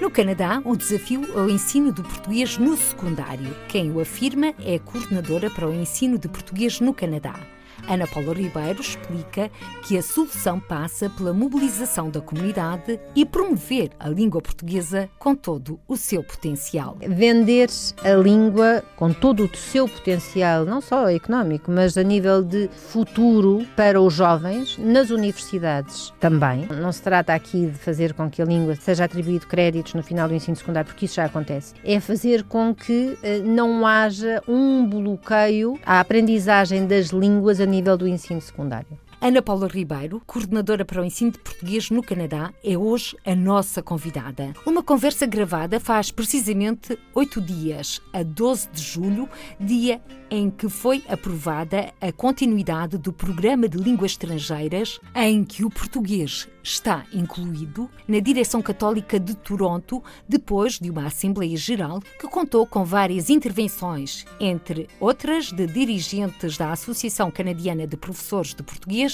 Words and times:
No 0.00 0.10
Canadá, 0.10 0.62
o 0.64 0.74
desafio 0.74 1.28
é 1.36 1.42
o 1.42 1.50
ensino 1.50 1.92
do 1.92 2.02
português 2.02 2.56
no 2.56 2.74
secundário. 2.74 3.54
Quem 3.68 3.92
o 3.92 4.00
afirma 4.00 4.54
é 4.58 4.76
a 4.76 4.80
coordenadora 4.80 5.50
para 5.50 5.68
o 5.68 5.74
ensino 5.74 6.18
de 6.18 6.26
português 6.26 6.80
no 6.80 6.94
Canadá. 6.94 7.34
Ana 7.90 8.06
Paula 8.06 8.32
Ribeiro 8.32 8.80
explica 8.80 9.50
que 9.82 9.98
a 9.98 10.02
solução 10.02 10.60
passa 10.60 11.10
pela 11.10 11.32
mobilização 11.32 12.08
da 12.08 12.20
comunidade 12.20 13.00
e 13.16 13.26
promover 13.26 13.90
a 13.98 14.08
língua 14.08 14.40
portuguesa 14.40 15.10
com 15.18 15.34
todo 15.34 15.80
o 15.88 15.96
seu 15.96 16.22
potencial. 16.22 16.96
Vender 17.00 17.68
a 18.04 18.12
língua 18.12 18.84
com 18.94 19.12
todo 19.12 19.44
o 19.44 19.56
seu 19.56 19.88
potencial, 19.88 20.64
não 20.64 20.80
só 20.80 21.10
económico, 21.10 21.72
mas 21.72 21.98
a 21.98 22.04
nível 22.04 22.44
de 22.44 22.70
futuro 22.72 23.66
para 23.74 24.00
os 24.00 24.14
jovens 24.14 24.78
nas 24.78 25.10
universidades 25.10 26.14
também. 26.20 26.68
Não 26.80 26.92
se 26.92 27.02
trata 27.02 27.34
aqui 27.34 27.66
de 27.66 27.78
fazer 27.78 28.14
com 28.14 28.30
que 28.30 28.40
a 28.40 28.44
língua 28.44 28.76
seja 28.76 29.04
atribuído 29.04 29.48
créditos 29.48 29.94
no 29.94 30.02
final 30.04 30.28
do 30.28 30.34
ensino 30.34 30.56
secundário, 30.56 30.86
porque 30.86 31.06
isso 31.06 31.16
já 31.16 31.24
acontece. 31.24 31.74
É 31.84 31.98
fazer 31.98 32.44
com 32.44 32.72
que 32.72 33.18
eh, 33.20 33.40
não 33.40 33.84
haja 33.84 34.40
um 34.46 34.86
bloqueio 34.86 35.76
à 35.84 35.98
aprendizagem 35.98 36.86
das 36.86 37.06
línguas 37.06 37.60
a 37.60 37.66
nível 37.66 37.79
do 37.96 38.06
ensino 38.06 38.40
secundário. 38.40 38.98
Ana 39.22 39.42
Paula 39.42 39.68
Ribeiro, 39.68 40.22
coordenadora 40.26 40.82
para 40.82 41.02
o 41.02 41.04
ensino 41.04 41.32
de 41.32 41.38
português 41.40 41.90
no 41.90 42.02
Canadá, 42.02 42.54
é 42.64 42.78
hoje 42.78 43.14
a 43.26 43.34
nossa 43.34 43.82
convidada. 43.82 44.54
Uma 44.64 44.82
conversa 44.82 45.26
gravada 45.26 45.78
faz 45.78 46.10
precisamente 46.10 46.98
oito 47.14 47.38
dias, 47.38 48.00
a 48.14 48.22
12 48.22 48.70
de 48.70 48.80
julho, 48.80 49.28
dia 49.60 50.00
em 50.30 50.48
que 50.48 50.68
foi 50.70 51.04
aprovada 51.08 51.92
a 52.00 52.12
continuidade 52.12 52.96
do 52.96 53.12
Programa 53.12 53.68
de 53.68 53.76
Línguas 53.76 54.12
Estrangeiras, 54.12 54.98
em 55.14 55.44
que 55.44 55.64
o 55.64 55.70
português 55.70 56.48
está 56.62 57.04
incluído 57.12 57.90
na 58.06 58.20
Direção 58.20 58.62
Católica 58.62 59.18
de 59.18 59.34
Toronto, 59.34 60.02
depois 60.28 60.78
de 60.78 60.88
uma 60.88 61.06
Assembleia 61.06 61.56
Geral 61.56 62.00
que 62.18 62.28
contou 62.28 62.64
com 62.64 62.84
várias 62.84 63.28
intervenções, 63.28 64.24
entre 64.38 64.88
outras 65.00 65.50
de 65.50 65.66
dirigentes 65.66 66.56
da 66.56 66.70
Associação 66.70 67.30
Canadiana 67.30 67.86
de 67.86 67.96
Professores 67.96 68.54
de 68.54 68.62
Português 68.62 69.09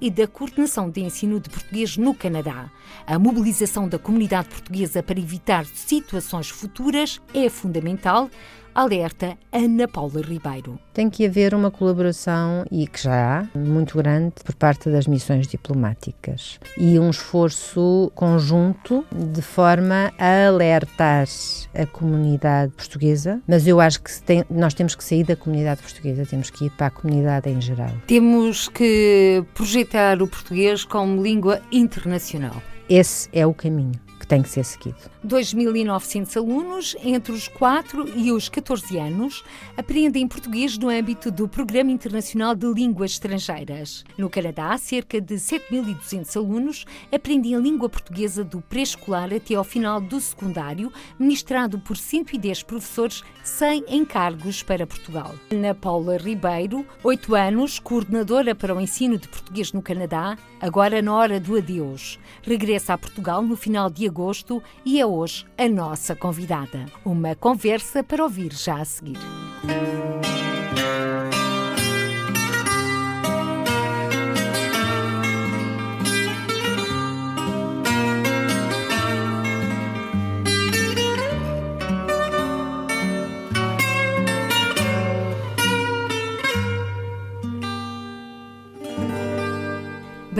e 0.00 0.10
da 0.10 0.26
Coordenação 0.26 0.90
de 0.90 1.00
Ensino 1.00 1.40
de 1.40 1.50
Português 1.50 1.96
no 1.96 2.14
Canadá. 2.14 2.70
A 3.06 3.18
mobilização 3.18 3.88
da 3.88 3.98
comunidade 3.98 4.48
portuguesa 4.48 5.02
para 5.02 5.18
evitar 5.18 5.64
situações 5.66 6.48
futuras 6.48 7.20
é 7.34 7.48
fundamental 7.48 8.30
alerta 8.74 9.36
Ana 9.52 9.86
Paula 9.86 10.20
Ribeiro. 10.20 10.78
Tem 10.92 11.08
que 11.08 11.26
haver 11.26 11.54
uma 11.54 11.70
colaboração, 11.70 12.64
e 12.70 12.86
que 12.86 13.02
já 13.02 13.40
há, 13.40 13.58
muito 13.58 13.96
grande 13.96 14.34
por 14.44 14.54
parte 14.54 14.90
das 14.90 15.06
missões 15.06 15.46
diplomáticas 15.46 16.58
e 16.76 16.98
um 16.98 17.10
esforço 17.10 18.10
conjunto 18.14 19.04
de 19.12 19.42
forma 19.42 20.12
a 20.18 20.46
alertar 20.46 21.26
a 21.74 21.86
comunidade 21.86 22.72
portuguesa, 22.72 23.40
mas 23.46 23.66
eu 23.66 23.80
acho 23.80 24.02
que 24.02 24.22
tem, 24.22 24.44
nós 24.50 24.74
temos 24.74 24.94
que 24.94 25.04
sair 25.04 25.24
da 25.24 25.36
comunidade 25.36 25.82
portuguesa, 25.82 26.24
temos 26.24 26.50
que 26.50 26.66
ir 26.66 26.70
para 26.70 26.86
a 26.86 26.90
comunidade 26.90 27.50
em 27.50 27.60
geral. 27.60 27.90
Temos 28.06 28.68
que 28.68 29.44
projetar 29.54 30.22
o 30.22 30.26
português 30.26 30.84
como 30.84 31.22
língua 31.22 31.60
internacional. 31.72 32.62
Esse 32.88 33.28
é 33.32 33.46
o 33.46 33.54
caminho 33.54 34.09
tem 34.30 34.42
que 34.42 34.48
ser 34.48 34.64
seguido. 34.64 34.96
2.900 35.26 36.36
alunos 36.36 36.96
entre 37.02 37.32
os 37.32 37.48
4 37.48 38.16
e 38.16 38.30
os 38.30 38.48
14 38.48 38.96
anos 38.96 39.42
aprendem 39.76 40.28
português 40.28 40.78
no 40.78 40.88
âmbito 40.88 41.32
do 41.32 41.48
Programa 41.48 41.90
Internacional 41.90 42.54
de 42.54 42.72
Línguas 42.72 43.10
Estrangeiras. 43.10 44.04
No 44.16 44.30
Canadá, 44.30 44.78
cerca 44.78 45.20
de 45.20 45.34
7.200 45.34 46.36
alunos 46.36 46.84
aprendem 47.12 47.56
a 47.56 47.58
língua 47.58 47.88
portuguesa 47.88 48.44
do 48.44 48.60
pré-escolar 48.60 49.34
até 49.34 49.56
ao 49.56 49.64
final 49.64 50.00
do 50.00 50.20
secundário, 50.20 50.92
ministrado 51.18 51.80
por 51.80 51.96
110 51.96 52.62
professores 52.62 53.24
sem 53.42 53.84
encargos 53.88 54.62
para 54.62 54.86
Portugal. 54.86 55.34
Ana 55.50 55.74
Paula 55.74 56.16
Ribeiro, 56.16 56.86
8 57.02 57.34
anos, 57.34 57.80
coordenadora 57.80 58.54
para 58.54 58.76
o 58.76 58.80
ensino 58.80 59.18
de 59.18 59.26
português 59.26 59.72
no 59.72 59.82
Canadá, 59.82 60.38
agora 60.60 61.02
na 61.02 61.12
hora 61.12 61.40
do 61.40 61.56
adeus. 61.56 62.16
Regressa 62.42 62.94
a 62.94 62.98
Portugal 62.98 63.42
no 63.42 63.56
final 63.56 63.90
de 63.90 64.06
agosto 64.06 64.19
e 64.84 65.00
é 65.00 65.06
hoje 65.06 65.46
a 65.56 65.68
nossa 65.68 66.14
convidada. 66.14 66.86
Uma 67.04 67.34
conversa 67.34 68.02
para 68.02 68.22
ouvir 68.22 68.52
já 68.52 68.80
a 68.80 68.84
seguir. 68.84 69.18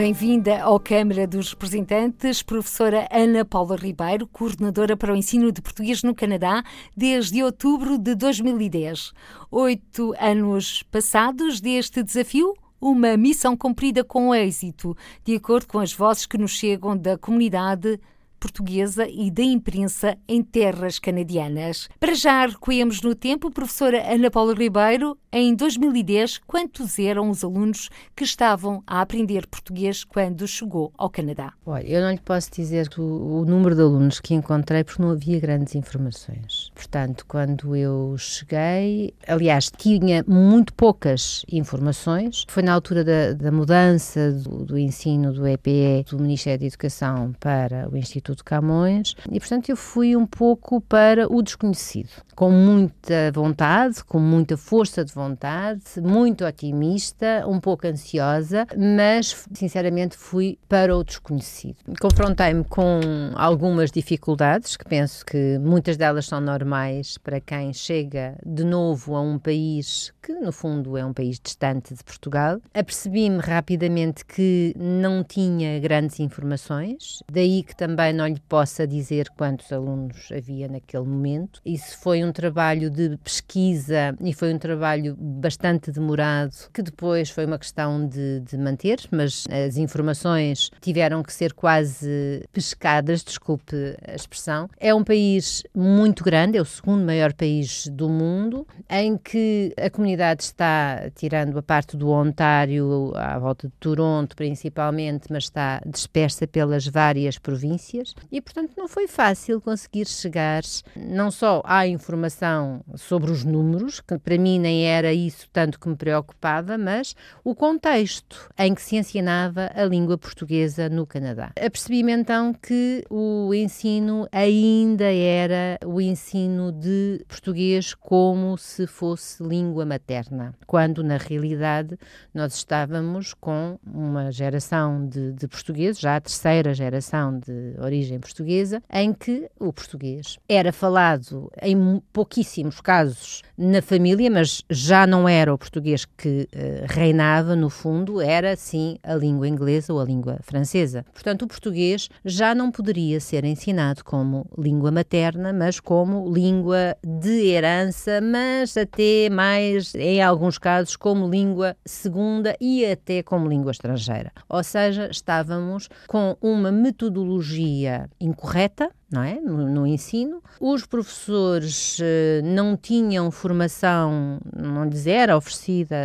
Bem-vinda 0.03 0.63
ao 0.63 0.79
Câmara 0.79 1.27
dos 1.27 1.51
Representantes, 1.51 2.41
professora 2.41 3.07
Ana 3.11 3.45
Paula 3.45 3.75
Ribeiro, 3.75 4.25
coordenadora 4.25 4.97
para 4.97 5.13
o 5.13 5.15
ensino 5.15 5.51
de 5.51 5.61
português 5.61 6.01
no 6.01 6.15
Canadá 6.15 6.63
desde 6.97 7.43
outubro 7.43 7.99
de 7.99 8.15
2010. 8.15 9.13
Oito 9.51 10.15
anos 10.19 10.81
passados 10.91 11.61
deste 11.61 12.01
desafio, 12.01 12.55
uma 12.81 13.15
missão 13.15 13.55
cumprida 13.55 14.03
com 14.03 14.33
êxito, 14.33 14.97
de 15.23 15.35
acordo 15.35 15.67
com 15.67 15.77
as 15.77 15.93
vozes 15.93 16.25
que 16.25 16.35
nos 16.35 16.49
chegam 16.49 16.97
da 16.97 17.15
comunidade 17.15 17.99
portuguesa 18.41 19.07
e 19.07 19.29
da 19.29 19.43
imprensa 19.43 20.17
em 20.27 20.41
terras 20.41 20.97
canadianas. 20.97 21.87
Para 21.99 22.15
já 22.15 22.47
recuemos 22.47 23.01
no 23.01 23.13
tempo, 23.13 23.51
professora 23.51 24.11
Ana 24.11 24.31
Paula 24.31 24.55
Ribeiro, 24.55 25.15
em 25.31 25.53
2010, 25.55 26.39
quantos 26.39 26.97
eram 26.97 27.29
os 27.29 27.43
alunos 27.43 27.89
que 28.15 28.23
estavam 28.23 28.83
a 28.87 28.99
aprender 28.99 29.45
português 29.47 30.03
quando 30.03 30.47
chegou 30.47 30.91
ao 30.97 31.09
Canadá? 31.09 31.53
Olha, 31.65 31.87
eu 31.87 32.01
não 32.01 32.11
lhe 32.11 32.19
posso 32.19 32.51
dizer 32.51 32.89
o, 32.97 33.41
o 33.41 33.45
número 33.45 33.75
de 33.75 33.81
alunos 33.81 34.19
que 34.19 34.33
encontrei 34.33 34.83
porque 34.83 35.01
não 35.01 35.11
havia 35.11 35.39
grandes 35.39 35.75
informações. 35.75 36.71
Portanto, 36.73 37.25
quando 37.27 37.75
eu 37.75 38.15
cheguei, 38.17 39.13
aliás, 39.27 39.71
tinha 39.77 40.25
muito 40.27 40.73
poucas 40.73 41.45
informações. 41.51 42.43
Foi 42.47 42.63
na 42.63 42.73
altura 42.73 43.03
da, 43.03 43.33
da 43.33 43.51
mudança 43.51 44.31
do, 44.31 44.65
do 44.65 44.77
ensino 44.77 45.31
do 45.31 45.47
EPE, 45.47 46.05
do 46.09 46.19
Ministério 46.19 46.59
da 46.61 46.65
Educação 46.65 47.33
para 47.39 47.87
o 47.89 47.95
Instituto 47.95 48.30
Instituto 48.31 48.43
Camões 48.43 49.15
e, 49.29 49.39
portanto, 49.39 49.69
eu 49.69 49.75
fui 49.75 50.15
um 50.15 50.25
pouco 50.25 50.81
para 50.81 51.31
o 51.31 51.41
desconhecido, 51.41 52.09
com 52.35 52.49
muita 52.49 53.31
vontade, 53.33 54.03
com 54.03 54.19
muita 54.19 54.57
força 54.57 55.03
de 55.03 55.13
vontade, 55.13 55.81
muito 56.01 56.45
otimista, 56.45 57.45
um 57.47 57.59
pouco 57.59 57.87
ansiosa, 57.87 58.65
mas, 58.77 59.45
sinceramente, 59.53 60.15
fui 60.17 60.57
para 60.67 60.95
o 60.95 61.03
desconhecido. 61.03 61.75
Confrontei-me 61.99 62.63
com 62.63 62.99
algumas 63.35 63.91
dificuldades, 63.91 64.77
que 64.77 64.85
penso 64.85 65.25
que 65.25 65.59
muitas 65.59 65.97
delas 65.97 66.25
são 66.25 66.39
normais 66.39 67.17
para 67.17 67.39
quem 67.39 67.73
chega 67.73 68.37
de 68.45 68.63
novo 68.63 69.15
a 69.15 69.21
um 69.21 69.37
país 69.37 70.13
que, 70.21 70.33
no 70.33 70.51
fundo, 70.51 70.97
é 70.97 71.05
um 71.05 71.13
país 71.13 71.39
distante 71.39 71.93
de 71.93 72.03
Portugal. 72.03 72.59
Apercebi-me 72.73 73.39
rapidamente 73.39 74.25
que 74.25 74.73
não 74.77 75.23
tinha 75.23 75.79
grandes 75.79 76.19
informações, 76.19 77.23
daí 77.31 77.63
que 77.63 77.75
também 77.75 78.13
não 78.21 78.27
lhe 78.27 78.39
possa 78.47 78.85
dizer 78.85 79.29
quantos 79.35 79.71
alunos 79.71 80.29
havia 80.31 80.67
naquele 80.67 81.05
momento. 81.05 81.59
Isso 81.65 81.97
foi 81.97 82.23
um 82.23 82.31
trabalho 82.31 82.89
de 82.89 83.17
pesquisa 83.17 84.15
e 84.21 84.31
foi 84.31 84.53
um 84.53 84.59
trabalho 84.59 85.15
bastante 85.19 85.91
demorado, 85.91 86.51
que 86.71 86.83
depois 86.83 87.31
foi 87.31 87.45
uma 87.45 87.57
questão 87.57 88.07
de, 88.07 88.41
de 88.41 88.57
manter, 88.57 88.99
mas 89.11 89.45
as 89.49 89.77
informações 89.77 90.69
tiveram 90.79 91.23
que 91.23 91.33
ser 91.33 91.53
quase 91.53 92.43
pescadas, 92.51 93.23
desculpe 93.23 93.75
a 94.07 94.13
expressão. 94.13 94.69
É 94.79 94.93
um 94.93 95.03
país 95.03 95.63
muito 95.75 96.23
grande, 96.23 96.57
é 96.57 96.61
o 96.61 96.65
segundo 96.65 97.03
maior 97.03 97.33
país 97.33 97.87
do 97.87 98.07
mundo, 98.07 98.67
em 98.87 99.17
que 99.17 99.73
a 99.77 99.89
comunidade 99.89 100.43
está, 100.43 101.09
tirando 101.15 101.57
a 101.57 101.63
parte 101.63 101.97
do 101.97 102.09
Ontário, 102.09 103.13
à 103.15 103.39
volta 103.39 103.67
de 103.67 103.73
Toronto 103.79 104.35
principalmente, 104.35 105.27
mas 105.31 105.45
está 105.45 105.81
dispersa 105.85 106.45
pelas 106.45 106.85
várias 106.85 107.39
províncias 107.39 108.10
E, 108.31 108.41
portanto, 108.41 108.73
não 108.77 108.87
foi 108.87 109.07
fácil 109.07 109.61
conseguir 109.61 110.07
chegar 110.07 110.63
não 110.95 111.31
só 111.31 111.61
à 111.65 111.87
informação 111.87 112.83
sobre 112.95 113.31
os 113.31 113.43
números, 113.43 113.99
que 113.99 114.17
para 114.17 114.37
mim 114.37 114.59
nem 114.59 114.85
era 114.85 115.13
isso 115.13 115.47
tanto 115.51 115.79
que 115.79 115.87
me 115.87 115.95
preocupava, 115.95 116.77
mas 116.77 117.15
o 117.43 117.55
contexto 117.55 118.49
em 118.57 118.73
que 118.73 118.81
se 118.81 118.95
ensinava 118.95 119.71
a 119.73 119.83
língua 119.85 120.17
portuguesa 120.17 120.89
no 120.89 121.05
Canadá. 121.05 121.51
Apercebi-me 121.59 122.11
então 122.11 122.53
que 122.53 123.03
o 123.09 123.53
ensino 123.53 124.27
ainda 124.31 125.05
era 125.05 125.79
o 125.85 125.99
ensino 125.99 126.71
de 126.71 127.23
português 127.27 127.93
como 127.93 128.57
se 128.57 128.87
fosse 128.87 129.43
língua 129.43 129.85
materna, 129.85 130.53
quando 130.65 131.03
na 131.03 131.17
realidade 131.17 131.97
nós 132.33 132.55
estávamos 132.55 133.33
com 133.33 133.79
uma 133.85 134.31
geração 134.31 135.07
de, 135.07 135.33
de 135.33 135.47
portugueses, 135.47 135.99
já 135.99 136.15
a 136.15 136.21
terceira 136.21 136.73
geração 136.73 137.39
de 137.39 137.75
origem 137.91 138.19
portuguesa, 138.19 138.81
em 138.89 139.13
que 139.13 139.49
o 139.59 139.73
português 139.73 140.39
era 140.47 140.71
falado 140.71 141.51
em 141.61 142.01
pouquíssimos 142.13 142.79
casos 142.79 143.41
na 143.61 143.81
família, 143.81 144.29
mas 144.29 144.63
já 144.69 145.05
não 145.05 145.29
era 145.29 145.53
o 145.53 145.57
português 145.57 146.03
que 146.03 146.47
uh, 146.51 146.85
reinava, 146.87 147.55
no 147.55 147.69
fundo, 147.69 148.19
era 148.19 148.55
sim 148.55 148.97
a 149.03 149.13
língua 149.13 149.47
inglesa 149.47 149.93
ou 149.93 149.99
a 149.99 150.03
língua 150.03 150.39
francesa. 150.41 151.05
Portanto, 151.13 151.43
o 151.43 151.47
português 151.47 152.09
já 152.25 152.55
não 152.55 152.71
poderia 152.71 153.19
ser 153.19 153.45
ensinado 153.45 154.03
como 154.03 154.47
língua 154.57 154.91
materna, 154.91 155.53
mas 155.53 155.79
como 155.79 156.33
língua 156.33 156.97
de 157.05 157.47
herança, 157.47 158.19
mas 158.19 158.75
até 158.75 159.29
mais, 159.29 159.93
em 159.93 160.21
alguns 160.23 160.57
casos, 160.57 160.95
como 160.95 161.29
língua 161.29 161.77
segunda 161.85 162.55
e 162.59 162.83
até 162.83 163.21
como 163.21 163.47
língua 163.47 163.71
estrangeira. 163.71 164.31
Ou 164.49 164.63
seja, 164.63 165.07
estávamos 165.11 165.87
com 166.07 166.35
uma 166.41 166.71
metodologia 166.71 168.09
incorreta 168.19 168.89
não 169.11 169.21
é? 169.23 169.39
No, 169.41 169.67
no, 169.67 169.85
ensino. 169.85 170.41
Os 170.59 170.85
professores 170.85 171.99
uh, 171.99 172.03
não 172.43 172.77
tinham 172.77 173.29
formação, 173.29 174.39
não 174.55 174.85
lhes 174.85 175.05
era 175.05 175.35
oferecida 175.35 175.95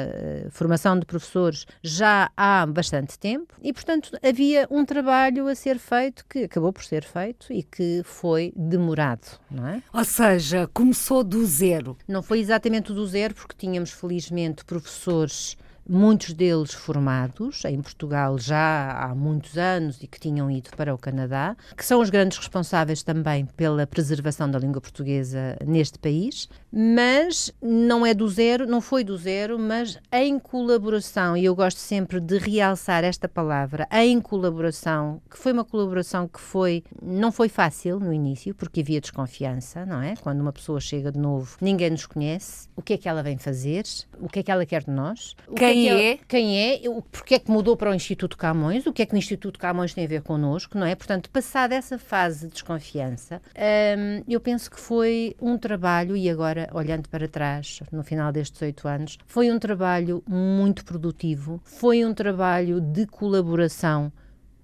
uh, 0.46 0.50
formação 0.50 0.98
de 0.98 1.06
professores 1.06 1.66
já 1.82 2.30
há 2.36 2.66
bastante 2.66 3.18
tempo 3.18 3.54
e, 3.62 3.72
portanto, 3.72 4.10
havia 4.22 4.66
um 4.70 4.84
trabalho 4.84 5.46
a 5.46 5.54
ser 5.54 5.78
feito 5.78 6.24
que 6.28 6.44
acabou 6.44 6.72
por 6.72 6.84
ser 6.84 7.04
feito 7.04 7.52
e 7.52 7.62
que 7.62 8.02
foi 8.04 8.52
demorado, 8.56 9.38
não 9.50 9.66
é? 9.68 9.82
Ou 9.92 10.04
seja, 10.04 10.68
começou 10.72 11.22
do 11.22 11.44
zero. 11.46 11.96
Não 12.08 12.22
foi 12.22 12.40
exatamente 12.40 12.92
do 12.92 13.06
zero, 13.06 13.34
porque 13.34 13.54
tínhamos, 13.56 13.90
felizmente, 13.90 14.64
professores 14.64 15.56
muitos 15.88 16.32
deles 16.32 16.72
formados 16.72 17.64
em 17.64 17.80
Portugal 17.80 18.38
já 18.38 18.90
há 18.90 19.14
muitos 19.14 19.56
anos 19.56 20.02
e 20.02 20.06
que 20.06 20.18
tinham 20.18 20.50
ido 20.50 20.70
para 20.76 20.94
o 20.94 20.98
Canadá, 20.98 21.56
que 21.76 21.84
são 21.84 22.00
os 22.00 22.10
grandes 22.10 22.38
responsáveis 22.38 23.02
também 23.02 23.46
pela 23.56 23.86
preservação 23.86 24.50
da 24.50 24.58
língua 24.58 24.80
portuguesa 24.80 25.56
neste 25.64 25.98
país, 25.98 26.48
mas 26.72 27.52
não 27.62 28.04
é 28.04 28.12
do 28.12 28.28
zero, 28.28 28.66
não 28.66 28.80
foi 28.80 29.04
do 29.04 29.16
zero, 29.16 29.58
mas 29.58 29.98
em 30.12 30.38
colaboração, 30.38 31.36
e 31.36 31.44
eu 31.44 31.54
gosto 31.54 31.78
sempre 31.78 32.20
de 32.20 32.38
realçar 32.38 33.04
esta 33.04 33.28
palavra, 33.28 33.86
em 33.92 34.20
colaboração, 34.20 35.20
que 35.30 35.38
foi 35.38 35.52
uma 35.52 35.64
colaboração 35.64 36.26
que 36.26 36.40
foi, 36.40 36.82
não 37.02 37.30
foi 37.30 37.48
fácil 37.48 38.00
no 38.00 38.12
início, 38.12 38.54
porque 38.54 38.80
havia 38.80 39.00
desconfiança, 39.00 39.86
não 39.86 40.02
é? 40.02 40.14
Quando 40.16 40.40
uma 40.40 40.52
pessoa 40.52 40.80
chega 40.80 41.12
de 41.12 41.18
novo, 41.18 41.56
ninguém 41.60 41.90
nos 41.90 42.06
conhece, 42.06 42.68
o 42.74 42.82
que 42.82 42.94
é 42.94 42.98
que 42.98 43.08
ela 43.08 43.22
vem 43.22 43.38
fazer, 43.38 43.84
o 44.18 44.28
que 44.28 44.40
é 44.40 44.42
que 44.42 44.50
ela 44.50 44.66
quer 44.66 44.82
de 44.84 44.90
nós, 44.90 45.36
quem 45.54 45.75
quem 45.84 45.90
é, 45.90 46.10
é? 46.12 46.18
Quem 46.28 46.58
é? 46.58 46.80
Porque 47.10 47.34
é 47.34 47.38
que 47.38 47.50
mudou 47.50 47.76
para 47.76 47.90
o 47.90 47.94
Instituto 47.94 48.36
Camões? 48.36 48.86
O 48.86 48.92
que 48.92 49.02
é 49.02 49.06
que 49.06 49.14
o 49.14 49.18
Instituto 49.18 49.58
Camões 49.58 49.94
tem 49.94 50.04
a 50.04 50.08
ver 50.08 50.22
connosco, 50.22 50.78
não 50.78 50.86
é? 50.86 50.94
Portanto, 50.94 51.30
passada 51.30 51.74
essa 51.74 51.98
fase 51.98 52.46
de 52.46 52.52
desconfiança, 52.52 53.40
hum, 53.56 54.22
eu 54.28 54.40
penso 54.40 54.70
que 54.70 54.80
foi 54.80 55.36
um 55.40 55.58
trabalho, 55.58 56.16
e 56.16 56.28
agora 56.28 56.68
olhando 56.72 57.08
para 57.08 57.28
trás, 57.28 57.80
no 57.92 58.02
final 58.02 58.32
destes 58.32 58.60
oito 58.62 58.88
anos, 58.88 59.18
foi 59.26 59.50
um 59.50 59.58
trabalho 59.58 60.22
muito 60.26 60.84
produtivo, 60.84 61.60
foi 61.64 62.04
um 62.04 62.14
trabalho 62.14 62.80
de 62.80 63.06
colaboração 63.06 64.12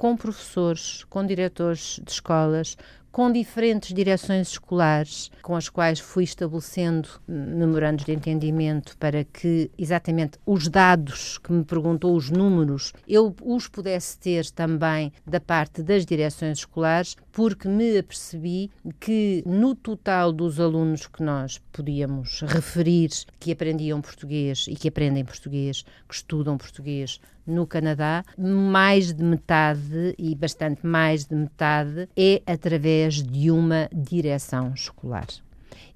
com 0.02 0.16
professores, 0.16 1.04
com 1.04 1.24
diretores 1.24 2.00
de 2.04 2.10
escolas, 2.10 2.76
com 3.12 3.30
diferentes 3.30 3.94
direções 3.94 4.48
escolares, 4.48 5.30
com 5.42 5.54
as 5.54 5.68
quais 5.68 6.00
fui 6.00 6.24
estabelecendo 6.24 7.08
memorandos 7.28 8.04
de 8.04 8.12
entendimento 8.12 8.96
para 8.98 9.22
que 9.22 9.70
exatamente 9.78 10.38
os 10.44 10.66
dados 10.66 11.38
que 11.38 11.52
me 11.52 11.62
perguntou, 11.62 12.16
os 12.16 12.30
números, 12.30 12.92
eu 13.06 13.32
os 13.42 13.68
pudesse 13.68 14.18
ter 14.18 14.50
também 14.50 15.12
da 15.24 15.38
parte 15.38 15.84
das 15.84 16.04
direções 16.04 16.58
escolares, 16.58 17.16
porque 17.30 17.68
me 17.68 17.96
apercebi 17.96 18.72
que 18.98 19.44
no 19.46 19.74
total 19.74 20.32
dos 20.32 20.58
alunos 20.58 21.06
que 21.06 21.22
nós 21.22 21.60
podíamos 21.70 22.40
referir 22.40 23.10
que 23.38 23.52
aprendiam 23.52 24.00
português 24.00 24.66
e 24.68 24.74
que 24.74 24.88
aprendem 24.88 25.24
português, 25.24 25.84
que 26.08 26.14
estudam 26.14 26.58
português 26.58 27.20
no 27.46 27.66
Canadá, 27.66 28.24
mais 28.38 29.12
de 29.12 29.22
metade 29.22 30.14
e 30.18 30.34
bastante 30.34 30.86
mais 30.86 31.24
de 31.24 31.34
metade 31.34 32.08
é 32.16 32.42
através 32.46 33.22
de 33.22 33.50
uma 33.50 33.88
direção 33.92 34.72
escolar. 34.74 35.26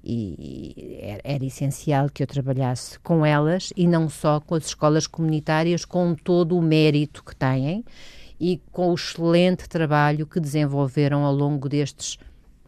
E 0.03 0.99
era, 1.23 1.43
essencial 1.43 2.09
que 2.09 2.23
eu 2.23 2.27
trabalhasse 2.27 2.97
com 2.99 3.25
elas 3.25 3.73
e 3.75 3.87
não 3.87 4.07
só 4.07 4.39
com 4.39 4.55
as 4.55 4.67
escolas 4.67 5.05
comunitárias, 5.05 5.83
com 5.83 6.15
todo 6.15 6.57
o 6.57 6.61
mérito 6.61 7.23
que 7.23 7.35
têm 7.35 7.83
e 8.39 8.61
com 8.71 8.91
o 8.91 8.95
excelente 8.95 9.67
trabalho 9.67 10.25
que 10.25 10.39
desenvolveram 10.39 11.25
ao 11.25 11.33
longo 11.33 11.67
destes 11.67 12.17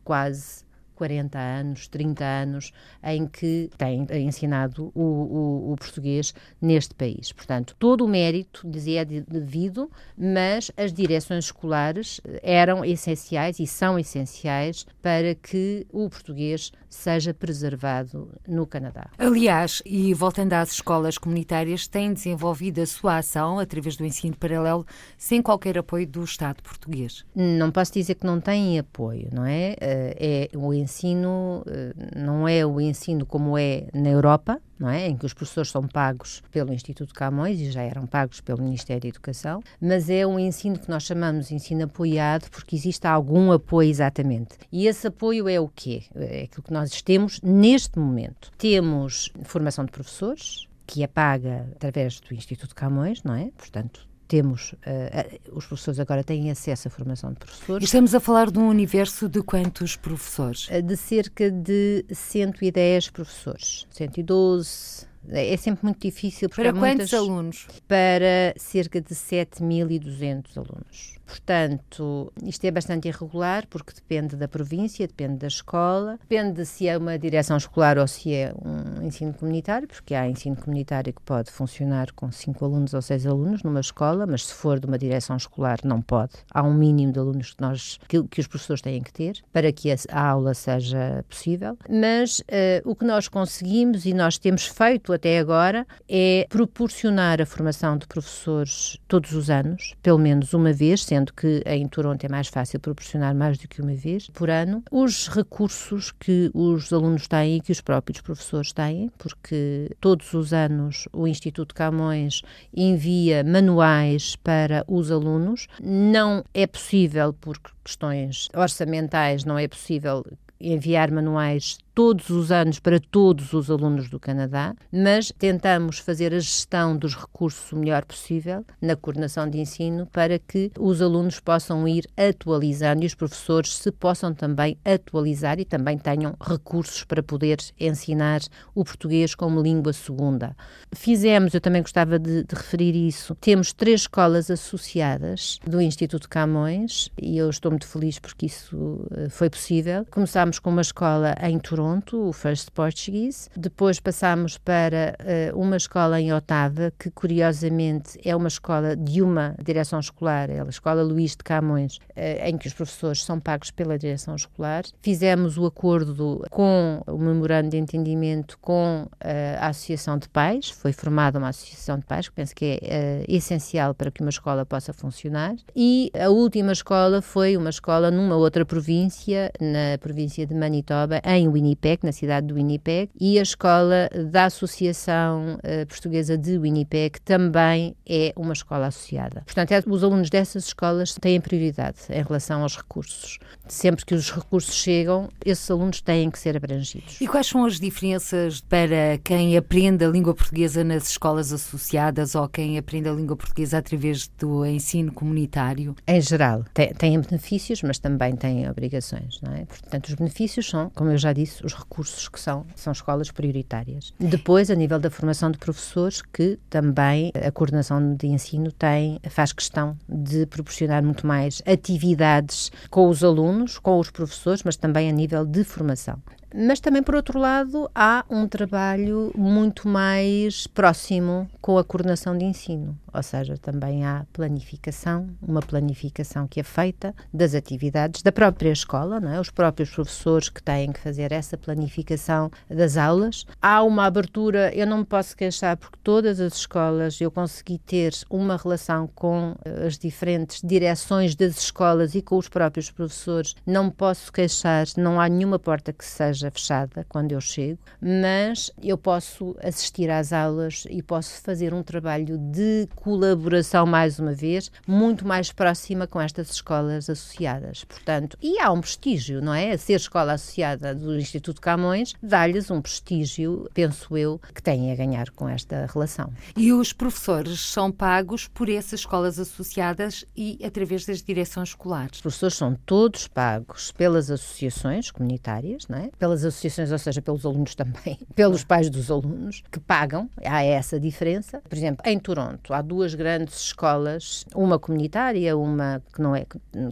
quase 0.04 0.64
40 1.00 1.40
anos, 1.40 1.88
30 1.88 2.25
anos, 2.25 2.74
em 3.01 3.25
que 3.25 3.69
tem 3.78 4.06
ensinado 4.28 4.92
o, 4.94 5.01
o, 5.01 5.72
o 5.72 5.75
português 5.78 6.34
neste 6.62 6.94
país. 6.94 7.31
Portanto, 7.31 7.74
todo 7.80 8.04
o 8.04 8.07
mérito 8.07 8.69
dizia 8.69 9.06
devido, 9.06 9.90
mas 10.18 10.69
as 10.75 10.92
direções 10.92 11.46
escolares 11.46 12.19
eram 12.44 12.84
essenciais 12.84 13.62
e 13.62 13.66
são 13.66 13.98
essenciais 13.98 14.86
para 15.01 15.34
que 15.36 15.88
o 15.90 16.10
português 16.10 16.74
seja 16.89 17.33
preservado 17.33 18.30
no 18.47 18.65
Canadá. 18.65 19.09
Aliás, 19.18 19.81
e 19.86 20.13
voltando 20.13 20.53
às 20.53 20.71
escolas 20.71 21.18
comunitárias, 21.18 21.88
têm 21.88 22.13
desenvolvido 22.13 22.81
a 22.81 22.86
sua 22.86 23.18
ação 23.18 23.59
através 23.59 23.95
do 23.95 24.06
ensino 24.06 24.36
paralelo 24.36 24.86
sem 25.18 25.41
qualquer 25.41 25.77
apoio 25.77 26.07
do 26.07 26.24
Estado 26.24 26.63
português. 26.63 27.24
Não 27.36 27.71
posso 27.71 27.94
dizer 27.94 28.15
que 28.15 28.25
não 28.25 28.41
têm 28.41 28.80
apoio, 28.80 29.30
não 29.31 29.45
é? 29.45 29.75
Eh, 29.80 30.50
é 30.53 30.57
o 30.57 30.74
ensino 30.74 31.63
eh, 31.68 31.94
não 32.15 32.47
é 32.47 32.65
o 32.65 32.81
ensino 32.81 33.25
como 33.25 33.57
é 33.57 33.88
na 33.94 34.09
Europa, 34.09 34.59
não 34.80 34.90
é? 34.90 35.08
Em 35.08 35.18
que 35.18 35.26
os 35.26 35.34
professores 35.34 35.70
são 35.70 35.88
pagos 35.88 36.42
pelo 36.52 36.74
Instituto 36.74 37.14
Camões 37.14 37.60
e 37.60 37.72
já 37.72 37.81
eram 37.81 38.08
pagos 38.08 38.42
pelo 38.42 38.64
Ministério 38.64 39.02
da 39.02 39.07
Educação, 39.09 39.62
mas 39.81 40.09
é 40.09 40.26
um 40.26 40.40
ensino 40.40 40.80
que 40.80 40.90
nós 40.90 41.04
chamamos 41.04 41.50
de 41.50 41.56
ensino 41.56 41.83
apoiado 41.83 42.50
porque 42.50 42.76
existe 42.76 43.06
algum 43.06 43.52
apoio 43.52 43.90
exatamente. 43.90 44.57
E 44.71 44.88
esse 44.88 45.07
apoio 45.07 45.50
é 45.50 45.59
o 45.59 45.68
quê? 45.68 46.04
É 46.16 46.44
aquilo 46.44 46.64
que 46.64 46.74
nós 46.74 47.02
temos 47.02 47.42
neste 47.42 48.00
momento. 48.00 48.52
Temos 48.57 49.31
formação 49.44 49.86
de 49.86 49.92
professores, 49.92 50.68
que 50.88 51.04
é 51.04 51.07
paga 51.07 51.68
através 51.76 52.19
do 52.19 52.33
Instituto 52.33 52.74
Camões, 52.74 53.21
não 53.24 53.36
é? 53.36 53.52
Portanto, 53.57 54.08
temos, 54.30 54.74
uh, 54.74 55.57
os 55.57 55.66
professores 55.66 56.00
agora 56.00 56.24
têm 56.24 56.52
acesso 56.52 56.88
à 56.88 56.92
formação 56.92 57.33
de 57.33 57.40
professores. 57.40 57.83
Estamos 57.83 58.14
a 58.14 58.19
falar 58.19 58.52
de 58.52 58.59
um 58.59 58.69
universo 58.69 59.28
de 59.28 59.42
quantos 59.42 59.95
professores? 59.95 60.69
De 60.83 60.95
cerca 60.95 61.50
de 61.50 62.06
110 62.09 63.09
professores, 63.09 63.88
112, 63.90 65.07
é 65.30 65.57
sempre 65.57 65.83
muito 65.83 66.00
difícil. 66.00 66.48
Para 66.48 66.71
quantos 66.71 66.80
muitas, 66.80 67.14
alunos? 67.14 67.68
Para 67.88 68.54
cerca 68.56 69.02
de 69.02 69.14
7.200 69.14 70.57
alunos. 70.57 71.19
Portanto, 71.30 72.33
isto 72.44 72.66
é 72.66 72.71
bastante 72.71 73.07
irregular 73.07 73.68
porque 73.69 73.94
depende 73.94 74.36
da 74.36 74.48
província, 74.48 75.06
depende 75.06 75.38
da 75.38 75.48
escola, 75.48 76.18
depende 76.28 76.66
se 76.66 76.88
é 76.88 76.98
uma 76.98 77.19
direção 77.19 77.56
escolar 77.56 78.00
ou 78.00 78.07
se 78.07 78.33
é 78.33 78.52
um 78.59 79.06
ensino 79.06 79.31
comunitário, 79.31 79.88
porque 79.88 80.16
há 80.16 80.28
ensino 80.28 80.56
comunitário 80.56 81.14
que 81.14 81.21
pode 81.21 81.52
funcionar 81.52 82.12
com 82.14 82.31
cinco 82.31 82.66
alunos 82.66 82.95
ou 82.95 83.02
seis 83.02 83.28
alunos 83.28 83.62
numa 83.62 83.80
escola, 83.80 84.26
mas 84.26 84.48
se 84.48 84.54
for 84.56 84.80
de 84.80 84.88
uma 84.88 84.98
direção 84.98 85.38
escolar 85.38 85.78
não 85.83 86.02
pode. 86.02 86.33
Há 86.52 86.64
um 86.64 86.74
mínimo 86.74 87.14
de 87.14 87.19
alunos 87.19 87.54
que, 87.54 87.62
nós, 87.62 88.00
que, 88.07 88.24
que 88.24 88.42
os 88.42 88.48
professores 88.48 88.81
têm 88.81 89.04
que 89.04 89.14
ter 89.14 89.44
para 89.54 89.71
que 89.71 89.92
a, 89.92 89.95
a 90.12 90.30
aula 90.30 90.56
seja 90.56 91.24
possível. 91.30 91.78
Mas 91.88 92.40
uh, 92.40 92.44
o 92.86 92.95
que 92.95 93.06
nós 93.06 93.28
conseguimos 93.28 94.06
e 94.07 94.16
nós 94.16 94.40
temos 94.40 94.66
feito 94.66 95.14
até 95.14 95.38
agora 95.38 95.86
é 96.09 96.48
proporcionar 96.50 97.40
a 97.40 97.45
formação 97.45 97.98
de 98.00 98.07
professores 98.07 98.98
todos 99.07 99.33
os 99.33 99.52
anos, 99.52 99.94
pelo 100.02 100.18
menos 100.18 100.54
uma 100.54 100.74
vez, 100.74 101.04
sendo 101.04 101.19
sendo 101.19 101.33
que 101.33 101.61
em 101.66 101.88
Toronto 101.88 102.23
é 102.23 102.30
mais 102.30 102.47
fácil 102.47 102.80
proporcionar 102.80 103.35
mais 103.35 103.57
do 103.57 103.68
que 103.68 103.81
uma 103.81 103.94
vez 103.94 104.30
por 104.30 104.49
ano, 104.49 104.83
os 104.92 105.28
recursos 105.28 106.11
que 106.11 106.49
os 106.54 106.92
alunos 106.94 107.28
têm 107.28 107.57
e 107.57 107.61
que 107.61 107.71
os 107.71 107.81
próprios 107.81 108.21
professores 108.21 108.71
têm, 108.71 109.11
porque 109.18 109.90
todos 109.99 110.33
os 110.33 110.54
anos 110.54 111.07
o 111.11 111.28
Instituto 111.28 111.76
Camões 111.76 112.42
envia 112.73 113.44
manuais 113.44 114.35
para 114.38 114.83
os 114.88 115.11
alunos. 115.11 115.68
Não 115.81 116.44
é 116.54 116.66
possível, 116.66 117.33
por 117.33 117.59
questões 117.83 118.47
orçamentais, 118.56 119.44
não 119.44 119.57
é 119.57 119.68
possível 119.68 120.26
enviar 120.59 121.09
manuais 121.11 121.78
todos 121.94 122.30
os 122.30 122.52
anos 122.52 122.80
para 122.80 123.00
todos 123.00 123.54
os 123.54 123.69
alunos 123.69 124.10
do 124.10 124.19
Canadá, 124.19 124.76
mas 124.92 125.31
tentamos 125.38 126.00
fazer 126.00 126.34
a 126.34 126.40
gestão 126.40 126.96
dos 126.96 127.16
recursos 127.16 127.72
o 127.72 127.76
melhor 127.76 128.06
possível 128.06 128.66
na 128.81 128.96
coordenação 128.96 129.50
de 129.50 129.60
ensino 129.60 130.06
para 130.08 130.40
que 130.40 130.72
os 130.80 131.02
alunos 131.02 131.40
possam 131.40 131.88
ir 131.88 132.08
atualizando 132.16 133.04
e 133.04 133.08
os 133.08 133.16
professores 133.16 133.76
se 133.76 133.92
possam 133.92 134.34
também 134.34 134.78
atualizar 134.86 135.60
e 135.60 135.66
também 135.66 135.98
tenham 135.98 136.36
recursos 136.40 137.04
para 137.04 137.24
poder 137.24 137.58
ensinar 137.80 138.42
o 138.74 138.84
português 138.84 139.36
como 139.36 139.62
língua 139.62 139.94
segunda. 139.94 140.56
Fizemos, 140.94 141.54
eu 141.54 141.62
também 141.62 141.81
gostava 141.81 142.18
de, 142.18 142.44
de 142.44 142.56
referir 142.56 142.96
isso, 142.96 143.36
temos 143.36 143.74
três 143.74 144.02
escolas 144.02 144.50
associadas 144.50 145.60
do 145.66 145.81
Instituto 145.81 146.30
Camões 146.30 147.10
e 147.22 147.38
eu 147.38 147.50
estou 147.50 147.72
muito 147.72 147.88
feliz 147.88 148.19
porque 148.19 148.46
isso 148.46 149.06
eh, 149.12 149.30
foi 149.30 149.50
possível. 149.50 150.06
Começámos 150.10 150.60
com 150.60 150.69
uma 150.69 150.81
escola 150.81 151.36
em 151.42 151.60
Toronto 151.60 151.79
Toronto, 151.80 152.28
o 152.28 152.33
First 152.33 152.71
Portuguese. 152.71 153.50
Depois 153.56 154.02
passámos 154.02 154.57
para 154.57 155.16
uh, 155.54 155.57
uma 155.57 155.78
escola 155.78 156.19
em 156.19 156.33
Otava, 156.33 156.92
que 157.00 157.09
curiosamente 157.09 158.19
é 158.26 158.36
uma 158.36 158.50
escola 158.50 158.98
de 158.98 159.21
uma 159.21 159.56
direção 159.64 159.98
escolar, 159.98 160.50
é 160.50 160.59
a 160.59 160.66
Escola 160.66 161.02
Luís 161.02 161.38
de 161.38 161.38
Camões, 161.38 161.95
uh, 161.95 162.45
em 162.45 162.57
que 162.57 162.68
os 162.68 162.74
professores 162.74 163.24
são 163.24 163.40
pagos 163.40 163.71
pela 163.71 163.98
direção 163.98 164.36
escolar. 164.36 164.83
Fizemos 165.02 165.57
o 165.57 165.66
acordo 165.66 166.45
com 166.50 167.02
o 167.07 167.18
memorando 167.18 167.69
de 167.69 167.78
entendimento 167.78 168.57
com 168.59 169.04
uh, 169.04 169.09
a 169.57 169.68
Associação 169.68 170.18
de 170.18 170.28
Pais, 170.28 170.69
foi 170.69 170.92
formada 170.92 171.40
uma 171.40 171.48
Associação 171.48 171.98
de 171.98 172.06
Pais, 172.06 172.28
que 172.28 172.36
penso 172.36 172.54
que 172.54 172.78
é 172.81 173.24
essencial 173.26 173.94
para 173.94 174.12
que 174.12 174.19
uma 174.19 174.31
escola 174.31 174.66
possa 174.66 174.92
funcionar. 174.92 175.56
E 175.74 176.12
a 176.14 176.30
última 176.30 176.74
escola 176.74 177.21
foi 177.21 177.56
uma 177.56 177.69
escola 177.69 178.12
numa 178.12 178.36
outra 178.36 178.66
província, 178.66 179.50
na 179.62 179.98
província 179.98 180.45
de 180.45 180.54
Manitoba, 180.54 181.21
em 181.24 181.48
Winnipeg 181.48 181.69
Winnipeg, 181.69 181.99
na 182.04 182.11
cidade 182.11 182.47
de 182.47 182.54
Winnipeg, 182.54 183.11
e 183.19 183.38
a 183.38 183.42
escola 183.42 184.09
da 184.31 184.45
Associação 184.45 185.56
uh, 185.57 185.85
Portuguesa 185.88 186.38
de 186.38 186.57
Winnipeg 186.57 187.19
também 187.21 187.95
é 188.07 188.33
uma 188.35 188.54
escola 188.54 188.88
associada. 188.88 189.42
Portanto, 189.45 189.71
é, 189.71 189.83
os 189.85 190.04
alunos 190.04 190.30
dessas 190.30 190.66
escolas 190.66 191.14
têm 191.14 191.40
prioridade 191.40 191.99
em 192.09 192.23
relação 192.23 192.64
aos 192.64 192.76
recursos. 192.76 193.38
Sempre 193.68 194.06
que 194.06 194.16
os 194.16 194.31
recursos 194.31 194.73
chegam, 194.73 195.30
esses 195.45 195.69
alunos 195.69 196.02
têm 196.02 196.31
que 196.31 196.40
ser 196.40 196.57
abrangidos. 196.57 197.19
E 197.21 197.28
quais 197.28 197.47
são 197.47 197.66
as 197.66 197.80
diferenças 197.80 198.61
para 198.61 199.18
quem 199.23 199.56
aprende 199.56 200.04
a 200.04 200.09
língua 200.09 200.33
portuguesa 200.33 200.83
nas 200.83 201.09
escolas 201.09 201.54
associadas 201.54 202.35
ou 202.35 202.47
quem 202.49 202.78
aprende 202.78 203.09
a 203.09 203.14
língua 203.14 203.35
portuguesa 203.35 203.78
através 203.78 204.28
do 204.40 204.66
ensino 204.66 205.11
comunitário? 205.11 205.95
Em 206.07 206.21
geral, 206.21 206.66
têm 206.97 207.19
benefícios, 207.19 207.81
mas 207.83 207.99
também 207.99 208.35
têm 208.35 208.69
obrigações, 208.69 209.40
não 209.42 209.54
é? 209.54 209.66
Portanto, 209.66 210.07
os 210.07 210.16
benefícios 210.16 210.68
são, 210.68 210.90
como 210.95 211.11
eu 211.11 211.18
já 211.18 211.33
disse, 211.33 211.58
os 211.63 211.73
recursos 211.73 212.28
que 212.28 212.39
são, 212.39 212.66
são 212.75 212.92
escolas 212.92 213.31
prioritárias. 213.31 214.13
Depois, 214.19 214.69
a 214.69 214.75
nível 214.75 214.99
da 214.99 215.09
formação 215.09 215.51
de 215.51 215.57
professores, 215.57 216.21
que 216.21 216.59
também 216.69 217.31
a 217.35 217.51
coordenação 217.51 218.16
de 218.16 218.28
ensino 218.28 218.71
tem, 218.71 219.19
faz 219.30 219.54
questão 219.54 219.97
de 220.07 220.45
proporcionar 220.45 221.04
muito 221.04 221.25
mais 221.25 221.61
atividades 221.66 222.71
com 222.89 223.07
os 223.09 223.23
alunos, 223.23 223.78
com 223.78 223.99
os 223.99 224.09
professores, 224.09 224.63
mas 224.63 224.75
também 224.75 225.09
a 225.09 225.13
nível 225.13 225.45
de 225.45 225.63
formação. 225.63 226.21
Mas 226.53 226.79
também, 226.79 227.03
por 227.03 227.15
outro 227.15 227.37
lado, 227.37 227.89
há 227.94 228.25
um 228.29 228.47
trabalho 228.47 229.31
muito 229.35 229.87
mais 229.87 230.65
próximo 230.65 231.49
com 231.61 231.77
a 231.77 231.83
coordenação 231.83 232.35
de 232.35 232.44
ensino, 232.44 232.97
ou 233.13 233.21
seja, 233.21 233.56
também 233.57 234.03
há 234.03 234.25
planificação, 234.33 235.29
uma 235.41 235.61
planificação 235.61 236.47
que 236.47 236.59
é 236.59 236.63
feita 236.63 237.13
das 237.31 237.53
atividades 237.53 238.23
da 238.23 238.31
própria 238.31 238.71
escola, 238.71 239.19
não 239.19 239.31
é? 239.31 239.39
os 239.39 239.51
próprios 239.51 239.91
professores 239.91 240.49
que 240.49 240.61
têm 240.61 240.91
que 240.91 240.99
fazer 240.99 241.31
essa 241.31 241.56
planificação 241.56 242.49
das 242.68 242.97
aulas. 242.97 243.45
Há 243.61 243.83
uma 243.83 244.06
abertura, 244.06 244.73
eu 244.73 244.87
não 244.87 244.99
me 244.99 245.06
posso 245.06 245.37
queixar, 245.37 245.77
porque 245.77 245.99
todas 246.03 246.39
as 246.39 246.56
escolas 246.56 247.21
eu 247.21 247.29
consegui 247.29 247.77
ter 247.77 248.13
uma 248.29 248.57
relação 248.57 249.07
com 249.13 249.56
eh, 249.63 249.85
as 249.85 249.97
diferentes 249.97 250.61
direções 250.63 251.35
das 251.35 251.59
escolas 251.59 252.15
e 252.15 252.21
com 252.21 252.37
os 252.37 252.49
próprios 252.49 252.89
professores. 252.89 253.56
Não 253.65 253.85
me 253.85 253.91
posso 253.91 254.31
queixar, 254.31 254.87
não 254.97 255.21
há 255.21 255.29
nenhuma 255.29 255.59
porta 255.59 255.94
que 255.94 256.06
seja 256.06 256.39
esteja 256.40 256.52
fechada 256.52 257.06
quando 257.08 257.31
eu 257.31 257.42
chego, 257.42 257.80
mas 258.02 258.72
eu 258.81 258.98
posso 258.98 259.56
assistir 259.62 260.10
às 260.10 260.31
aulas 260.31 260.86
e 260.90 261.02
posso 261.04 261.42
fazer 261.42 261.74
um 261.74 261.84
trabalho 261.84 262.38
de 262.38 262.88
colaboração, 262.96 263.86
mais 263.86 264.19
uma 264.19 264.34
vez, 264.34 264.72
muito 264.88 265.28
mais 265.28 265.52
próxima 265.52 266.08
com 266.08 266.22
estas 266.22 266.52
escolas 266.52 267.10
associadas. 267.10 267.84
Portanto, 267.84 268.38
e 268.42 268.60
há 268.60 268.72
um 268.72 268.81
prestígio, 268.81 269.42
não 269.42 269.54
é? 269.54 269.72
A 269.72 269.78
ser 269.78 269.96
escola 269.96 270.34
associada 270.34 270.96
do 270.96 271.18
Instituto 271.18 271.62
Camões 271.62 272.14
dá-lhes 272.22 272.72
um 272.72 272.81
prestígio, 272.81 273.69
penso 273.74 274.18
eu, 274.18 274.40
que 274.54 274.62
têm 274.62 274.92
a 274.92 274.96
ganhar 274.96 275.30
com 275.31 275.48
esta 275.50 275.86
relação. 275.92 276.31
E 276.56 276.72
os 276.72 276.94
professores 276.94 277.60
são 277.60 277.92
pagos 277.92 278.48
por 278.48 278.69
essas 278.69 279.02
escolas 279.02 279.40
associadas 279.40 280.26
e 280.36 280.60
através 280.64 281.06
das 281.06 281.22
direções 281.22 281.69
escolares? 281.69 282.18
Os 282.18 282.22
professores 282.22 282.56
são 282.56 282.76
todos 282.86 283.28
pagos 283.28 283.92
pelas 283.92 284.31
associações 284.31 285.12
comunitárias, 285.12 285.88
não 285.88 285.98
é? 285.98 286.10
Pelas 286.30 286.45
associações, 286.45 286.92
ou 286.92 287.00
seja, 287.00 287.21
pelos 287.21 287.45
alunos 287.45 287.74
também, 287.74 288.19
pelos 288.36 288.64
pais 288.64 288.90
dos 288.90 289.09
alunos, 289.09 289.64
que 289.71 289.80
pagam, 289.80 290.30
há 290.45 290.64
essa 290.64 291.00
diferença. 291.00 291.62
Por 291.68 291.76
exemplo, 291.76 292.04
em 292.06 292.19
Toronto 292.19 292.74
há 292.74 292.81
duas 292.81 293.16
grandes 293.16 293.59
escolas, 293.59 294.45
uma 294.54 294.78
comunitária, 294.78 295.57
uma 295.57 296.02
que 296.14 296.21
não 296.21 296.36
é 296.36 296.45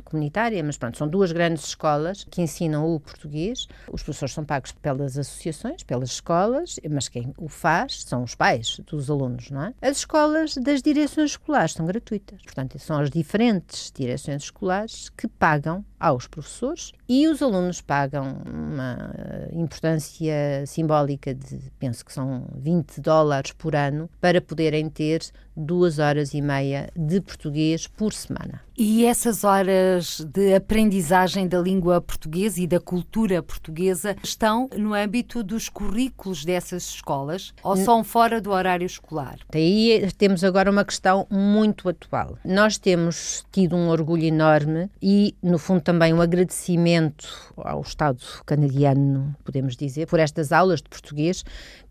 comunitária, 0.03 0.63
mas 0.63 0.77
pronto, 0.77 0.97
são 0.97 1.07
duas 1.07 1.31
grandes 1.31 1.65
escolas 1.65 2.23
que 2.23 2.41
ensinam 2.41 2.91
o 2.93 2.99
português. 2.99 3.67
Os 3.91 4.01
professores 4.01 4.33
são 4.33 4.43
pagos 4.43 4.71
pelas 4.71 5.17
associações, 5.17 5.83
pelas 5.83 6.09
escolas, 6.09 6.79
mas 6.89 7.07
quem 7.07 7.33
o 7.37 7.47
faz 7.47 8.03
são 8.03 8.23
os 8.23 8.33
pais 8.33 8.79
dos 8.87 9.09
alunos, 9.09 9.51
não 9.51 9.63
é? 9.63 9.73
As 9.81 9.97
escolas 9.97 10.55
das 10.55 10.81
direções 10.81 11.31
escolares 11.31 11.73
são 11.73 11.85
gratuitas, 11.85 12.41
portanto, 12.41 12.79
são 12.79 12.99
as 12.99 13.09
diferentes 13.09 13.91
direções 13.95 14.43
escolares 14.43 15.09
que 15.09 15.27
pagam 15.27 15.85
aos 15.99 16.27
professores 16.27 16.91
e 17.07 17.27
os 17.27 17.41
alunos 17.41 17.81
pagam 17.81 18.37
uma 18.45 19.11
importância 19.51 20.65
simbólica 20.65 21.33
de, 21.33 21.71
penso 21.79 22.05
que 22.05 22.13
são 22.13 22.47
20 22.55 23.01
dólares 23.01 23.51
por 23.51 23.75
ano, 23.75 24.09
para 24.21 24.41
poderem 24.41 24.89
ter 24.89 25.21
duas 25.57 25.97
horas 25.97 26.33
e 26.35 26.41
meia 26.41 26.89
de 26.95 27.19
português 27.19 27.87
por 27.87 28.13
semana. 28.13 28.61
E 28.79 29.05
essas 29.05 29.43
horas 29.43 30.19
de 30.19 30.53
aprendizagem 30.53 31.47
da 31.47 31.59
língua 31.59 31.99
portuguesa 31.99 32.61
e 32.61 32.67
da 32.67 32.79
cultura 32.79 33.41
portuguesa 33.41 34.15
estão 34.23 34.69
no 34.77 34.93
âmbito 34.93 35.41
dos 35.41 35.67
currículos 35.67 36.45
dessas 36.45 36.83
escolas 36.83 37.55
ou 37.63 37.75
são 37.75 38.03
fora 38.03 38.39
do 38.39 38.51
horário 38.51 38.85
escolar? 38.85 39.39
Aí 39.51 40.07
temos 40.15 40.43
agora 40.43 40.69
uma 40.69 40.85
questão 40.85 41.25
muito 41.31 41.89
atual. 41.89 42.37
Nós 42.45 42.77
temos 42.77 43.43
tido 43.51 43.75
um 43.75 43.89
orgulho 43.89 44.25
enorme 44.25 44.91
e, 45.01 45.35
no 45.41 45.57
fundo, 45.57 45.81
também 45.81 46.13
um 46.13 46.21
agradecimento 46.21 47.27
ao 47.57 47.81
Estado 47.81 48.21
canadiano, 48.45 49.35
podemos 49.43 49.75
dizer, 49.75 50.05
por 50.05 50.19
estas 50.19 50.51
aulas 50.51 50.83
de 50.83 50.89
português 50.89 51.43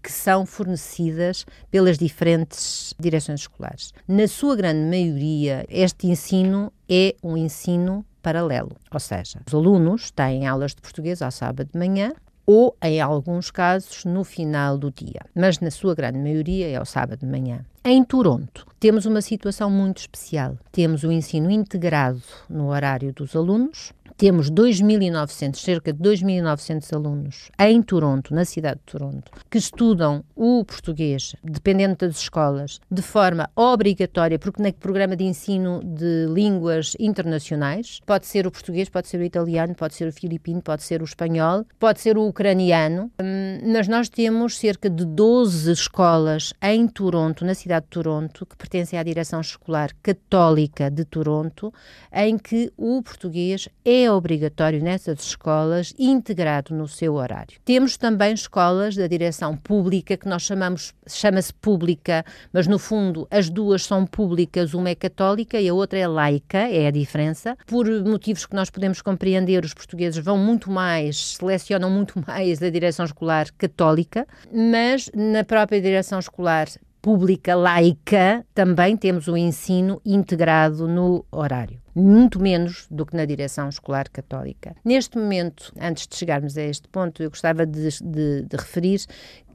que 0.07 0.13
são 0.13 0.47
fornecidas 0.47 1.45
pelas 1.69 1.99
diferentes 1.99 2.95
direções 2.97 3.41
escolares. 3.41 3.93
Na 4.07 4.29
sua 4.29 4.55
grande 4.55 4.89
maioria, 4.89 5.67
este 5.69 6.07
ensino 6.07 6.73
é 6.89 7.17
um 7.25 7.37
ensino 7.37 8.07
paralelo, 8.23 8.77
ou 8.89 9.01
seja, 9.01 9.41
os 9.45 9.53
alunos 9.53 10.13
têm 10.13 10.47
aulas 10.47 10.77
de 10.77 10.81
português 10.81 11.21
ao 11.21 11.33
sábado 11.33 11.71
de 11.73 11.77
manhã 11.77 12.13
ou, 12.47 12.77
em 12.81 13.01
alguns 13.01 13.51
casos, 13.51 14.05
no 14.05 14.23
final 14.23 14.79
do 14.79 14.93
dia, 14.93 15.23
mas 15.35 15.59
na 15.59 15.73
sua 15.73 15.93
grande 15.93 16.21
maioria 16.21 16.69
é 16.69 16.77
ao 16.77 16.87
sábado 16.87 17.19
de 17.19 17.27
manhã. 17.27 17.65
Em 17.85 18.05
Toronto, 18.05 18.65
temos 18.79 19.07
uma 19.07 19.21
situação 19.21 19.69
muito 19.69 19.99
especial. 19.99 20.57
Temos 20.71 21.03
o 21.03 21.11
ensino 21.11 21.51
integrado 21.51 22.23
no 22.49 22.69
horário 22.69 23.13
dos 23.13 23.35
alunos, 23.35 23.93
temos 24.16 24.50
2.900, 24.50 25.56
cerca 25.56 25.92
de 25.92 25.99
2.900 25.99 26.92
alunos 26.94 27.50
em 27.58 27.82
Toronto, 27.82 28.35
na 28.35 28.44
cidade 28.44 28.80
de 28.85 28.92
Toronto, 28.92 29.30
que 29.50 29.58
estudam 29.58 30.25
o 30.35 30.64
português, 30.64 31.35
dependendo 31.44 31.96
das 31.96 32.16
escolas, 32.18 32.80
de 32.90 33.02
forma 33.02 33.50
obrigatória, 33.54 34.38
porque 34.38 34.62
no 34.62 34.73
programa 34.73 35.16
de 35.16 35.25
ensino 35.25 35.80
de 35.85 36.26
línguas 36.26 36.96
internacionais 36.99 38.00
pode 38.06 38.26
ser 38.26 38.46
o 38.46 38.50
português, 38.50 38.88
pode 38.88 39.08
ser 39.08 39.20
o 39.20 39.25
italiano, 39.25 39.75
pode 39.75 39.94
ser 39.94 40.08
o 40.08 40.12
filipino, 40.12 40.62
pode 40.62 40.82
ser 40.82 41.02
o 41.02 41.04
espanhol, 41.04 41.66
pode 41.78 42.00
ser 42.00 42.16
o 42.16 42.26
ucraniano, 42.26 43.11
hum, 43.20 43.73
mas 43.73 43.87
nós 43.87 44.08
temos 44.08 44.58
cerca 44.58 44.88
de 44.88 45.04
12 45.04 45.70
escolas 45.70 46.54
em 46.62 46.88
Toronto, 46.88 47.44
na 47.44 47.54
cidade 47.54 47.85
de 47.85 47.90
Toronto, 47.90 48.46
que 48.46 48.56
pertencem 48.56 48.99
à 48.99 49.02
direção 49.02 49.40
escolar 49.40 49.90
católica 50.02 50.90
de 50.90 51.04
Toronto, 51.04 51.73
em 52.12 52.38
que 52.38 52.73
o 52.76 53.02
português 53.02 53.68
é 53.85 54.06
obrigatório 54.15 54.83
nessas 54.83 55.21
escolas, 55.21 55.95
integrado 55.99 56.75
no 56.75 56.87
seu 56.87 57.15
horário. 57.15 57.59
Temos 57.65 57.97
também 57.97 58.33
escolas 58.33 58.97
da 58.97 59.07
direção 59.07 59.57
pública, 59.57 60.17
que 60.17 60.29
nós 60.29 60.43
chamamos, 60.43 60.95
chama-se 61.07 61.53
pública, 61.55 62.25
mas 62.53 62.67
no 62.67 62.79
fundo 62.79 63.27
as 63.31 63.49
duas 63.49 63.85
são 63.85 64.07
públicas, 64.07 64.75
uma 64.75 64.91
é 64.91 64.95
católica 64.95 65.61
e 65.61 65.69
a 65.69 65.75
outra 65.75 65.99
é 65.99 66.07
laica, 66.07 66.59
é 66.59 66.87
a 66.87 66.91
diferença. 66.91 67.57
Por 67.67 67.87
motivos 68.05 68.47
que 68.47 68.55
nós 68.55 68.71
podemos 68.71 69.01
compreender, 69.03 69.65
os 69.65 69.75
portugueses 69.75 70.23
vão 70.23 70.39
muito 70.39 70.71
mais, 70.71 71.37
selecionam 71.37 71.91
muito 71.91 72.15
mais 72.27 72.63
a 72.63 72.71
direção 72.71 73.05
escolar 73.05 73.47
católica, 73.57 74.27
mas 74.53 75.11
na 75.15 75.45
própria 75.45 75.81
direção 75.81 76.19
escolar 76.19 76.69
pública 77.07 77.55
laica 77.55 78.45
também 78.53 78.97
temos 78.97 79.29
o 79.29 79.37
ensino 79.37 80.03
integrado 80.05 80.89
no 80.89 81.25
horário 81.31 81.81
muito 81.95 82.43
menos 82.43 82.87
do 82.91 83.07
que 83.07 83.17
na 83.17 83.25
direção 83.25 83.71
escolar 83.71 84.11
católica. 84.11 84.77
Neste 84.85 85.17
momento, 85.17 85.73
antes 85.81 86.07
de 86.07 86.15
chegarmos 86.15 86.59
a 86.59 86.63
este 86.63 86.87
ponto, 86.89 87.23
eu 87.23 87.31
gostava 87.31 87.65
de, 87.65 87.89
de, 88.03 88.43
de 88.43 88.55
referir 88.57 89.01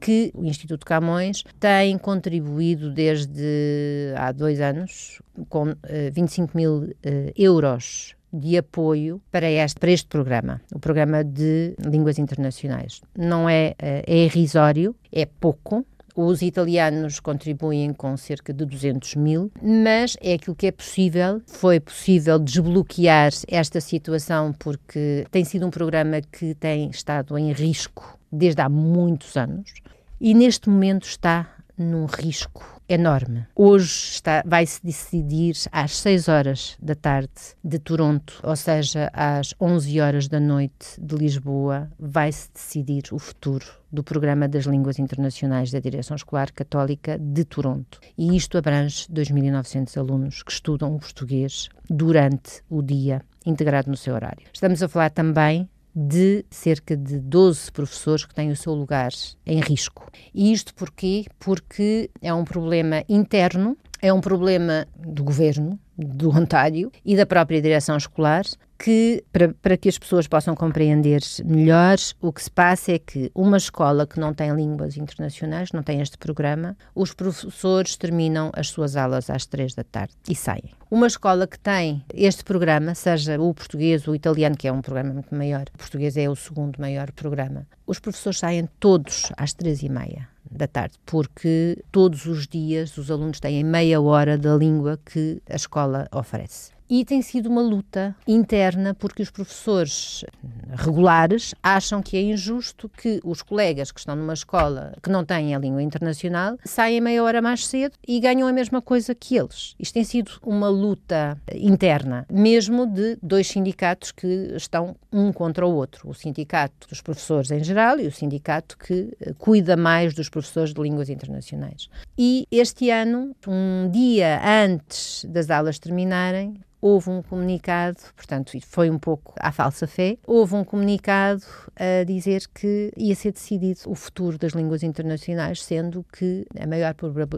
que 0.00 0.32
o 0.34 0.44
Instituto 0.44 0.84
Camões 0.84 1.44
tem 1.60 1.96
contribuído 1.98 2.90
desde 2.90 4.12
há 4.16 4.32
dois 4.32 4.60
anos 4.60 5.22
com 5.48 5.68
uh, 5.68 5.76
eh, 5.84 6.10
25 6.10 6.56
mil 6.56 6.78
uh, 6.78 6.90
euros 7.36 8.16
de 8.32 8.56
apoio 8.56 9.20
para 9.30 9.50
este, 9.50 9.78
para 9.78 9.90
este 9.90 10.08
programa, 10.08 10.60
o 10.74 10.78
programa 10.78 11.22
de 11.22 11.74
línguas 11.78 12.18
internacionais. 12.18 13.02
Não 13.16 13.48
é, 13.48 13.74
eh, 13.78 14.02
é 14.06 14.24
irrisório, 14.24 14.96
é 15.12 15.26
pouco, 15.26 15.84
os 16.14 16.42
italianos 16.42 17.20
contribuem 17.20 17.92
com 17.92 18.16
cerca 18.16 18.52
de 18.52 18.64
200 18.64 19.16
mil, 19.16 19.50
mas 19.62 20.16
é 20.20 20.34
aquilo 20.34 20.56
que 20.56 20.66
é 20.66 20.72
possível. 20.72 21.40
Foi 21.46 21.80
possível 21.80 22.38
desbloquear 22.38 23.32
esta 23.48 23.80
situação 23.80 24.52
porque 24.52 25.26
tem 25.30 25.44
sido 25.44 25.66
um 25.66 25.70
programa 25.70 26.20
que 26.20 26.54
tem 26.54 26.90
estado 26.90 27.36
em 27.38 27.52
risco 27.52 28.18
desde 28.30 28.60
há 28.60 28.68
muitos 28.68 29.36
anos 29.36 29.74
e 30.20 30.34
neste 30.34 30.68
momento 30.68 31.06
está 31.06 31.48
num 31.76 32.06
risco 32.06 32.80
enorme. 32.88 33.46
Hoje 33.56 34.20
vai-se 34.44 34.84
decidir 34.84 35.54
às 35.70 35.96
6 35.96 36.28
horas 36.28 36.76
da 36.80 36.94
tarde 36.94 37.30
de 37.64 37.78
Toronto, 37.78 38.38
ou 38.42 38.54
seja, 38.54 39.10
às 39.12 39.54
11 39.60 40.00
horas 40.00 40.28
da 40.28 40.38
noite 40.38 41.00
de 41.00 41.16
Lisboa, 41.16 41.90
vai-se 41.98 42.50
decidir 42.52 43.04
o 43.12 43.18
futuro 43.18 43.81
do 43.92 44.02
Programa 44.02 44.48
das 44.48 44.64
Línguas 44.64 44.98
Internacionais 44.98 45.70
da 45.70 45.78
Direção 45.78 46.16
Escolar 46.16 46.50
Católica 46.52 47.18
de 47.18 47.44
Toronto. 47.44 48.00
E 48.16 48.34
isto 48.36 48.56
abrange 48.56 49.06
2.900 49.12 49.96
alunos 49.98 50.42
que 50.42 50.52
estudam 50.52 50.94
o 50.94 50.98
português 50.98 51.68
durante 51.90 52.62
o 52.70 52.82
dia, 52.82 53.22
integrado 53.44 53.90
no 53.90 53.96
seu 53.96 54.14
horário. 54.14 54.46
Estamos 54.52 54.82
a 54.82 54.88
falar 54.88 55.10
também 55.10 55.68
de 55.94 56.44
cerca 56.50 56.96
de 56.96 57.18
12 57.18 57.70
professores 57.70 58.24
que 58.24 58.34
têm 58.34 58.50
o 58.50 58.56
seu 58.56 58.72
lugar 58.72 59.10
em 59.44 59.60
risco. 59.60 60.10
E 60.34 60.52
isto 60.52 60.74
porquê? 60.74 61.26
Porque 61.38 62.10
é 62.22 62.32
um 62.32 62.44
problema 62.44 63.04
interno, 63.08 63.76
é 64.00 64.12
um 64.12 64.20
problema 64.20 64.86
do 64.96 65.22
governo, 65.22 65.78
do 65.96 66.30
Ontário 66.30 66.90
e 67.04 67.14
da 67.14 67.26
própria 67.26 67.60
direção 67.60 67.96
escolar, 67.96 68.44
que, 68.82 69.22
para, 69.32 69.54
para 69.62 69.76
que 69.76 69.88
as 69.88 69.96
pessoas 69.96 70.26
possam 70.26 70.56
compreender 70.56 71.20
melhor, 71.44 71.96
o 72.20 72.32
que 72.32 72.42
se 72.42 72.50
passa 72.50 72.90
é 72.90 72.98
que 72.98 73.30
uma 73.32 73.56
escola 73.56 74.08
que 74.08 74.18
não 74.18 74.34
tem 74.34 74.52
línguas 74.52 74.96
internacionais, 74.96 75.70
não 75.70 75.84
tem 75.84 76.00
este 76.00 76.18
programa, 76.18 76.76
os 76.92 77.14
professores 77.14 77.96
terminam 77.96 78.50
as 78.52 78.70
suas 78.70 78.96
aulas 78.96 79.30
às 79.30 79.46
três 79.46 79.72
da 79.72 79.84
tarde 79.84 80.14
e 80.28 80.34
saem. 80.34 80.72
Uma 80.90 81.06
escola 81.06 81.46
que 81.46 81.60
tem 81.60 82.04
este 82.12 82.42
programa, 82.42 82.92
seja 82.96 83.40
o 83.40 83.54
português 83.54 84.08
ou 84.08 84.14
o 84.14 84.16
italiano, 84.16 84.56
que 84.56 84.66
é 84.66 84.72
um 84.72 84.82
programa 84.82 85.12
muito 85.14 85.32
maior, 85.32 85.66
o 85.72 85.78
português 85.78 86.16
é 86.16 86.28
o 86.28 86.34
segundo 86.34 86.80
maior 86.80 87.12
programa, 87.12 87.64
os 87.86 88.00
professores 88.00 88.40
saem 88.40 88.68
todos 88.80 89.30
às 89.36 89.54
três 89.54 89.84
e 89.84 89.88
meia 89.88 90.28
da 90.50 90.66
tarde, 90.66 90.98
porque 91.06 91.78
todos 91.92 92.26
os 92.26 92.48
dias 92.48 92.98
os 92.98 93.12
alunos 93.12 93.38
têm 93.38 93.62
meia 93.62 94.00
hora 94.00 94.36
da 94.36 94.56
língua 94.56 94.98
que 95.04 95.40
a 95.48 95.54
escola 95.54 96.08
oferece 96.12 96.72
e 96.92 97.06
tem 97.06 97.22
sido 97.22 97.48
uma 97.48 97.62
luta 97.62 98.14
interna 98.28 98.92
porque 98.92 99.22
os 99.22 99.30
professores 99.30 100.26
regulares 100.74 101.54
acham 101.62 102.02
que 102.02 102.18
é 102.18 102.20
injusto 102.20 102.86
que 102.86 103.18
os 103.24 103.40
colegas 103.40 103.90
que 103.90 103.98
estão 103.98 104.14
numa 104.14 104.34
escola 104.34 104.92
que 105.02 105.08
não 105.08 105.24
têm 105.24 105.54
a 105.54 105.58
língua 105.58 105.82
internacional 105.82 106.58
saem 106.66 107.00
meia 107.00 107.24
hora 107.24 107.40
mais 107.40 107.66
cedo 107.66 107.94
e 108.06 108.20
ganham 108.20 108.46
a 108.46 108.52
mesma 108.52 108.82
coisa 108.82 109.14
que 109.14 109.38
eles. 109.38 109.74
Isto 109.80 109.94
tem 109.94 110.04
sido 110.04 110.32
uma 110.42 110.68
luta 110.68 111.40
interna, 111.54 112.26
mesmo 112.30 112.86
de 112.86 113.16
dois 113.22 113.46
sindicatos 113.46 114.12
que 114.12 114.52
estão 114.54 114.94
um 115.10 115.32
contra 115.32 115.66
o 115.66 115.74
outro, 115.74 116.10
o 116.10 116.14
sindicato 116.14 116.88
dos 116.88 117.00
professores 117.00 117.50
em 117.50 117.64
geral 117.64 117.98
e 117.98 118.06
o 118.06 118.12
sindicato 118.12 118.76
que 118.76 119.16
cuida 119.38 119.78
mais 119.78 120.12
dos 120.12 120.28
professores 120.28 120.74
de 120.74 120.82
línguas 120.82 121.08
internacionais. 121.08 121.88
E 122.18 122.46
este 122.50 122.90
ano, 122.90 123.34
um 123.48 123.88
dia 123.90 124.42
antes 124.44 125.24
das 125.24 125.48
aulas 125.48 125.78
terminarem, 125.78 126.60
houve 126.82 127.08
um 127.08 127.22
comunicado, 127.22 127.98
portanto, 128.16 128.52
foi 128.66 128.90
um 128.90 128.98
pouco 128.98 129.32
à 129.38 129.52
falsa 129.52 129.86
fé, 129.86 130.18
houve 130.26 130.56
um 130.56 130.64
comunicado 130.64 131.44
a 131.76 132.02
dizer 132.04 132.42
que 132.52 132.92
ia 132.96 133.14
ser 133.14 133.32
decidido 133.32 133.80
o 133.86 133.94
futuro 133.94 134.36
das 134.36 134.52
línguas 134.52 134.82
internacionais, 134.82 135.62
sendo 135.62 136.04
que 136.12 136.44
a 136.60 136.66
maior 136.66 136.94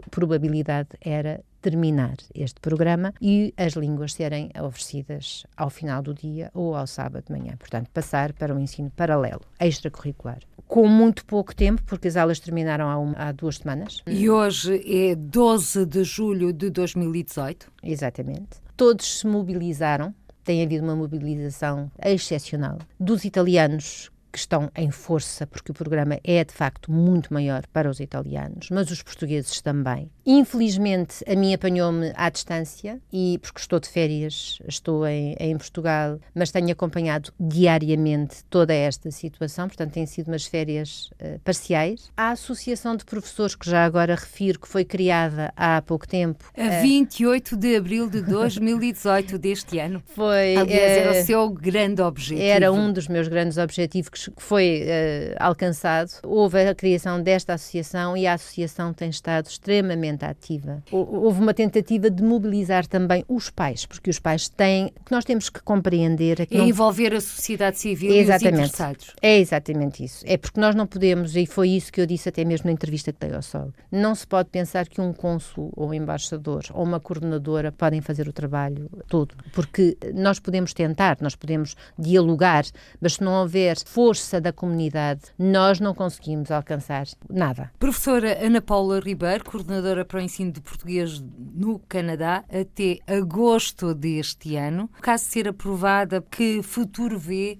probabilidade 0.09 0.89
era 0.99 1.41
terminar 1.61 2.15
este 2.35 2.59
programa 2.59 3.11
e 3.19 3.51
as 3.57 3.73
línguas 3.73 4.13
serem 4.13 4.51
oferecidas 4.59 5.47
ao 5.57 5.69
final 5.69 6.01
do 6.03 6.13
dia 6.13 6.51
ou 6.53 6.75
ao 6.75 6.85
sábado 6.85 7.25
de 7.25 7.31
manhã. 7.31 7.55
Portanto, 7.57 7.89
passar 7.91 8.33
para 8.33 8.53
um 8.53 8.59
ensino 8.59 8.91
paralelo, 8.91 9.41
extracurricular. 9.59 10.39
Com 10.67 10.87
muito 10.87 11.25
pouco 11.25 11.55
tempo, 11.55 11.81
porque 11.83 12.07
as 12.07 12.17
aulas 12.17 12.39
terminaram 12.39 12.87
há, 12.87 12.97
uma, 12.97 13.15
há 13.17 13.31
duas 13.31 13.57
semanas. 13.57 14.01
E 14.05 14.29
hoje 14.29 14.81
é 14.85 15.15
12 15.15 15.85
de 15.85 16.03
julho 16.03 16.53
de 16.53 16.69
2018. 16.69 17.71
Exatamente. 17.83 18.64
Todos 18.77 19.19
se 19.19 19.27
mobilizaram. 19.27 20.13
Tem 20.43 20.61
havido 20.61 20.83
uma 20.83 20.95
mobilização 20.95 21.89
excepcional 22.03 22.77
dos 22.99 23.23
italianos 23.25 24.11
que 24.35 24.39
estão 24.39 24.69
em 24.75 24.91
força, 24.91 25.47
porque 25.47 25.71
o 25.71 25.73
programa 25.73 26.19
é 26.21 26.43
de 26.43 26.53
facto 26.53 26.91
muito 26.91 27.33
maior 27.33 27.65
para 27.67 27.89
os 27.89 28.01
italianos, 28.01 28.67
mas 28.69 28.91
os 28.91 29.01
portugueses 29.01 29.61
também. 29.61 30.11
Infelizmente, 30.25 31.23
a 31.25 31.33
mim 31.37 31.53
apanhou-me 31.53 32.11
à 32.17 32.29
distância 32.29 32.99
e 33.13 33.39
porque 33.41 33.61
estou 33.61 33.79
de 33.79 33.87
férias, 33.87 34.59
estou 34.67 35.07
em, 35.07 35.37
em 35.39 35.57
Portugal, 35.57 36.19
mas 36.33 36.51
tenho 36.51 36.69
acompanhado 36.69 37.31
diariamente 37.39 38.43
toda 38.49 38.73
esta 38.73 39.09
situação, 39.09 39.69
portanto, 39.69 39.93
têm 39.93 40.05
sido 40.05 40.27
umas 40.27 40.45
férias 40.45 41.11
uh, 41.13 41.39
parciais. 41.39 42.11
A 42.17 42.31
Associação 42.31 42.97
de 42.97 43.05
Professores, 43.05 43.55
que 43.55 43.69
já 43.69 43.85
agora 43.85 44.15
refiro 44.15 44.59
que 44.59 44.67
foi 44.67 44.83
criada 44.83 45.53
há 45.55 45.81
pouco 45.81 46.05
tempo. 46.05 46.51
A 46.57 46.81
28 46.81 47.53
uh, 47.53 47.57
de 47.57 47.77
abril 47.77 48.09
de 48.09 48.21
2018 48.21 49.37
deste 49.37 49.79
ano. 49.79 50.03
Foi. 50.13 50.57
Aliás, 50.57 50.97
uh, 50.97 50.99
era 50.99 51.21
o 51.21 51.25
seu 51.25 51.49
grande 51.49 52.01
objetivo. 52.01 52.45
Era 52.45 52.73
um 52.73 52.91
dos 52.91 53.07
meus 53.07 53.29
grandes 53.29 53.57
objetivos 53.57 54.24
que 54.31 54.41
foi 54.41 54.83
uh, 54.83 55.35
alcançado, 55.39 56.11
houve 56.23 56.67
a 56.67 56.75
criação 56.75 57.21
desta 57.21 57.53
associação 57.53 58.15
e 58.15 58.27
a 58.27 58.33
associação 58.33 58.93
tem 58.93 59.09
estado 59.09 59.47
extremamente 59.47 60.25
ativa. 60.25 60.83
Houve 60.91 61.41
uma 61.41 61.53
tentativa 61.53 62.09
de 62.09 62.23
mobilizar 62.23 62.85
também 62.87 63.23
os 63.27 63.49
pais, 63.49 63.85
porque 63.85 64.09
os 64.09 64.19
pais 64.19 64.47
têm. 64.49 64.91
Que 65.05 65.11
nós 65.11 65.25
temos 65.25 65.49
que 65.49 65.61
compreender 65.61 66.41
é 66.41 66.45
que. 66.45 66.57
não... 66.57 66.67
envolver 66.67 67.13
a 67.13 67.21
sociedade 67.21 67.77
civil 67.77 68.13
exatamente. 68.13 68.45
e 68.45 68.47
os 68.47 68.69
interessados. 68.69 69.13
É 69.21 69.37
exatamente 69.37 70.03
isso. 70.03 70.23
É 70.27 70.37
porque 70.37 70.59
nós 70.59 70.75
não 70.75 70.87
podemos, 70.87 71.35
e 71.35 71.45
foi 71.45 71.69
isso 71.69 71.91
que 71.91 72.01
eu 72.01 72.05
disse 72.05 72.29
até 72.29 72.43
mesmo 72.43 72.67
na 72.67 72.71
entrevista 72.71 73.11
que 73.11 73.19
dei 73.19 73.35
ao 73.35 73.41
Sol, 73.41 73.71
não 73.91 74.15
se 74.15 74.25
pode 74.25 74.49
pensar 74.49 74.87
que 74.87 75.01
um 75.01 75.13
cônsul 75.13 75.71
ou 75.75 75.89
um 75.89 75.93
embaixador 75.93 76.63
ou 76.73 76.83
uma 76.83 76.99
coordenadora 76.99 77.71
podem 77.71 78.01
fazer 78.01 78.27
o 78.27 78.33
trabalho 78.33 78.89
todo, 79.07 79.35
porque 79.53 79.97
nós 80.13 80.39
podemos 80.39 80.73
tentar, 80.73 81.17
nós 81.21 81.35
podemos 81.35 81.75
dialogar, 81.97 82.63
mas 82.99 83.13
se 83.15 83.23
não 83.23 83.41
houver 83.41 83.77
força 84.05 84.39
da 84.39 84.53
comunidade, 84.53 85.21
nós 85.35 85.79
não 85.79 85.95
conseguimos 85.95 86.51
alcançar 86.51 87.07
nada. 87.27 87.71
Professora 87.79 88.37
Ana 88.39 88.61
Paula 88.61 88.99
Ribeiro, 88.99 89.43
coordenadora 89.43 90.05
para 90.05 90.19
o 90.19 90.21
ensino 90.21 90.51
de 90.51 90.61
português 90.61 91.25
no 91.55 91.79
Canadá, 91.89 92.43
até 92.47 92.99
agosto 93.07 93.95
deste 93.95 94.55
ano. 94.55 94.87
Caso 95.01 95.23
ser 95.23 95.47
aprovada, 95.47 96.21
que 96.21 96.61
futuro 96.61 97.17
vê 97.17 97.57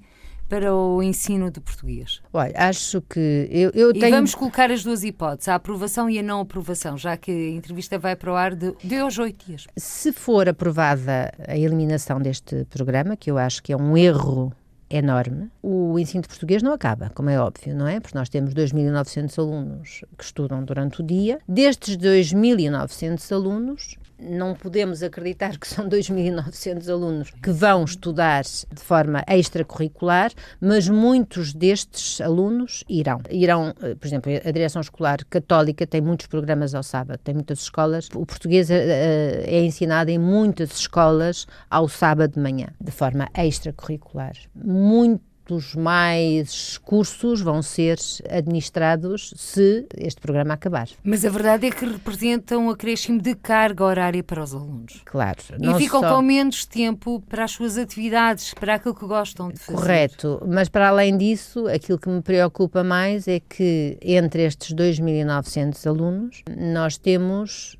para 0.48 0.72
o 0.76 1.02
ensino 1.02 1.50
de 1.50 1.60
português? 1.60 2.22
Olha, 2.32 2.54
acho 2.56 3.02
que 3.02 3.50
eu, 3.50 3.72
eu 3.74 3.90
e 3.90 4.00
tenho... 4.00 4.14
vamos 4.14 4.36
colocar 4.36 4.70
as 4.70 4.84
duas 4.84 5.04
hipóteses, 5.04 5.48
a 5.48 5.56
aprovação 5.56 6.08
e 6.08 6.20
a 6.20 6.24
não 6.24 6.42
aprovação, 6.42 6.96
já 6.96 7.18
que 7.18 7.32
a 7.32 7.50
entrevista 7.50 7.98
vai 7.98 8.16
para 8.16 8.32
o 8.32 8.36
ar 8.36 8.54
de, 8.54 8.72
de 8.84 9.02
hoje 9.02 9.20
oito 9.20 9.48
dias. 9.48 9.66
Se 9.76 10.14
for 10.14 10.48
aprovada 10.48 11.32
a 11.48 11.58
eliminação 11.58 12.20
deste 12.20 12.66
programa, 12.66 13.18
que 13.18 13.32
eu 13.32 13.40
acho 13.40 13.64
que 13.64 13.74
é 13.74 13.76
um 13.76 13.98
erro 13.98 14.54
enorme. 14.90 15.50
O 15.62 15.98
ensino 15.98 16.22
de 16.22 16.28
português 16.28 16.62
não 16.62 16.74
acaba, 16.74 17.12
como 17.14 17.30
é 17.30 17.40
óbvio, 17.40 17.76
não 17.76 17.88
é? 17.88 18.00
Porque 18.00 18.18
nós 18.18 18.30
temos 18.30 18.54
2.900 18.54 19.40
alunos 19.40 20.06
que 20.18 20.24
estudam 20.24 20.64
durante 20.64 21.02
o 21.02 21.04
dia. 21.04 21.40
Destes 21.48 21.98
2.900 21.98 23.32
alunos, 23.32 23.98
não 24.20 24.54
podemos 24.54 25.04
acreditar 25.04 25.58
que 25.58 25.68
são 25.68 25.88
2.900 25.90 26.90
alunos 26.90 27.32
que 27.32 27.52
vão 27.52 27.84
estudar 27.84 28.44
de 28.44 28.82
forma 28.82 29.24
extracurricular, 29.28 30.32
mas 30.60 30.88
muitos 30.88 31.54
destes 31.54 32.22
alunos 32.22 32.84
irão. 32.90 33.22
Irão, 33.30 33.74
eh, 33.82 33.96
por 33.96 34.08
exemplo, 34.08 34.32
a 34.44 34.52
direção 34.52 34.82
escolar 34.82 35.24
católica 35.30 35.86
tem 35.86 36.02
muitos 36.02 36.28
programas 36.28 36.74
ao 36.74 36.84
sábado, 36.84 37.20
tem 37.24 37.34
muitas 37.34 37.60
escolas. 37.60 38.10
O 38.16 38.26
português 38.26 38.70
eh, 38.70 39.44
é 39.46 39.64
ensinado 39.64 40.10
em 40.10 40.18
muitas 40.18 40.72
escolas 40.78 41.48
ao 41.70 41.88
sábado 41.88 42.34
de 42.34 42.40
manhã, 42.40 42.68
de 42.80 42.92
forma 42.92 43.30
extracurricular. 43.36 44.34
Muito 44.56 45.35
muitos 45.46 45.76
mais 45.76 46.78
cursos 46.80 47.42
vão 47.42 47.62
ser 47.62 47.98
administrados 48.30 49.34
se 49.36 49.86
este 49.98 50.20
programa 50.20 50.56
acabar. 50.56 50.90
Mas 51.04 51.24
a 51.24 51.30
verdade 51.30 51.68
é 51.68 51.72
que 51.72 51.86
representam 51.86 52.66
um 52.66 52.70
acréscimo 52.70 53.22
de 53.22 53.36
carga 53.36 53.84
horária 53.84 54.24
para 54.24 54.44
os 54.44 54.54
alunos. 54.54 55.02
Claro. 55.06 55.38
E 55.62 55.74
ficam 55.76 56.02
só... 56.02 56.16
com 56.16 56.22
menos 56.22 56.66
tempo 56.66 57.22
para 57.30 57.44
as 57.44 57.52
suas 57.52 57.78
atividades, 57.78 58.54
para 58.56 58.76
aquilo 58.76 58.96
que 58.96 59.06
gostam 59.06 59.50
de 59.50 59.60
fazer. 59.60 59.78
Correto. 59.78 60.42
Mas 60.48 60.68
para 60.68 60.90
além 60.90 61.16
disso, 61.16 61.68
aquilo 61.68 62.00
que 62.00 62.10
me 62.10 62.22
preocupa 62.22 62.84
mais 62.84 63.28
é 63.28 63.40
que 63.40 63.98
entre 64.02 64.44
estes 64.44 64.74
2.900 64.74 65.88
alunos, 65.88 66.44
nós 66.58 66.98
temos 66.98 67.78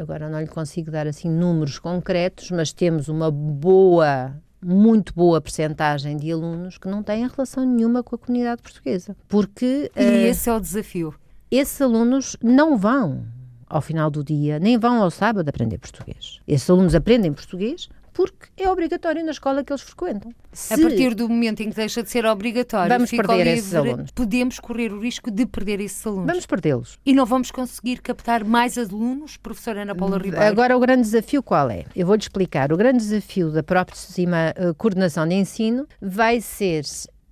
agora 0.00 0.30
não 0.30 0.40
lhe 0.40 0.46
consigo 0.46 0.90
dar 0.90 1.06
assim 1.06 1.28
números 1.30 1.78
concretos, 1.78 2.50
mas 2.50 2.72
temos 2.72 3.08
uma 3.08 3.30
boa 3.30 4.34
muito 4.66 5.14
boa 5.14 5.40
percentagem 5.40 6.16
de 6.16 6.32
alunos 6.32 6.76
que 6.76 6.88
não 6.88 7.02
têm 7.02 7.26
relação 7.26 7.64
nenhuma 7.64 8.02
com 8.02 8.16
a 8.16 8.18
comunidade 8.18 8.62
portuguesa. 8.62 9.16
Porque. 9.28 9.90
E 9.94 10.00
uh, 10.00 10.26
esse 10.26 10.50
é 10.50 10.52
o 10.52 10.60
desafio. 10.60 11.14
Esses 11.50 11.80
alunos 11.80 12.36
não 12.42 12.76
vão 12.76 13.24
ao 13.68 13.80
final 13.80 14.10
do 14.10 14.22
dia, 14.22 14.58
nem 14.58 14.78
vão 14.78 15.02
ao 15.02 15.10
sábado 15.10 15.48
aprender 15.48 15.78
português. 15.78 16.40
Esses 16.46 16.68
alunos 16.68 16.94
aprendem 16.94 17.32
português 17.32 17.88
porque 18.16 18.48
é 18.56 18.70
obrigatório 18.70 19.22
na 19.22 19.30
escola 19.30 19.62
que 19.62 19.70
eles 19.70 19.82
frequentam. 19.82 20.32
Se 20.50 20.72
a 20.72 20.78
partir 20.78 21.14
do 21.14 21.28
momento 21.28 21.60
em 21.60 21.68
que 21.68 21.76
deixa 21.76 22.02
de 22.02 22.10
ser 22.10 22.24
obrigatório, 22.24 22.88
vamos 22.88 23.10
perder 23.10 23.36
livre, 23.36 23.50
esses 23.50 23.74
alunos. 23.74 24.10
Podemos 24.10 24.58
correr 24.58 24.90
o 24.90 24.98
risco 24.98 25.30
de 25.30 25.44
perder 25.44 25.82
esses 25.82 26.04
alunos. 26.06 26.26
Vamos 26.26 26.46
perdê-los. 26.46 26.98
E 27.04 27.12
não 27.12 27.26
vamos 27.26 27.50
conseguir 27.50 28.00
captar 28.00 28.42
mais 28.42 28.78
alunos, 28.78 29.36
professora 29.36 29.82
Ana 29.82 29.94
Paula 29.94 30.16
Ribeiro? 30.16 30.42
Agora, 30.42 30.74
o 30.74 30.80
grande 30.80 31.02
desafio 31.02 31.42
qual 31.42 31.68
é? 31.68 31.84
Eu 31.94 32.06
vou-lhe 32.06 32.22
explicar. 32.22 32.72
O 32.72 32.76
grande 32.78 32.98
desafio 32.98 33.50
da 33.50 33.62
próxima 33.62 34.54
uh, 34.58 34.74
coordenação 34.76 35.28
de 35.28 35.34
ensino 35.34 35.86
vai 36.00 36.40
ser 36.40 36.84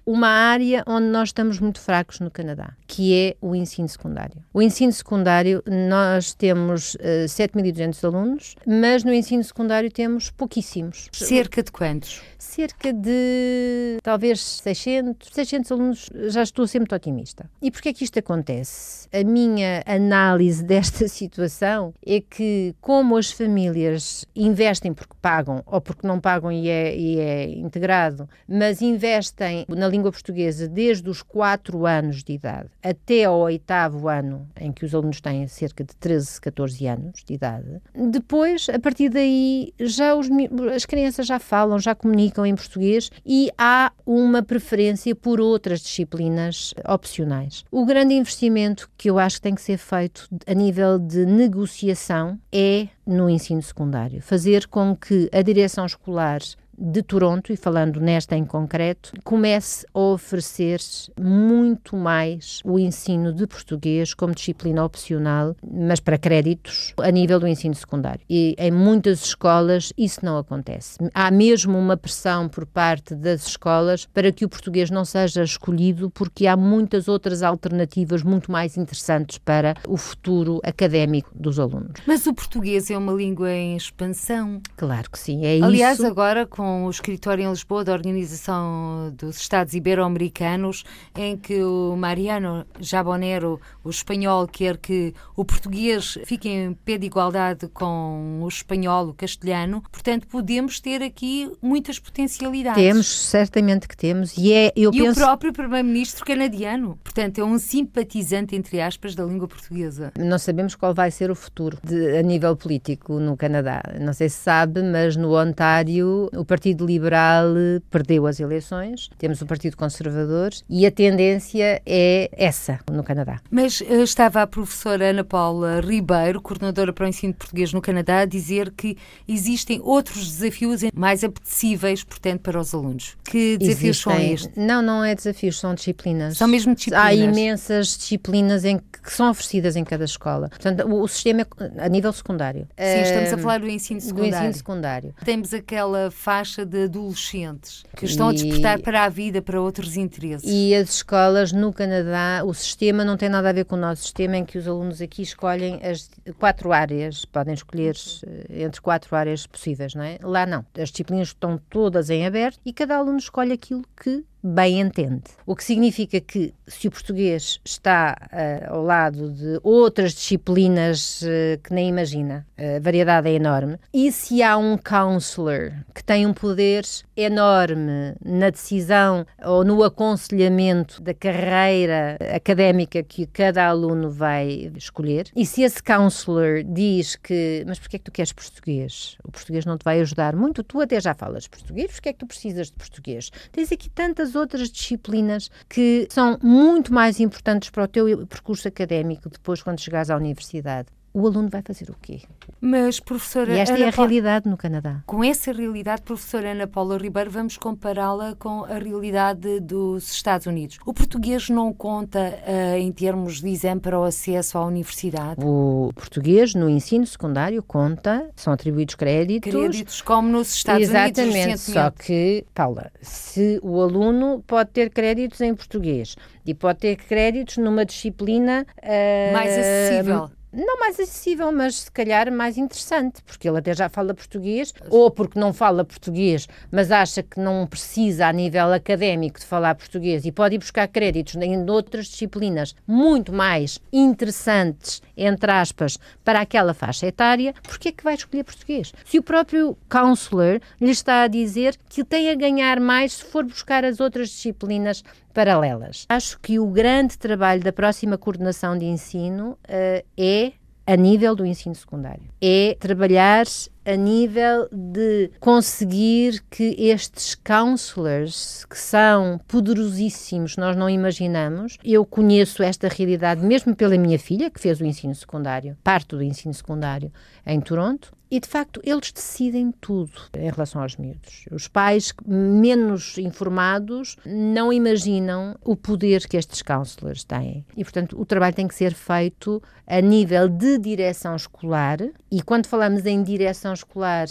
uma 0.06 0.28
área 0.28 0.84
onde 0.86 1.06
nós 1.06 1.30
estamos 1.30 1.58
muito 1.58 1.80
fracos 1.80 2.20
no 2.20 2.30
Canadá, 2.30 2.74
que 2.86 3.14
é 3.14 3.36
o 3.40 3.54
ensino 3.54 3.88
secundário. 3.88 4.42
O 4.52 4.60
ensino 4.60 4.92
secundário, 4.92 5.62
nós 5.66 6.34
temos 6.34 6.94
uh, 6.94 6.98
eh, 7.00 7.24
7.200 7.26 8.04
alunos, 8.04 8.56
mas 8.66 9.04
no 9.04 9.12
ensino 9.12 9.42
secundário 9.42 9.90
temos 9.90 10.30
pouquíssimos. 10.30 11.08
Cerca 11.12 11.62
de 11.62 11.72
quantos? 11.72 12.22
Cerca 12.38 12.92
de 12.92 13.98
talvez 14.02 14.40
600, 14.40 15.30
600 15.32 15.72
alunos, 15.72 16.10
já 16.28 16.42
estou 16.42 16.66
sempre 16.66 16.94
otimista. 16.94 17.50
E 17.60 17.70
porquê 17.70 17.88
é 17.88 17.92
que 17.92 18.04
isto 18.04 18.18
acontece? 18.18 19.08
A 19.12 19.24
minha 19.24 19.82
análise 19.86 20.62
desta 20.64 21.08
situação 21.08 21.94
é 22.04 22.20
que 22.20 22.74
como 22.80 23.16
as 23.16 23.30
famílias 23.30 24.26
investem 24.36 24.92
porque 24.92 25.14
pagam 25.20 25.62
ou 25.66 25.80
porque 25.80 26.06
não 26.06 26.20
pagam 26.20 26.52
e 26.52 26.68
é, 26.68 26.96
e 26.96 27.18
é 27.18 27.48
integrado, 27.50 28.28
mas 28.46 28.82
investem 28.82 29.64
na 29.68 29.88
língua 29.88 30.12
portuguesa 30.12 30.68
desde 30.68 31.08
os 31.08 31.22
4 31.22 31.86
anos 31.86 32.22
de 32.22 32.34
idade 32.34 32.68
até 32.84 33.24
ao 33.24 33.38
oitavo 33.38 34.08
ano, 34.08 34.46
em 34.60 34.70
que 34.70 34.84
os 34.84 34.94
alunos 34.94 35.20
têm 35.20 35.48
cerca 35.48 35.82
de 35.82 35.96
13, 35.96 36.40
14 36.40 36.86
anos 36.86 37.24
de 37.24 37.34
idade. 37.34 37.80
Depois, 38.10 38.68
a 38.68 38.78
partir 38.78 39.08
daí, 39.08 39.72
já 39.80 40.14
os, 40.14 40.28
as 40.74 40.84
crianças 40.84 41.26
já 41.26 41.38
falam, 41.38 41.78
já 41.78 41.94
comunicam 41.94 42.44
em 42.44 42.54
português 42.54 43.10
e 43.24 43.50
há 43.56 43.90
uma 44.04 44.42
preferência 44.42 45.14
por 45.14 45.40
outras 45.40 45.80
disciplinas 45.80 46.74
opcionais. 46.86 47.64
O 47.70 47.86
grande 47.86 48.14
investimento 48.14 48.90
que 48.98 49.08
eu 49.08 49.18
acho 49.18 49.36
que 49.36 49.42
tem 49.42 49.54
que 49.54 49.62
ser 49.62 49.78
feito 49.78 50.28
a 50.46 50.52
nível 50.52 50.98
de 50.98 51.24
negociação 51.24 52.38
é 52.52 52.88
no 53.06 53.30
ensino 53.30 53.62
secundário. 53.62 54.20
Fazer 54.20 54.66
com 54.66 54.94
que 54.94 55.28
a 55.32 55.40
direção 55.40 55.86
escolar 55.86 56.40
de 56.78 57.02
Toronto, 57.02 57.52
e 57.52 57.56
falando 57.56 58.00
nesta 58.00 58.36
em 58.36 58.44
concreto, 58.44 59.12
comece 59.22 59.86
a 59.94 59.98
oferecer 59.98 60.80
muito 61.20 61.96
mais 61.96 62.60
o 62.64 62.78
ensino 62.78 63.32
de 63.32 63.46
português 63.46 64.14
como 64.14 64.34
disciplina 64.34 64.84
opcional, 64.84 65.56
mas 65.62 66.00
para 66.00 66.18
créditos, 66.18 66.92
a 66.98 67.10
nível 67.10 67.40
do 67.40 67.46
ensino 67.46 67.74
secundário. 67.74 68.20
E 68.28 68.54
em 68.58 68.70
muitas 68.70 69.24
escolas 69.24 69.92
isso 69.96 70.24
não 70.24 70.38
acontece. 70.38 70.98
Há 71.12 71.30
mesmo 71.30 71.78
uma 71.78 71.96
pressão 71.96 72.48
por 72.48 72.66
parte 72.66 73.14
das 73.14 73.46
escolas 73.46 74.06
para 74.06 74.32
que 74.32 74.44
o 74.44 74.48
português 74.48 74.90
não 74.90 75.04
seja 75.04 75.42
escolhido, 75.42 76.10
porque 76.10 76.46
há 76.46 76.56
muitas 76.56 77.08
outras 77.08 77.42
alternativas 77.42 78.22
muito 78.22 78.50
mais 78.50 78.76
interessantes 78.76 79.38
para 79.38 79.74
o 79.88 79.96
futuro 79.96 80.60
académico 80.64 81.30
dos 81.34 81.58
alunos. 81.58 82.00
Mas 82.06 82.26
o 82.26 82.34
português 82.34 82.90
é 82.90 82.98
uma 82.98 83.12
língua 83.12 83.50
em 83.50 83.76
expansão. 83.76 84.60
Claro 84.76 85.10
que 85.10 85.18
sim, 85.18 85.44
é 85.44 85.54
Aliás, 85.62 85.64
isso. 85.64 85.74
Aliás, 85.74 86.04
agora 86.04 86.46
com 86.46 86.63
com 86.64 86.86
o 86.86 86.90
escritório 86.90 87.44
em 87.44 87.50
Lisboa 87.50 87.84
da 87.84 87.92
Organização 87.92 89.12
dos 89.18 89.36
Estados 89.36 89.74
Ibero-Americanos, 89.74 90.82
em 91.14 91.36
que 91.36 91.62
o 91.62 91.94
Mariano 91.94 92.64
Jabonero, 92.80 93.60
o 93.84 93.90
espanhol, 93.90 94.48
quer 94.48 94.78
que 94.78 95.12
o 95.36 95.44
português 95.44 96.16
fique 96.24 96.48
em 96.48 96.72
pé 96.72 96.96
de 96.96 97.04
igualdade 97.04 97.68
com 97.68 98.40
o 98.42 98.48
espanhol, 98.48 99.08
o 99.08 99.12
castelhano. 99.12 99.82
Portanto, 99.92 100.26
podemos 100.26 100.80
ter 100.80 101.02
aqui 101.02 101.52
muitas 101.60 101.98
potencialidades. 101.98 102.82
Temos, 102.82 103.08
certamente 103.08 103.86
que 103.86 103.94
temos. 103.94 104.34
E, 104.38 104.50
é, 104.50 104.72
eu 104.74 104.90
e 104.90 105.02
penso... 105.02 105.20
o 105.20 105.22
próprio 105.22 105.52
primeiro-ministro 105.52 106.24
canadiano. 106.24 106.98
Portanto, 107.04 107.42
é 107.42 107.44
um 107.44 107.58
simpatizante, 107.58 108.56
entre 108.56 108.80
aspas, 108.80 109.14
da 109.14 109.22
língua 109.22 109.46
portuguesa. 109.46 110.14
Não 110.18 110.38
sabemos 110.38 110.74
qual 110.74 110.94
vai 110.94 111.10
ser 111.10 111.30
o 111.30 111.34
futuro 111.34 111.76
de, 111.84 112.16
a 112.16 112.22
nível 112.22 112.56
político 112.56 113.20
no 113.20 113.36
Canadá. 113.36 113.82
Não 114.00 114.14
sei 114.14 114.30
se 114.30 114.36
sabe, 114.36 114.82
mas 114.82 115.14
no 115.14 115.38
Ontário 115.38 116.30
o 116.32 116.42
Partido 116.54 116.86
Liberal 116.86 117.46
perdeu 117.90 118.28
as 118.28 118.38
eleições, 118.38 119.10
temos 119.18 119.42
o 119.42 119.46
Partido 119.46 119.76
Conservador 119.76 120.50
e 120.70 120.86
a 120.86 120.90
tendência 120.90 121.82
é 121.84 122.30
essa 122.30 122.78
no 122.92 123.02
Canadá. 123.02 123.40
Mas 123.50 123.80
uh, 123.80 124.04
estava 124.04 124.40
a 124.40 124.46
professora 124.46 125.10
Ana 125.10 125.24
Paula 125.24 125.80
Ribeiro, 125.80 126.40
coordenadora 126.40 126.92
para 126.92 127.06
o 127.06 127.08
ensino 127.08 127.34
português 127.34 127.72
no 127.72 127.82
Canadá, 127.82 128.20
a 128.20 128.24
dizer 128.24 128.70
que 128.70 128.96
existem 129.26 129.80
outros 129.82 130.30
desafios 130.30 130.82
mais 130.94 131.24
apetecíveis, 131.24 132.04
portanto, 132.04 132.42
para 132.42 132.60
os 132.60 132.72
alunos. 132.72 133.16
Que 133.24 133.58
desafios 133.58 133.96
existem... 133.96 134.14
são 134.14 134.32
estes? 134.32 134.50
Não, 134.56 134.80
não 134.80 135.04
é 135.04 135.12
desafios, 135.12 135.58
são 135.58 135.74
disciplinas. 135.74 136.36
São 136.36 136.46
mesmo 136.46 136.72
disciplinas? 136.72 137.04
Há 137.04 137.14
imensas 137.14 137.96
disciplinas 137.98 138.64
em 138.64 138.78
que 138.78 139.12
são 139.12 139.28
oferecidas 139.28 139.74
em 139.74 139.82
cada 139.82 140.04
escola. 140.04 140.50
Portanto, 140.50 140.86
o, 140.86 141.02
o 141.02 141.08
sistema 141.08 141.40
é 141.40 141.84
a 141.84 141.88
nível 141.88 142.12
secundário. 142.12 142.68
Sim, 142.78 143.02
estamos 143.02 143.32
a 143.32 143.38
falar 143.38 143.58
do 143.58 143.68
ensino 143.68 144.00
secundário. 144.00 144.30
Do 144.30 144.36
ensino 144.36 144.54
secundário. 144.54 145.14
Temos 145.24 145.52
aquela 145.52 146.10
faixa 146.12 146.43
de 146.66 146.84
adolescentes 146.84 147.84
que 147.96 148.04
estão 148.04 148.30
e, 148.30 148.30
a 148.30 148.32
despertar 148.34 148.80
para 148.80 149.04
a 149.04 149.08
vida, 149.08 149.40
para 149.40 149.60
outros 149.60 149.96
interesses. 149.96 150.48
E 150.48 150.74
as 150.74 150.96
escolas 150.96 151.52
no 151.52 151.72
Canadá, 151.72 152.42
o 152.44 152.52
sistema 152.52 153.04
não 153.04 153.16
tem 153.16 153.28
nada 153.28 153.48
a 153.48 153.52
ver 153.52 153.64
com 153.64 153.76
o 153.76 153.78
nosso 153.78 154.02
sistema, 154.02 154.36
em 154.36 154.44
que 154.44 154.58
os 154.58 154.68
alunos 154.68 155.00
aqui 155.00 155.22
escolhem 155.22 155.80
as 155.82 156.10
quatro 156.38 156.72
áreas, 156.72 157.24
podem 157.24 157.54
escolher 157.54 157.96
eh, 158.26 158.64
entre 158.64 158.80
quatro 158.80 159.14
áreas 159.16 159.46
possíveis, 159.46 159.94
não 159.94 160.02
é? 160.02 160.18
Lá 160.22 160.44
não. 160.46 160.64
As 160.78 160.90
disciplinas 160.90 161.28
estão 161.28 161.58
todas 161.70 162.10
em 162.10 162.26
aberto 162.26 162.60
e 162.64 162.72
cada 162.72 162.96
aluno 162.96 163.18
escolhe 163.18 163.52
aquilo 163.52 163.82
que 164.02 164.24
bem 164.44 164.80
entende. 164.80 165.22
O 165.46 165.56
que 165.56 165.64
significa 165.64 166.20
que, 166.20 166.52
se 166.66 166.86
o 166.86 166.90
português 166.90 167.58
está 167.64 168.16
uh, 168.30 168.74
ao 168.74 168.82
lado 168.82 169.30
de 169.30 169.58
outras 169.62 170.12
disciplinas 170.12 171.22
uh, 171.22 171.58
que 171.62 171.72
nem 171.72 171.88
imagina, 171.88 172.46
a 172.58 172.78
variedade 172.78 173.28
é 173.28 173.32
enorme, 173.32 173.78
e 173.92 174.12
se 174.12 174.42
há 174.42 174.56
um 174.58 174.76
counselor 174.76 175.72
que 175.94 176.04
tem 176.04 176.26
um 176.26 176.34
poder 176.34 176.84
enorme 177.16 178.14
na 178.22 178.50
decisão 178.50 179.26
ou 179.42 179.64
no 179.64 179.82
aconselhamento 179.82 181.00
da 181.02 181.14
carreira 181.14 182.18
académica 182.34 183.02
que 183.02 183.26
cada 183.26 183.66
aluno 183.66 184.10
vai 184.10 184.70
escolher, 184.76 185.30
e 185.34 185.46
se 185.46 185.62
esse 185.62 185.82
counselor 185.82 186.62
diz 186.62 187.16
que, 187.16 187.64
mas 187.66 187.78
porquê 187.78 187.96
é 187.96 187.98
que 187.98 188.04
tu 188.04 188.12
queres 188.12 188.32
português? 188.32 189.16
O 189.24 189.32
português 189.32 189.64
não 189.64 189.78
te 189.78 189.84
vai 189.84 190.00
ajudar 190.00 190.36
muito, 190.36 190.62
tu 190.62 190.80
até 190.80 191.00
já 191.00 191.14
falas 191.14 191.48
português, 191.48 191.92
porquê 191.92 192.10
é 192.10 192.12
que 192.12 192.18
tu 192.18 192.26
precisas 192.26 192.66
de 192.66 192.74
português? 192.74 193.30
Tens 193.50 193.72
aqui 193.72 193.88
tantas 193.88 194.33
outras 194.34 194.70
disciplinas 194.70 195.50
que 195.68 196.06
são 196.10 196.38
muito 196.42 196.92
mais 196.92 197.20
importantes 197.20 197.70
para 197.70 197.84
o 197.84 197.88
teu 197.88 198.26
percurso 198.26 198.68
académico 198.68 199.28
depois 199.28 199.62
quando 199.62 199.80
chegares 199.80 200.10
à 200.10 200.16
universidade 200.16 200.88
o 201.14 201.28
aluno 201.28 201.48
vai 201.48 201.62
fazer 201.62 201.88
o 201.90 201.96
quê? 202.02 202.22
Mas, 202.60 202.98
professora. 202.98 203.54
E 203.54 203.60
esta 203.60 203.76
Ana 203.76 203.84
é 203.84 203.88
a 203.88 203.90
realidade 203.92 204.48
no 204.48 204.56
Canadá. 204.56 205.00
Com 205.06 205.22
essa 205.22 205.52
realidade, 205.52 206.02
professora 206.02 206.50
Ana 206.50 206.66
Paula 206.66 206.98
Ribeiro, 206.98 207.30
vamos 207.30 207.56
compará-la 207.56 208.34
com 208.36 208.64
a 208.64 208.78
realidade 208.78 209.60
dos 209.60 210.10
Estados 210.10 210.48
Unidos. 210.48 210.76
O 210.84 210.92
português 210.92 211.48
não 211.48 211.72
conta 211.72 212.18
uh, 212.18 212.76
em 212.78 212.90
termos 212.90 213.40
de 213.40 213.48
exame 213.48 213.80
para 213.80 213.98
o 213.98 214.02
acesso 214.02 214.58
à 214.58 214.66
universidade? 214.66 215.40
O 215.40 215.92
português 215.94 216.52
no 216.52 216.68
ensino 216.68 217.06
secundário 217.06 217.62
conta, 217.62 218.28
são 218.34 218.52
atribuídos 218.52 218.96
créditos. 218.96 219.52
Créditos, 219.52 220.02
como 220.02 220.28
nos 220.28 220.52
Estados 220.52 220.82
Exatamente, 220.82 221.20
Unidos. 221.20 221.68
Exatamente, 221.68 221.72
só 221.72 221.90
que, 221.90 222.44
Paula, 222.52 222.90
se 223.00 223.60
o 223.62 223.80
aluno 223.80 224.42
pode 224.44 224.70
ter 224.70 224.90
créditos 224.90 225.40
em 225.40 225.54
português 225.54 226.16
e 226.44 226.52
pode 226.52 226.80
ter 226.80 226.96
créditos 226.96 227.58
numa 227.58 227.84
disciplina. 227.84 228.66
Uh, 228.82 229.32
Mais 229.32 229.52
acessível 229.56 230.30
não 230.54 230.78
mais 230.78 230.98
acessível, 231.00 231.50
mas 231.50 231.76
se 231.80 231.90
calhar 231.90 232.30
mais 232.30 232.56
interessante, 232.56 233.22
porque 233.22 233.48
ele 233.48 233.58
até 233.58 233.74
já 233.74 233.88
fala 233.88 234.14
português, 234.14 234.72
ou 234.88 235.10
porque 235.10 235.38
não 235.38 235.52
fala 235.52 235.84
português, 235.84 236.46
mas 236.70 236.90
acha 236.90 237.22
que 237.22 237.40
não 237.40 237.66
precisa 237.66 238.26
a 238.26 238.32
nível 238.32 238.72
académico 238.72 239.40
de 239.40 239.46
falar 239.46 239.74
português 239.74 240.24
e 240.24 240.32
pode 240.32 240.54
ir 240.54 240.58
buscar 240.58 240.86
créditos 240.86 241.34
em 241.36 241.68
outras 241.68 242.06
disciplinas 242.06 242.74
muito 242.86 243.32
mais 243.32 243.80
interessantes, 243.92 245.02
entre 245.16 245.50
aspas, 245.50 245.98
para 246.24 246.40
aquela 246.40 246.72
faixa 246.72 247.06
etária, 247.06 247.54
porque 247.62 247.88
é 247.88 247.92
que 247.92 248.04
vai 248.04 248.14
escolher 248.14 248.44
português? 248.44 248.92
Se 249.04 249.18
o 249.18 249.22
próprio 249.22 249.76
counselor 249.88 250.60
lhe 250.80 250.90
está 250.90 251.22
a 251.22 251.28
dizer 251.28 251.76
que 251.88 252.04
tem 252.04 252.30
a 252.30 252.34
ganhar 252.34 252.78
mais 252.78 253.14
se 253.14 253.24
for 253.24 253.44
buscar 253.44 253.84
as 253.84 254.00
outras 254.00 254.28
disciplinas 254.28 255.02
paralelas. 255.34 256.06
Acho 256.08 256.38
que 256.40 256.58
o 256.58 256.66
grande 256.68 257.18
trabalho 257.18 257.62
da 257.62 257.72
próxima 257.72 258.16
coordenação 258.16 258.78
de 258.78 258.86
ensino 258.86 259.58
uh, 259.68 260.06
é 260.16 260.52
a 260.86 260.96
nível 260.96 261.34
do 261.34 261.46
ensino 261.46 261.74
secundário. 261.74 262.24
É 262.40 262.76
trabalhar 262.78 263.46
a 263.84 263.96
nível 263.96 264.68
de 264.70 265.30
conseguir 265.40 266.42
que 266.50 266.74
estes 266.78 267.34
counselors, 267.34 268.64
que 268.66 268.78
são 268.78 269.40
poderosíssimos, 269.48 270.56
nós 270.56 270.76
não 270.76 270.88
imaginamos, 270.88 271.78
eu 271.84 272.04
conheço 272.04 272.62
esta 272.62 272.88
realidade 272.88 273.44
mesmo 273.44 273.74
pela 273.74 273.96
minha 273.96 274.18
filha, 274.18 274.50
que 274.50 274.60
fez 274.60 274.80
o 274.80 274.84
ensino 274.84 275.14
secundário, 275.14 275.76
parte 275.82 276.08
do 276.08 276.22
ensino 276.22 276.52
secundário 276.52 277.10
em 277.46 277.60
Toronto, 277.60 278.12
e 278.34 278.40
de 278.40 278.48
facto 278.48 278.80
eles 278.82 279.12
decidem 279.12 279.70
tudo 279.80 280.10
em 280.36 280.50
relação 280.50 280.82
aos 280.82 280.96
miúdos. 280.96 281.44
Os 281.52 281.68
pais 281.68 282.12
menos 282.26 283.16
informados 283.16 284.16
não 284.26 284.72
imaginam 284.72 285.56
o 285.64 285.76
poder 285.76 286.26
que 286.26 286.36
estes 286.36 286.60
counselors 286.60 287.22
têm. 287.22 287.64
E 287.76 287.84
portanto 287.84 288.20
o 288.20 288.26
trabalho 288.26 288.56
tem 288.56 288.66
que 288.66 288.74
ser 288.74 288.92
feito 288.92 289.62
a 289.86 290.00
nível 290.00 290.48
de 290.48 290.78
direção 290.78 291.36
escolar. 291.36 291.98
E 292.28 292.42
quando 292.42 292.66
falamos 292.66 293.06
em 293.06 293.22
direção 293.22 293.72
escolar, 293.72 294.26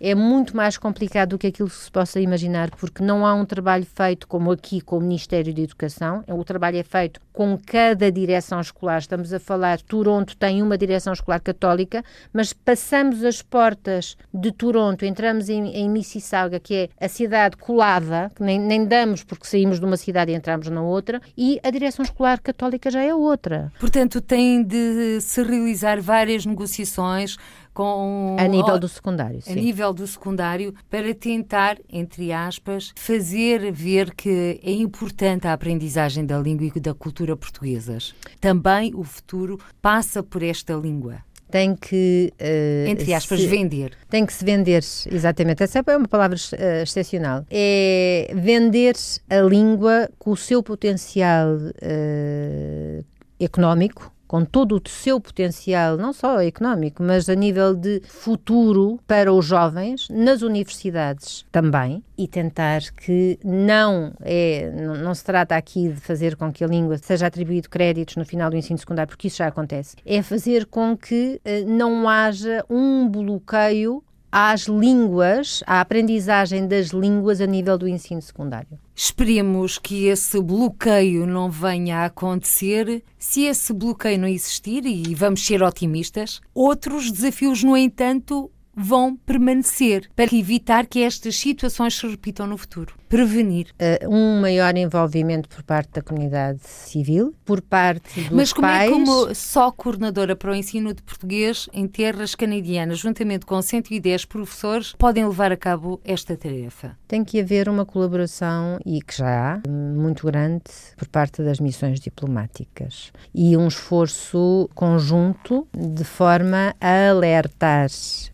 é 0.00 0.14
muito 0.14 0.56
mais 0.56 0.76
complicado 0.76 1.30
do 1.30 1.38
que 1.38 1.46
aquilo 1.46 1.68
que 1.68 1.76
se 1.76 1.90
possa 1.90 2.20
imaginar, 2.20 2.70
porque 2.72 3.04
não 3.04 3.24
há 3.24 3.34
um 3.34 3.44
trabalho 3.44 3.86
feito 3.86 4.26
como 4.26 4.50
aqui 4.50 4.80
com 4.80 4.98
o 4.98 5.00
Ministério 5.00 5.54
da 5.54 5.60
Educação. 5.60 6.24
O 6.26 6.44
trabalho 6.44 6.78
é 6.78 6.82
feito 6.82 7.20
com 7.32 7.58
cada 7.64 8.10
direção 8.10 8.60
escolar. 8.60 8.98
Estamos 8.98 9.32
a 9.32 9.38
falar, 9.38 9.80
Toronto 9.82 10.36
tem 10.36 10.62
uma 10.62 10.78
direção 10.78 11.12
escolar 11.12 11.40
católica, 11.40 12.02
mas 12.32 12.52
passamos 12.52 13.22
as 13.22 13.42
portas 13.44 14.16
de 14.32 14.50
Toronto, 14.52 15.04
entramos 15.04 15.48
em, 15.48 15.68
em 15.68 15.88
Mississauga, 15.88 16.58
que 16.58 16.74
é 16.74 16.88
a 17.00 17.08
cidade 17.08 17.56
colada, 17.56 18.30
que 18.34 18.42
nem, 18.42 18.58
nem 18.58 18.84
damos 18.84 19.22
porque 19.22 19.46
saímos 19.46 19.78
de 19.78 19.86
uma 19.86 19.96
cidade 19.96 20.32
e 20.32 20.34
entramos 20.34 20.68
na 20.68 20.82
outra, 20.82 21.20
e 21.36 21.60
a 21.62 21.70
direção 21.70 22.04
escolar 22.04 22.40
católica 22.40 22.90
já 22.90 23.02
é 23.02 23.14
outra. 23.14 23.72
Portanto, 23.78 24.20
tem 24.20 24.62
de 24.62 25.20
se 25.20 25.42
realizar 25.42 26.00
várias 26.00 26.46
negociações 26.46 27.36
com 27.74 28.36
a 28.38 28.46
nível 28.46 28.78
do 28.78 28.88
secundário, 28.88 29.42
sim. 29.42 29.52
a 29.52 29.54
nível 29.56 29.92
do 29.92 30.06
secundário 30.06 30.72
para 30.88 31.12
tentar, 31.12 31.76
entre 31.92 32.32
aspas, 32.32 32.92
fazer 32.94 33.72
ver 33.72 34.14
que 34.14 34.60
é 34.62 34.70
importante 34.70 35.48
a 35.48 35.52
aprendizagem 35.52 36.24
da 36.24 36.38
língua 36.38 36.70
e 36.74 36.80
da 36.80 36.94
cultura 36.94 37.36
portuguesas. 37.36 38.14
Também 38.40 38.94
o 38.94 39.02
futuro 39.02 39.58
passa 39.82 40.22
por 40.22 40.42
esta 40.42 40.74
língua 40.74 41.16
tem 41.54 41.76
que. 41.76 42.32
Uh, 42.40 42.88
Entre 42.88 43.14
aspas, 43.14 43.40
se, 43.40 43.46
vender. 43.46 43.92
Tem 44.10 44.26
que 44.26 44.32
se 44.32 44.44
vender, 44.44 44.82
exatamente. 45.12 45.62
Essa 45.62 45.84
é 45.86 45.96
uma 45.96 46.08
palavra 46.08 46.36
uh, 46.36 46.82
excepcional. 46.82 47.46
É 47.48 48.28
vender 48.34 48.96
a 49.30 49.40
língua 49.40 50.10
com 50.18 50.32
o 50.32 50.36
seu 50.36 50.64
potencial 50.64 51.54
uh, 51.56 53.04
económico, 53.38 54.12
com 54.34 54.44
todo 54.44 54.82
o 54.84 54.88
seu 54.88 55.20
potencial, 55.20 55.96
não 55.96 56.12
só 56.12 56.42
económico, 56.42 57.04
mas 57.04 57.28
a 57.28 57.36
nível 57.36 57.72
de 57.72 58.02
futuro 58.04 58.98
para 59.06 59.32
os 59.32 59.46
jovens, 59.46 60.08
nas 60.10 60.42
universidades 60.42 61.46
também, 61.52 62.02
e 62.18 62.26
tentar 62.26 62.80
que 62.96 63.38
não 63.44 64.12
é, 64.20 64.72
não, 64.72 65.14
se 65.14 65.22
trata 65.22 65.54
aqui 65.54 65.88
de 65.88 66.00
fazer 66.00 66.34
com 66.34 66.52
que 66.52 66.64
a 66.64 66.66
língua 66.66 66.98
seja 66.98 67.28
atribuído 67.28 67.70
créditos 67.70 68.16
no 68.16 68.24
final 68.24 68.50
do 68.50 68.56
ensino 68.56 68.76
secundário, 68.76 69.08
porque 69.08 69.28
isso 69.28 69.36
já 69.36 69.46
acontece, 69.46 69.94
é 70.04 70.20
fazer 70.20 70.66
com 70.66 70.96
que 70.96 71.40
eh, 71.44 71.62
não 71.62 72.08
haja 72.08 72.64
um 72.68 73.08
bloqueio 73.08 74.02
às 74.36 74.62
línguas, 74.62 75.62
à 75.64 75.80
aprendizagem 75.80 76.66
das 76.66 76.88
línguas 76.88 77.40
a 77.40 77.46
nível 77.46 77.78
do 77.78 77.86
ensino 77.86 78.20
secundário. 78.20 78.76
Esperemos 78.92 79.78
que 79.78 80.06
esse 80.06 80.40
bloqueio 80.42 81.24
não 81.24 81.48
venha 81.48 81.98
a 81.98 82.06
acontecer. 82.06 83.04
Se 83.16 83.44
esse 83.44 83.72
bloqueio 83.72 84.18
não 84.18 84.26
existir, 84.26 84.84
e 84.86 85.14
vamos 85.14 85.46
ser 85.46 85.62
otimistas, 85.62 86.40
outros 86.52 87.12
desafios, 87.12 87.62
no 87.62 87.76
entanto, 87.76 88.50
vão 88.76 89.16
permanecer 89.16 90.10
para 90.14 90.34
evitar 90.34 90.86
que 90.86 91.00
estas 91.00 91.36
situações 91.36 91.94
se 91.94 92.06
repitam 92.06 92.46
no 92.46 92.56
futuro. 92.56 92.94
Prevenir. 93.08 93.68
Uh, 93.72 94.08
um 94.08 94.40
maior 94.40 94.76
envolvimento 94.76 95.48
por 95.48 95.62
parte 95.62 95.92
da 95.92 96.02
comunidade 96.02 96.60
civil, 96.62 97.34
por 97.44 97.60
parte 97.60 98.20
dos 98.22 98.30
Mas 98.30 98.52
como 98.52 98.66
pais... 98.66 98.90
é 98.90 98.92
como 98.92 99.34
só 99.34 99.70
coordenadora 99.70 100.34
para 100.34 100.50
o 100.50 100.54
ensino 100.54 100.92
de 100.92 101.02
português 101.02 101.68
em 101.72 101.86
terras 101.86 102.34
canadianas, 102.34 102.98
juntamente 102.98 103.46
com 103.46 103.60
110 103.60 104.24
professores, 104.24 104.94
podem 104.98 105.26
levar 105.26 105.52
a 105.52 105.56
cabo 105.56 106.00
esta 106.04 106.36
tarefa? 106.36 106.96
Tem 107.06 107.24
que 107.24 107.40
haver 107.40 107.68
uma 107.68 107.86
colaboração, 107.86 108.78
e 108.84 109.00
que 109.00 109.16
já 109.16 109.54
há, 109.54 109.68
muito 109.68 110.26
grande, 110.26 110.64
por 110.96 111.08
parte 111.08 111.42
das 111.42 111.60
missões 111.60 112.00
diplomáticas. 112.00 113.12
E 113.32 113.56
um 113.56 113.68
esforço 113.68 114.68
conjunto 114.74 115.68
de 115.72 116.04
forma 116.04 116.74
a 116.80 117.10
alertar 117.10 117.74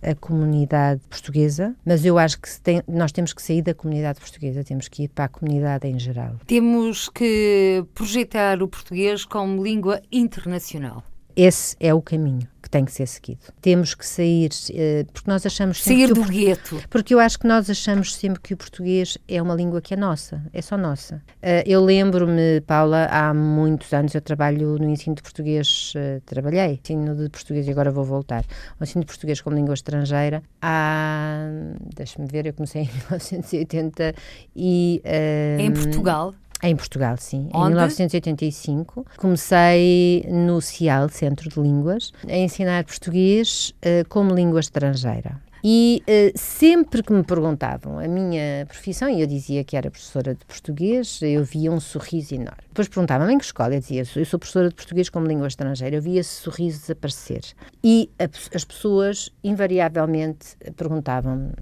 a 0.03 0.14
comunidade 0.14 0.29
portuguesa, 1.08 1.74
mas 1.84 2.04
eu 2.04 2.18
acho 2.18 2.40
que 2.40 2.60
tem, 2.60 2.82
nós 2.86 3.12
temos 3.12 3.32
que 3.32 3.42
sair 3.42 3.62
da 3.62 3.74
comunidade 3.74 4.20
portuguesa, 4.20 4.64
temos 4.64 4.88
que 4.88 5.04
ir 5.04 5.08
para 5.08 5.24
a 5.24 5.28
comunidade 5.28 5.88
em 5.88 5.98
geral. 5.98 6.36
Temos 6.46 7.08
que 7.08 7.84
projetar 7.94 8.62
o 8.62 8.68
português 8.68 9.24
como 9.24 9.62
língua 9.62 10.00
internacional. 10.10 11.02
Esse 11.36 11.76
é 11.80 11.94
o 11.94 12.02
caminho 12.02 12.46
que 12.70 12.78
tem 12.78 12.85
que 12.85 12.92
ser 12.92 13.06
seguido. 13.06 13.40
Temos 13.61 13.94
que 13.94 14.06
sair, 14.06 14.50
eh, 14.72 15.04
porque 15.12 15.28
nós 15.28 15.44
achamos 15.44 15.83
sempre. 15.83 16.06
Sair 16.06 16.14
do 16.14 16.24
gueto. 16.24 16.80
Porque 16.88 17.12
eu 17.12 17.18
acho 17.18 17.38
que 17.38 17.46
nós 17.46 17.68
achamos 17.68 18.14
sempre 18.14 18.40
que 18.40 18.54
o 18.54 18.56
português 18.56 19.18
é 19.28 19.42
uma 19.42 19.54
língua 19.54 19.80
que 19.80 19.92
é 19.92 19.96
nossa, 19.96 20.40
é 20.52 20.62
só 20.62 20.76
nossa. 20.76 21.20
Eh, 21.42 21.64
eu 21.66 21.85
lembro-me, 21.85 22.61
Paula, 22.61 23.06
há 23.11 23.35
muitos 23.35 23.92
anos 23.92 24.14
eu 24.14 24.20
trabalho 24.20 24.78
no 24.78 24.88
ensino 24.88 25.16
de 25.16 25.22
português, 25.22 25.92
eh, 25.96 26.20
trabalhei 26.24 26.80
ensino 26.83 27.16
de 27.16 27.28
português 27.28 27.66
e 27.66 27.70
agora 27.72 27.90
vou 27.90 28.04
voltar. 28.04 28.44
O 28.78 28.85
ensino 28.85 29.00
de 29.02 29.06
português 29.09 29.40
como 29.40 29.56
língua 29.56 29.74
estrangeira 29.74 30.42
há. 30.62 31.48
deixa-me 31.96 32.28
ver, 32.28 32.46
eu 32.46 32.54
comecei 32.54 32.83
em 32.83 32.87
1980 33.11 34.14
e. 34.54 35.02
em 35.59 35.72
Portugal? 35.72 36.35
Em 36.62 36.76
Portugal, 36.76 37.16
sim. 37.16 37.48
Onde? 37.54 37.72
Em 37.72 37.76
1985. 37.76 39.06
Comecei 39.16 40.26
no 40.28 40.60
CIAL, 40.60 41.08
Centro 41.08 41.48
de 41.48 41.60
Línguas, 41.60 42.12
a 42.28 42.36
ensinar 42.36 42.84
português 42.84 43.74
uh, 43.84 44.06
como 44.08 44.34
língua 44.34 44.60
estrangeira. 44.60 45.40
E 45.62 46.02
uh, 46.08 46.38
sempre 46.38 47.02
que 47.02 47.12
me 47.12 47.22
perguntavam 47.22 47.98
a 47.98 48.08
minha 48.08 48.64
profissão, 48.66 49.08
e 49.08 49.20
eu 49.20 49.26
dizia 49.26 49.62
que 49.62 49.76
era 49.76 49.90
professora 49.90 50.34
de 50.34 50.44
português, 50.44 51.20
eu 51.22 51.44
via 51.44 51.70
um 51.70 51.80
sorriso 51.80 52.34
enorme. 52.34 52.62
Depois 52.68 52.88
perguntavam 52.88 53.30
em 53.30 53.38
que 53.38 53.44
escola, 53.44 53.74
eu 53.74 53.80
dizia, 53.80 54.02
eu 54.16 54.24
sou 54.24 54.38
professora 54.38 54.68
de 54.68 54.74
português 54.74 55.08
como 55.10 55.26
língua 55.26 55.48
estrangeira, 55.48 55.96
eu 55.96 56.02
via 56.02 56.20
esse 56.20 56.34
sorriso 56.34 56.80
desaparecer. 56.80 57.42
E 57.84 58.10
a, 58.18 58.24
as 58.54 58.64
pessoas, 58.64 59.30
invariavelmente, 59.44 60.56
perguntavam 60.76 61.52